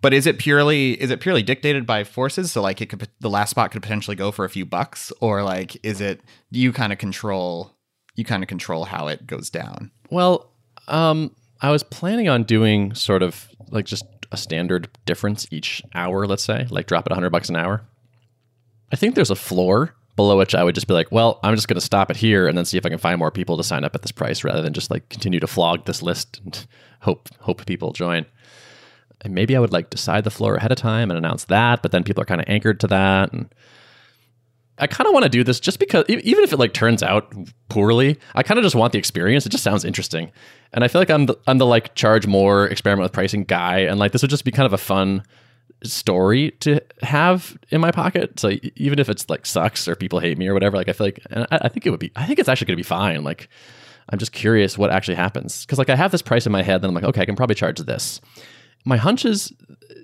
but 0.01 0.13
is 0.15 0.27
it 0.27 0.39
purely 0.39 0.93
is 1.01 1.11
it 1.11 1.21
purely 1.21 1.43
dictated 1.43 1.87
by 1.87 2.05
forces 2.05 2.53
so 2.53 2.63
like 2.63 2.81
it 2.81 2.87
could 2.89 3.09
the 3.21 3.31
last 3.31 3.51
spot 3.51 3.71
could 3.71 3.83
potentially 3.83 4.17
go 4.17 4.31
for 4.31 4.45
a 4.45 4.51
few 4.51 4.67
bucks 4.67 5.13
or 5.21 5.43
like 5.43 5.77
is 5.85 6.01
it 6.01 6.21
you 6.51 6.73
kind 6.73 6.93
of 6.93 6.99
control 6.99 7.75
you 8.17 8.25
kind 8.25 8.43
of 8.43 8.49
control 8.49 8.85
how 8.85 9.09
it 9.09 9.27
goes 9.27 9.51
down 9.51 9.91
Well, 10.11 10.54
um, 10.89 11.35
I 11.61 11.71
was 11.71 11.83
planning 11.83 12.29
on 12.29 12.45
doing 12.45 12.95
sort 12.95 13.23
of 13.23 13.49
like 13.71 13.87
just 13.87 14.05
a 14.33 14.37
standard 14.37 14.89
difference 15.07 15.47
each 15.51 15.83
hour, 15.95 16.27
let's 16.27 16.45
say, 16.45 16.67
like 16.71 16.87
drop 16.87 17.07
it 17.07 17.11
100 17.11 17.31
bucks 17.31 17.49
an 17.49 17.57
hour. 17.57 17.83
I 18.93 18.97
think 18.97 19.15
there's 19.15 19.31
a 19.31 19.37
floor 19.37 19.95
below 20.17 20.39
which 20.39 20.55
I 20.55 20.63
would 20.63 20.75
just 20.75 20.87
be 20.87 20.95
like, 20.95 21.11
well, 21.11 21.41
I'm 21.43 21.57
just 21.57 21.67
going 21.67 21.77
to 21.77 21.81
stop 21.81 22.11
it 22.11 22.17
here 22.17 22.47
and 22.47 22.57
then 22.57 22.65
see 22.65 22.79
if 22.79 22.87
I 22.87 22.89
can 22.89 22.99
find 22.99 23.19
more 23.19 23.31
people 23.31 23.57
to 23.57 23.65
sign 23.65 23.85
up 23.85 23.95
at 23.95 24.03
this 24.03 24.13
price 24.13 24.45
rather 24.45 24.63
than 24.63 24.73
just 24.73 24.91
like 24.91 25.09
continue 25.09 25.41
to 25.41 25.47
flog 25.47 25.87
this 25.87 26.03
list 26.03 26.41
and 26.45 26.67
hope 27.01 27.29
hope 27.41 27.67
people 27.67 27.93
join. 27.93 28.27
And 29.23 29.35
maybe 29.35 29.57
I 29.57 29.61
would 29.61 29.73
like 29.73 29.91
decide 29.91 30.25
the 30.25 30.31
floor 30.31 30.57
ahead 30.57 30.71
of 30.71 30.79
time 30.79 31.11
and 31.11 31.19
announce 31.19 31.45
that, 31.45 31.83
but 31.83 31.93
then 31.93 32.05
people 32.05 32.23
are 32.23 32.27
kind 32.27 32.41
of 32.41 32.49
anchored 32.49 32.79
to 32.81 32.87
that 32.89 33.33
and 33.33 33.49
I 34.79 34.87
kind 34.89 35.07
of 35.07 35.13
want 35.13 35.23
to 35.23 35.29
do 35.29 35.45
this 35.45 35.61
just 35.61 35.79
because 35.79 36.05
even 36.09 36.43
if 36.43 36.53
it 36.53 36.59
like 36.59 36.73
turns 36.73 37.03
out 37.03 37.33
poorly, 37.69 38.19
I 38.35 38.43
kind 38.43 38.59
of 38.59 38.65
just 38.65 38.75
want 38.75 38.93
the 38.93 38.99
experience. 38.99 39.47
It 39.47 39.51
just 39.51 39.63
sounds 39.63 39.85
interesting. 39.85 40.33
And 40.73 40.83
I 40.83 40.89
feel 40.89 41.01
like 41.01 41.11
I'm 41.11 41.27
the, 41.27 41.39
I'm 41.47 41.59
the 41.59 41.67
like 41.67 41.95
charge 41.95 42.27
more 42.27 42.67
experiment 42.67 43.05
with 43.05 43.13
pricing 43.13 43.45
guy 43.45 43.81
and 43.81 43.99
like 44.01 44.13
this 44.13 44.23
would 44.23 44.31
just 44.31 44.45
be 44.45 44.51
kind 44.51 44.67
of 44.67 44.73
a 44.73 44.79
fun 44.79 45.23
story 45.85 46.51
to 46.61 46.81
have 47.03 47.57
in 47.71 47.81
my 47.81 47.93
pocket. 47.93 48.41
So 48.41 48.53
even 48.75 48.99
if 48.99 49.09
it's 49.09 49.31
like 49.31 49.47
sucks 49.47 49.87
or 49.87 49.95
people 49.95 50.19
hate 50.19 50.39
me 50.39 50.49
or 50.49 50.55
whatever, 50.55 50.77
like 50.77 50.89
I 50.89 50.93
feel 50.93 51.07
like 51.07 51.21
and 51.31 51.47
I, 51.53 51.59
I 51.63 51.69
think 51.69 51.87
it 51.87 51.91
would 51.91 52.01
be 52.01 52.11
I 52.17 52.27
think 52.27 52.41
it's 52.41 52.49
actually 52.49 52.67
going 52.67 52.77
to 52.77 52.83
be 52.83 52.83
fine. 52.83 53.23
Like 53.23 53.49
I'm 54.09 54.19
just 54.19 54.33
curious 54.33 54.77
what 54.77 54.91
actually 54.91 55.15
happens 55.15 55.65
because 55.65 55.79
like 55.79 55.91
I 55.91 55.97
have 55.97 56.11
this 56.11 56.23
price 56.23 56.47
in 56.47 56.53
my 56.53 56.63
head, 56.63 56.83
then 56.83 56.89
I'm 56.89 56.95
like, 56.95 57.05
okay, 57.05 57.23
I 57.23 57.27
can 57.27 57.37
probably 57.37 57.55
charge 57.55 57.79
this. 57.79 58.21
My 58.85 58.97
hunch 58.97 59.25
is 59.25 59.53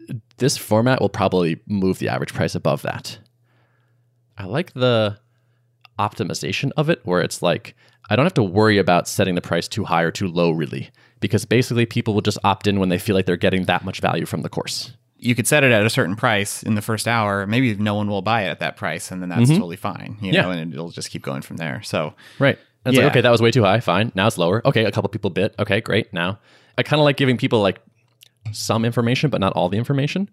uh, 0.09 0.15
this 0.39 0.57
format 0.57 1.01
will 1.01 1.09
probably 1.09 1.61
move 1.67 1.99
the 1.99 2.09
average 2.09 2.33
price 2.33 2.55
above 2.55 2.83
that. 2.83 3.19
I 4.41 4.45
like 4.45 4.73
the 4.75 5.19
optimization 5.99 6.71
of 6.77 6.89
it 6.89 7.01
where 7.05 7.21
it's 7.21 7.43
like 7.43 7.75
I 8.09 8.17
don't 8.17 8.25
have 8.25 8.35
to 8.35 8.43
worry 8.43 8.79
about 8.79 9.07
setting 9.07 9.35
the 9.35 9.41
price 9.41 9.69
too 9.69 9.85
high 9.85 10.03
or 10.03 10.11
too 10.11 10.29
low 10.29 10.51
really 10.51 10.91
because 11.21 11.45
basically 11.45 11.87
people 11.87 12.15
will 12.15 12.23
just 12.23 12.39
opt 12.43 12.67
in 12.67 12.81
when 12.81 12.89
they 12.89 12.99
feel 12.99 13.15
like 13.15 13.27
they're 13.27 13.37
getting 13.37 13.65
that 13.67 13.85
much 13.85 14.01
value 14.01 14.25
from 14.27 14.41
the 14.43 14.49
course. 14.49 14.93
you 15.19 15.35
could 15.35 15.47
set 15.47 15.63
it 15.63 15.71
at 15.71 15.85
a 15.85 15.91
certain 15.91 16.17
price 16.17 16.63
in 16.63 16.75
the 16.75 16.81
first 16.81 17.07
hour. 17.07 17.47
Maybe 17.47 17.75
no 17.75 17.95
one 17.95 18.09
will 18.09 18.23
buy 18.23 18.45
it 18.45 18.49
at 18.49 18.61
that 18.61 18.77
price, 18.79 19.11
and 19.11 19.21
then 19.21 19.29
that's 19.29 19.51
totally 19.51 19.77
fine. 19.77 20.17
You 20.23 20.29
Mm-hmm. 20.29 20.35
Yeah. 20.35 20.43
know, 20.43 20.51
and 20.53 20.73
it'll 20.73 20.89
just 20.91 21.11
keep 21.11 21.23
going 21.23 21.43
from 21.43 21.59
there. 21.59 21.83
So 21.83 22.15
Right. 22.39 22.59
And 22.87 22.95
it's 22.95 22.99
Yeah. 22.99 23.05
like, 23.05 23.13
okay, 23.13 23.21
that 23.21 23.31
was 23.31 23.43
way 23.43 23.51
too 23.51 23.63
high. 23.63 23.81
Fine. 23.81 24.13
Now 24.15 24.27
it's 24.27 24.39
lower. 24.39 24.67
Okay, 24.67 24.87
a 24.87 24.91
couple 24.91 25.11
people 25.11 25.29
bit. 25.29 25.55
Okay, 25.59 25.83
great. 25.83 26.11
Now 26.15 26.39
I 26.79 26.83
kind 26.83 26.99
of 26.99 27.05
like 27.05 27.19
giving 27.19 27.37
people 27.37 27.61
like 27.61 27.79
some 28.53 28.87
information, 28.87 29.29
but 29.29 29.41
not 29.43 29.53
all 29.53 29.69
the 29.69 29.77
information. 29.77 30.31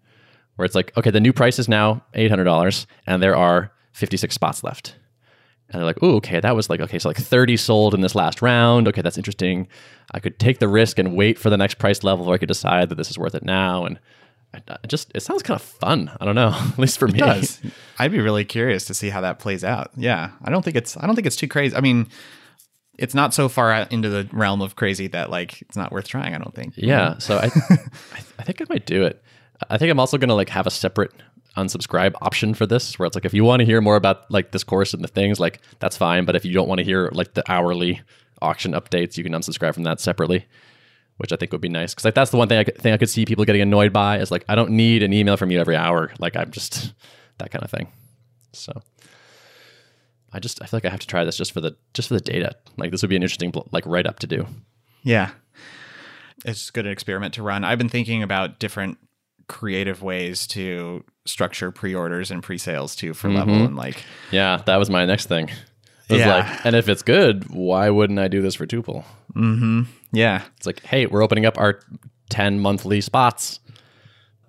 Where 0.56 0.66
it's 0.66 0.74
like, 0.74 0.96
okay, 0.98 1.12
the 1.12 1.20
new 1.20 1.34
price 1.34 1.60
is 1.60 1.68
now 1.68 2.04
eight 2.14 2.30
hundred 2.32 2.46
dollars, 2.46 2.88
and 3.06 3.22
there 3.22 3.36
are 3.36 3.72
fifty 3.98 4.18
six 4.18 4.36
spots 4.36 4.64
left. 4.64 4.96
And 5.70 5.80
they're 5.82 5.86
like, 5.86 6.00
oh, 6.02 6.16
okay, 6.16 6.40
that 6.40 6.56
was 6.56 6.70
like, 6.70 6.80
okay, 6.80 6.98
so 6.98 7.10
like 7.10 7.18
30 7.18 7.58
sold 7.58 7.94
in 7.94 8.00
this 8.00 8.16
last 8.16 8.42
round. 8.42 8.88
Okay, 8.88 9.02
that's 9.02 9.18
interesting. 9.18 9.68
I 10.14 10.22
could 10.22 10.40
take 10.40 10.60
the 10.60 10.68
risk 10.70 10.98
and 10.98 11.14
wait 11.14 11.38
for 11.38 11.50
the 11.50 11.58
next 11.58 11.74
price 11.78 12.06
level, 12.06 12.30
or 12.30 12.34
I 12.34 12.38
could 12.38 12.48
decide 12.48 12.88
that 12.88 12.96
this 12.96 13.10
is 13.10 13.18
worth 13.18 13.36
it 13.36 13.44
now. 13.44 13.84
And 13.84 14.00
I, 14.54 14.62
I 14.82 14.88
just, 14.88 15.12
it 15.14 15.24
sounds 15.24 15.44
kind 15.44 15.60
of 15.60 15.62
fun. 15.62 16.10
I 16.22 16.26
don't 16.26 16.36
know, 16.36 16.54
at 16.72 16.80
least 16.80 16.98
for 16.98 17.10
me. 17.10 17.20
it 17.20 17.26
does. 17.26 17.60
I'd 18.00 18.14
be 18.14 18.22
really 18.22 18.46
curious 18.46 18.86
to 18.86 18.94
see 18.94 19.10
how 19.10 19.20
that 19.20 19.40
plays 19.40 19.66
out. 19.66 19.92
Yeah, 19.98 20.32
I 20.42 20.52
don't 20.52 20.64
think 20.64 20.78
it's 20.78 20.96
I 20.96 21.06
don't 21.06 21.16
think 21.16 21.28
it's 21.28 21.36
too 21.36 21.50
crazy. 21.50 21.76
I 21.76 21.82
mean, 21.82 22.08
it's 22.98 23.14
not 23.14 23.34
so 23.34 23.50
far 23.50 23.70
out 23.74 23.92
into 23.92 24.08
the 24.08 24.26
realm 24.32 24.62
of 24.62 24.78
crazy 24.78 25.08
that 25.08 25.30
like 25.30 25.62
it's 25.64 25.76
not 25.76 25.92
worth 25.92 26.08
trying. 26.08 26.34
I 26.34 26.38
don't 26.38 26.56
think. 26.56 26.76
Yeah. 26.78 27.18
So 27.18 27.40
I, 27.40 27.46
I, 27.46 27.50
th- 27.50 27.90
I 28.40 28.44
think 28.44 28.62
I 28.62 28.66
might 28.70 28.86
do 28.86 29.04
it. 29.04 29.22
I 29.70 29.78
think 29.78 29.92
I'm 29.92 30.00
also 30.00 30.18
going 30.18 30.30
to 30.30 30.36
like 30.36 30.50
have 30.50 30.66
a 30.66 30.72
separate 30.72 31.12
unsubscribe 31.58 32.14
option 32.22 32.54
for 32.54 32.66
this 32.66 32.98
where 33.00 33.08
it's 33.08 33.16
like 33.16 33.26
if 33.26 33.34
you 33.34 33.44
want 33.44 33.60
to 33.60 33.66
hear 33.66 33.82
more 33.82 33.96
about 33.96 34.30
like 34.32 34.52
this 34.52 34.64
course 34.64 34.94
and 34.94 35.04
the 35.04 35.08
things 35.08 35.40
like 35.40 35.60
that's 35.80 35.98
fine 35.98 36.24
but 36.24 36.36
if 36.36 36.46
you 36.46 36.54
don't 36.54 36.68
want 36.68 36.80
to 36.80 36.86
hear 36.86 37.10
like 37.14 37.34
the 37.34 37.44
hourly 37.52 38.02
auction 38.42 38.74
updates 38.74 39.18
you 39.18 39.24
can 39.24 39.34
unsubscribe 39.34 39.74
from 39.74 39.84
that 39.84 40.00
separately 40.00 40.46
which 41.18 41.34
i 41.34 41.36
think 41.36 41.52
would 41.52 41.62
be 41.62 41.68
nice 41.70 41.94
because 41.94 42.06
like 42.06 42.14
that's 42.14 42.32
the 42.32 42.38
one 42.38 42.48
thing 42.48 42.60
I 42.60 42.64
thing 42.64 42.94
I 42.94 42.98
could 42.98 43.10
see 43.10 43.26
people 43.26 43.44
getting 43.44 43.62
annoyed 43.62 43.92
by 43.92 44.20
is 44.20 44.30
like 44.30 44.46
i 44.48 44.56
don't 44.56 44.70
need 44.72 45.02
an 45.02 45.14
email 45.14 45.36
from 45.36 45.50
you 45.50 45.60
every 45.60 45.76
hour 45.76 46.14
like 46.20 46.36
i'm 46.36 46.52
just 46.52 46.94
that 47.40 47.50
kind 47.52 47.64
of 47.64 47.72
thing 47.72 47.88
so 48.54 48.72
i 50.32 50.40
just 50.40 50.62
i 50.62 50.68
feel 50.68 50.78
like 50.78 50.86
i 50.86 50.90
have 50.90 51.00
to 51.00 51.08
try 51.08 51.24
this 51.24 51.38
just 51.38 51.52
for 51.52 51.62
the 51.62 51.76
just 51.96 52.08
for 52.08 52.14
the 52.14 52.22
data 52.22 52.56
like 52.78 52.92
this 52.92 53.02
would 53.02 53.10
be 53.10 53.16
an 53.16 53.24
interesting 53.24 53.52
like 53.72 53.86
write 53.88 54.06
up 54.06 54.20
to 54.20 54.28
do 54.28 54.46
Yeah. 55.04 55.32
It's 56.46 56.70
good 56.70 56.86
experiment 56.86 57.34
to 57.34 57.44
run. 57.44 57.64
I've 57.64 57.80
been 57.80 57.90
thinking 57.90 58.22
about 58.22 58.60
different 58.60 59.00
creative 59.48 60.02
ways 60.02 60.46
to 60.48 61.04
structure 61.26 61.72
pre-orders 61.72 62.32
and 62.32 62.44
pre-sales 62.44 62.96
too 62.96 63.14
for 63.14 63.28
mm-hmm. 63.28 63.38
level 63.38 63.56
and 63.56 63.76
like 63.76 64.04
Yeah, 64.32 64.62
that 64.66 64.78
was 64.78 64.90
my 64.90 65.06
next 65.06 65.28
thing. 65.28 65.50
It 66.10 66.14
was 66.14 66.22
Yeah. 66.22 66.36
like, 66.38 66.66
and 66.66 66.76
if 66.76 66.88
it's 66.88 67.02
good, 67.02 67.50
why 67.50 67.90
wouldn't 67.90 68.20
I 68.20 68.28
do 68.28 68.42
this 68.42 68.56
for 68.56 68.66
Tuple? 68.66 69.04
Mm-hmm. 69.36 69.84
yeah. 70.14 70.44
It's 70.58 70.66
like, 70.66 70.84
hey, 70.84 71.06
we're 71.06 71.24
opening 71.24 71.46
up 71.46 71.58
our 71.58 71.80
10 72.30 72.60
monthly 72.60 73.02
spots. 73.02 73.60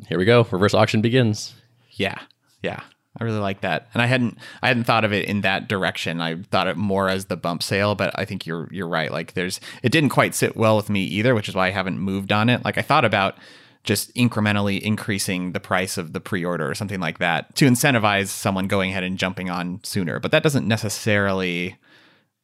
Here 0.08 0.18
we 0.18 0.24
go. 0.24 0.46
Reverse 0.50 0.74
auction 0.74 1.00
begins. 1.00 1.54
Yeah. 1.92 2.18
Yeah. 2.62 2.80
I 3.20 3.24
really 3.24 3.40
like 3.40 3.62
that. 3.62 3.88
And 3.94 4.02
I 4.02 4.06
hadn't 4.06 4.38
I 4.62 4.68
hadn't 4.68 4.84
thought 4.84 5.04
of 5.04 5.12
it 5.12 5.28
in 5.28 5.40
that 5.40 5.68
direction. 5.68 6.20
I 6.20 6.36
thought 6.36 6.68
it 6.68 6.76
more 6.76 7.08
as 7.08 7.24
the 7.26 7.36
bump 7.36 7.62
sale, 7.62 7.94
but 7.96 8.16
I 8.16 8.24
think 8.24 8.46
you're 8.46 8.68
you're 8.70 8.88
right. 8.88 9.10
Like 9.10 9.34
there's 9.34 9.60
it 9.82 9.90
didn't 9.90 10.10
quite 10.10 10.34
sit 10.34 10.56
well 10.56 10.76
with 10.76 10.88
me 10.88 11.02
either, 11.02 11.34
which 11.34 11.48
is 11.48 11.54
why 11.54 11.66
I 11.66 11.70
haven't 11.70 11.98
moved 11.98 12.30
on 12.30 12.48
it. 12.48 12.64
Like 12.64 12.78
I 12.78 12.82
thought 12.82 13.04
about 13.04 13.36
just 13.84 14.14
incrementally 14.14 14.80
increasing 14.80 15.52
the 15.52 15.60
price 15.60 15.96
of 15.96 16.12
the 16.12 16.20
pre-order 16.20 16.68
or 16.68 16.74
something 16.74 17.00
like 17.00 17.18
that 17.18 17.54
to 17.56 17.66
incentivize 17.66 18.26
someone 18.28 18.66
going 18.66 18.90
ahead 18.90 19.02
and 19.04 19.18
jumping 19.18 19.48
on 19.50 19.80
sooner. 19.82 20.20
But 20.20 20.30
that 20.32 20.42
doesn't 20.42 20.66
necessarily 20.66 21.76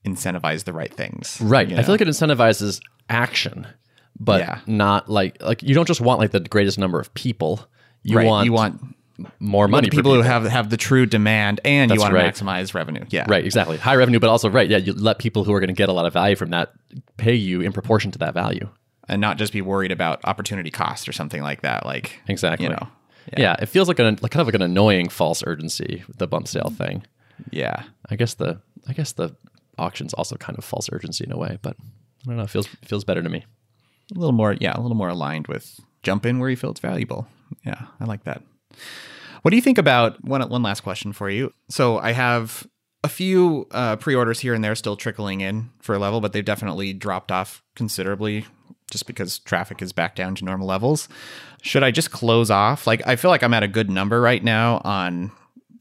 incentivize 0.07 0.65
the 0.65 0.73
right 0.73 0.93
things. 0.93 1.39
Right. 1.41 1.69
you 1.69 1.77
I 1.77 1.83
feel 1.83 1.93
like 1.95 2.01
it 2.01 2.09
incentivizes 2.09 2.81
action, 3.09 3.67
but 4.19 4.41
Yeah. 4.41 4.61
not 4.67 5.09
like 5.11 5.43
like 5.43 5.63
you 5.63 5.75
don't 5.75 5.87
just 5.89 6.01
want 6.01 6.21
like 6.21 6.31
the 6.31 6.41
greatest 6.41 6.79
number 6.79 7.01
of 7.01 7.13
people. 7.15 7.67
You 8.03 8.19
right. 8.19 8.27
want 8.27 8.45
you 8.47 8.53
want 8.53 8.81
more 9.39 9.69
money. 9.69 9.89
per 9.89 9.97
people 9.97 10.15
who 10.15 10.23
have 10.23 10.45
have 10.45 10.71
the 10.71 10.77
true 10.77 11.07
demand 11.07 11.61
and 11.65 11.91
That's 11.91 11.99
you 11.99 12.03
want 12.03 12.15
right. 12.15 12.35
to 12.35 12.45
maximize 12.45 12.75
revenue. 12.75 13.05
Yeah. 13.11 13.27
Right, 13.29 13.45
exactly. 13.45 13.77
High 13.77 13.97
revenue, 13.97 14.19
but 14.19 14.29
also 14.29 14.51
right. 14.51 14.69
Yeah, 14.69 14.79
you 14.79 14.93
let 14.93 15.19
people 15.19 15.45
who 15.45 15.53
are 15.55 15.61
going 15.61 15.69
to 15.69 15.75
get 15.75 15.89
a 15.89 15.93
lot 15.93 16.05
of 16.07 16.13
value 16.13 16.37
from 16.37 16.51
that 16.51 16.73
pay 17.17 17.35
you 17.35 17.61
in 17.61 17.73
proportion 17.73 18.11
to 18.13 18.19
that 18.19 18.35
value. 18.35 18.69
And 19.09 19.21
not 19.21 19.37
just 19.39 19.53
be 19.53 19.61
worried 19.61 19.93
about 19.93 20.21
opportunity 20.25 20.71
cost 20.71 21.09
or 21.09 21.13
something 21.13 21.43
like 21.43 21.61
that. 21.63 21.85
Like 21.85 22.21
Exactly. 22.29 22.65
you 22.65 22.71
know. 22.73 22.89
Yeah. 23.37 23.57
it 23.61 23.67
feels 23.67 23.89
like 23.89 23.99
an 23.99 24.19
like 24.23 24.31
kind 24.33 24.41
of 24.41 24.47
like 24.47 24.55
an 24.55 24.63
annoying 24.63 25.09
false 25.09 25.43
urgency, 25.47 26.03
the 26.17 26.27
bump 26.27 26.49
sale 26.49 26.73
thing. 26.77 27.05
Yeah. 27.51 27.83
I 28.11 28.17
guess 28.17 28.35
the 28.35 28.61
I 28.89 28.93
guess 28.93 29.13
the 29.13 29.35
auction's 29.79 30.15
also 30.15 30.37
kind 30.37 30.57
of 30.59 30.65
false 30.65 30.89
urgency 30.93 31.25
in 31.25 31.33
a 31.33 31.37
way, 31.39 31.59
but 31.63 31.77
I 31.81 32.27
don't 32.27 32.37
know. 32.37 32.45
It 32.45 32.51
feels 32.51 32.67
feels 32.85 33.05
better 33.05 33.23
to 33.23 33.29
me. 33.29 33.45
a 34.15 34.19
little 34.19 34.33
more 34.33 34.55
yeah 34.61 34.73
a 34.75 34.81
little 34.81 34.97
more 34.97 35.09
aligned 35.09 35.47
with 35.49 35.81
jump 36.03 36.25
in 36.27 36.39
where 36.39 36.49
you 36.51 36.57
feel 36.57 36.71
it's 36.71 36.81
valuable 36.81 37.27
yeah 37.65 37.87
i 38.01 38.05
like 38.05 38.25
that 38.25 38.43
what 39.43 39.51
do 39.51 39.57
you 39.57 39.63
think 39.63 39.79
about 39.79 40.23
one 40.25 40.47
one 40.51 40.63
last 40.63 40.81
question 40.83 41.13
for 41.15 41.31
you 41.31 41.51
so 41.71 41.99
i 41.99 42.13
have 42.13 42.67
a 43.03 43.09
few 43.09 43.67
uh, 43.71 43.97
pre-orders 43.97 44.41
here 44.41 44.53
and 44.55 44.63
there 44.63 44.75
still 44.75 44.97
trickling 44.97 45.41
in 45.41 45.71
for 45.81 45.95
a 45.95 45.99
level 45.99 46.21
but 46.21 46.33
they've 46.35 46.45
definitely 46.45 46.93
dropped 46.93 47.33
off 47.33 47.63
considerably 47.75 48.45
just 48.91 49.07
because 49.07 49.39
traffic 49.39 49.81
is 49.83 49.93
back 49.93 50.15
down 50.15 50.35
to 50.37 50.45
normal 50.45 50.67
levels. 50.67 51.09
Should 51.63 51.83
I 51.83 51.91
just 51.91 52.11
close 52.11 52.51
off? 52.51 52.87
Like, 52.87 53.07
I 53.07 53.17
feel 53.17 53.31
like 53.31 53.43
I'm 53.43 53.55
at 53.55 53.63
a 53.63 53.69
good 53.69 53.91
number 53.91 54.21
right 54.21 54.43
now 54.45 54.81
on 54.85 55.33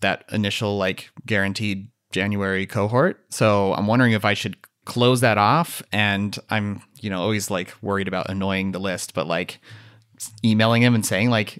that 0.01 0.23
initial, 0.31 0.77
like, 0.77 1.09
guaranteed 1.25 1.89
January 2.11 2.65
cohort. 2.65 3.23
So 3.29 3.73
I'm 3.73 3.87
wondering 3.87 4.13
if 4.13 4.23
I 4.25 4.33
should 4.33 4.55
close 4.85 5.21
that 5.21 5.37
off. 5.37 5.81
And 5.91 6.37
I'm, 6.49 6.81
you 7.01 7.09
know, 7.09 7.21
always 7.21 7.49
like 7.51 7.73
worried 7.81 8.07
about 8.07 8.29
annoying 8.29 8.71
the 8.71 8.79
list, 8.79 9.13
but 9.13 9.27
like 9.27 9.59
emailing 10.43 10.81
him 10.81 10.95
and 10.95 11.05
saying, 11.05 11.29
like, 11.29 11.59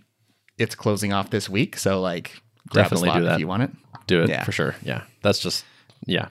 it's 0.58 0.76
closing 0.76 1.12
off 1.14 1.30
this 1.30 1.50
week. 1.50 1.78
So, 1.78 2.00
like, 2.02 2.42
Definitely 2.72 3.12
do 3.12 3.22
that. 3.26 3.34
if 3.36 3.40
you 3.40 3.48
want 3.48 3.64
it. 3.64 3.72
Do 4.08 4.24
it 4.24 4.30
Yeah. 4.30 4.44
for 4.44 4.52
sure. 4.52 4.76
Yeah. 4.84 5.04
That's 5.22 5.40
just, 5.40 5.66
yeah. 6.06 6.28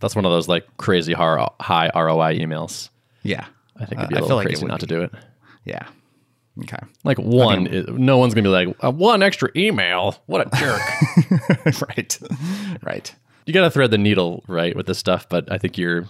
That's 0.00 0.14
one 0.16 0.24
of 0.24 0.30
those 0.32 0.48
like 0.48 0.64
crazy 0.76 1.12
high 1.12 1.90
ROI 1.94 2.38
emails. 2.38 2.88
Yeah. 3.22 3.46
I 3.80 3.84
think 3.86 4.00
Uh, 4.00 4.04
it'd 4.04 4.10
be 4.10 4.16
a 4.18 4.22
little 4.22 4.36
like 4.36 4.46
crazy 4.46 4.62
would 4.64 4.70
not 4.70 4.80
to 4.80 4.86
do 4.86 5.02
it. 5.02 5.12
Yeah. 5.64 5.86
Okay. 6.62 6.78
Like 7.04 7.18
one, 7.18 7.68
i- 7.68 7.84
no 7.92 8.18
one's 8.18 8.34
gonna 8.34 8.42
be 8.48 8.48
like 8.48 8.76
uh, 8.82 8.90
one 8.90 9.22
extra 9.22 9.48
email. 9.56 10.16
What 10.26 10.46
a 10.46 10.56
jerk! 10.58 10.80
right. 11.88 12.18
Right. 12.82 13.14
you 13.46 13.52
got 13.54 13.62
to 13.62 13.70
thread 13.70 13.90
the 13.90 13.98
needle 13.98 14.42
right 14.48 14.74
with 14.76 14.86
this 14.86 14.98
stuff, 14.98 15.28
but 15.28 15.50
I 15.52 15.58
think 15.58 15.78
your 15.78 16.06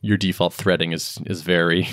your 0.00 0.16
default 0.16 0.54
threading 0.54 0.92
is 0.92 1.18
is 1.26 1.42
very 1.42 1.88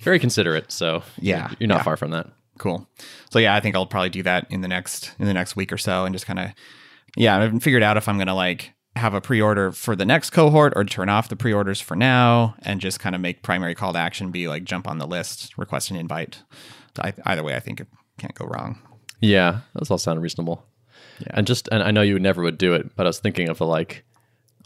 very 0.00 0.18
considerate. 0.18 0.72
So 0.72 1.02
Yeah, 1.20 1.50
you're 1.58 1.68
not 1.68 1.78
yeah. 1.78 1.82
far 1.82 1.96
from 1.96 2.10
that. 2.12 2.28
Cool. 2.58 2.86
So 3.30 3.38
yeah, 3.38 3.54
I 3.54 3.60
think 3.60 3.74
I'll 3.76 3.86
probably 3.86 4.10
do 4.10 4.22
that 4.24 4.46
in 4.50 4.60
the 4.60 4.68
next 4.68 5.12
in 5.18 5.26
the 5.26 5.34
next 5.34 5.54
week 5.56 5.72
or 5.72 5.78
so 5.78 6.04
and 6.04 6.14
just 6.14 6.26
kind 6.26 6.38
of 6.38 6.50
yeah, 7.16 7.36
I 7.36 7.42
haven't 7.42 7.60
figured 7.60 7.82
out 7.82 7.96
if 7.98 8.08
I'm 8.08 8.16
going 8.16 8.26
to 8.28 8.34
like 8.34 8.72
have 8.96 9.14
a 9.14 9.20
pre-order 9.20 9.72
for 9.72 9.96
the 9.96 10.04
next 10.04 10.30
cohort 10.30 10.72
or 10.76 10.84
turn 10.84 11.08
off 11.08 11.28
the 11.28 11.36
pre-orders 11.36 11.80
for 11.80 11.96
now 11.96 12.54
and 12.62 12.80
just 12.80 13.00
kind 13.00 13.14
of 13.14 13.20
make 13.20 13.42
primary 13.42 13.74
call 13.74 13.92
to 13.92 13.98
action 13.98 14.30
be 14.30 14.48
like 14.48 14.64
jump 14.64 14.86
on 14.86 14.98
the 14.98 15.06
list, 15.06 15.56
request 15.56 15.90
an 15.90 15.96
invite. 15.96 16.42
I, 17.00 17.14
either 17.24 17.42
way, 17.42 17.54
I 17.56 17.60
think 17.60 17.80
it 17.80 17.88
can't 18.18 18.34
go 18.34 18.44
wrong. 18.44 18.78
Yeah, 19.20 19.60
those 19.74 19.90
all 19.90 19.98
sound 19.98 20.20
reasonable. 20.20 20.66
Yeah. 21.20 21.28
And 21.30 21.46
just 21.46 21.68
and 21.72 21.82
I 21.82 21.90
know 21.90 22.02
you 22.02 22.18
never 22.18 22.42
would 22.42 22.58
do 22.58 22.74
it, 22.74 22.94
but 22.96 23.06
I 23.06 23.08
was 23.08 23.18
thinking 23.18 23.48
of 23.48 23.58
the 23.58 23.66
like 23.66 24.04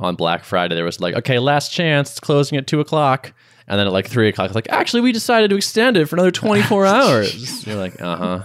on 0.01 0.17
Black 0.17 0.45
Friday 0.45 0.75
there 0.75 0.85
was 0.85 1.01
like 1.01 1.15
okay 1.15 1.39
last 1.39 1.73
chance 1.73 2.11
it's 2.11 2.21
closing 2.21 2.59
at 2.59 2.67
two 2.67 2.81
o'clock. 2.81 3.33
And 3.69 3.81
then 3.81 3.89
at 3.89 3.93
like 3.93 4.07
three 4.07 4.29
o'clock, 4.29 4.47
it's 4.47 4.55
like, 4.55 4.69
actually, 4.71 5.01
we 5.01 5.11
decided 5.11 5.51
to 5.51 5.57
extend 5.57 5.97
it 5.97 6.07
for 6.07 6.15
another 6.15 6.31
24 6.31 6.87
hours. 6.87 7.67
You're 7.67 7.75
like, 7.75 8.01
uh 8.01 8.17
huh, 8.17 8.43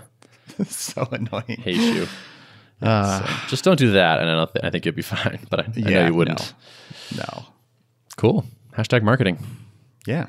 so 0.68 1.08
annoying. 1.12 1.62
hate 1.62 1.76
you. 1.76 2.08
Uh, 2.82 3.26
So 3.26 3.34
just 3.50 3.64
don't 3.64 3.78
do 3.78 3.92
that, 3.92 4.20
and 4.20 4.30
I, 4.30 4.34
don't 4.36 4.54
th- 4.54 4.66
I 4.66 4.70
think 4.70 4.86
you'll 4.86 4.96
be 4.96 5.02
fine. 5.18 5.40
But 5.50 5.60
I, 5.62 5.64
I 5.76 5.80
know 5.90 6.08
you 6.08 6.14
wouldn't. 6.14 6.54
no. 7.16 7.46
Cool. 8.18 8.46
Hashtag 8.78 9.04
marketing. 9.04 9.38
Yeah. 10.06 10.28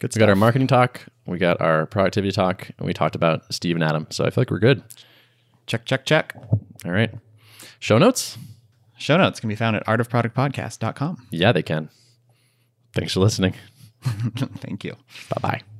Good 0.00 0.14
We 0.14 0.18
got 0.18 0.28
our 0.28 0.34
marketing 0.36 0.66
talk, 0.66 1.02
we 1.26 1.38
got 1.38 1.60
our 1.60 1.86
productivity 1.86 2.32
talk, 2.32 2.68
and 2.78 2.86
we 2.86 2.92
talked 2.92 3.14
about 3.14 3.52
Steve 3.54 3.76
and 3.76 3.84
Adam. 3.84 4.06
So 4.10 4.24
I 4.24 4.30
feel 4.30 4.42
like 4.42 4.50
we're 4.50 4.58
good. 4.58 4.82
check 5.66 5.84
check 5.84 6.04
check. 6.04 6.34
All 6.84 6.90
right. 6.90 7.10
Show 7.78 7.98
notes? 7.98 8.36
Show 8.98 9.16
notes 9.16 9.38
can 9.40 9.48
be 9.48 9.54
found 9.56 9.76
at 9.76 9.86
artofproductpodcast.com. 9.86 11.26
Yeah, 11.30 11.52
they 11.52 11.62
can. 11.62 11.88
Thanks 12.94 13.14
for 13.14 13.20
listening. 13.20 13.54
Thank 14.04 14.84
you. 14.84 14.94
Bye 15.30 15.40
bye. 15.40 15.71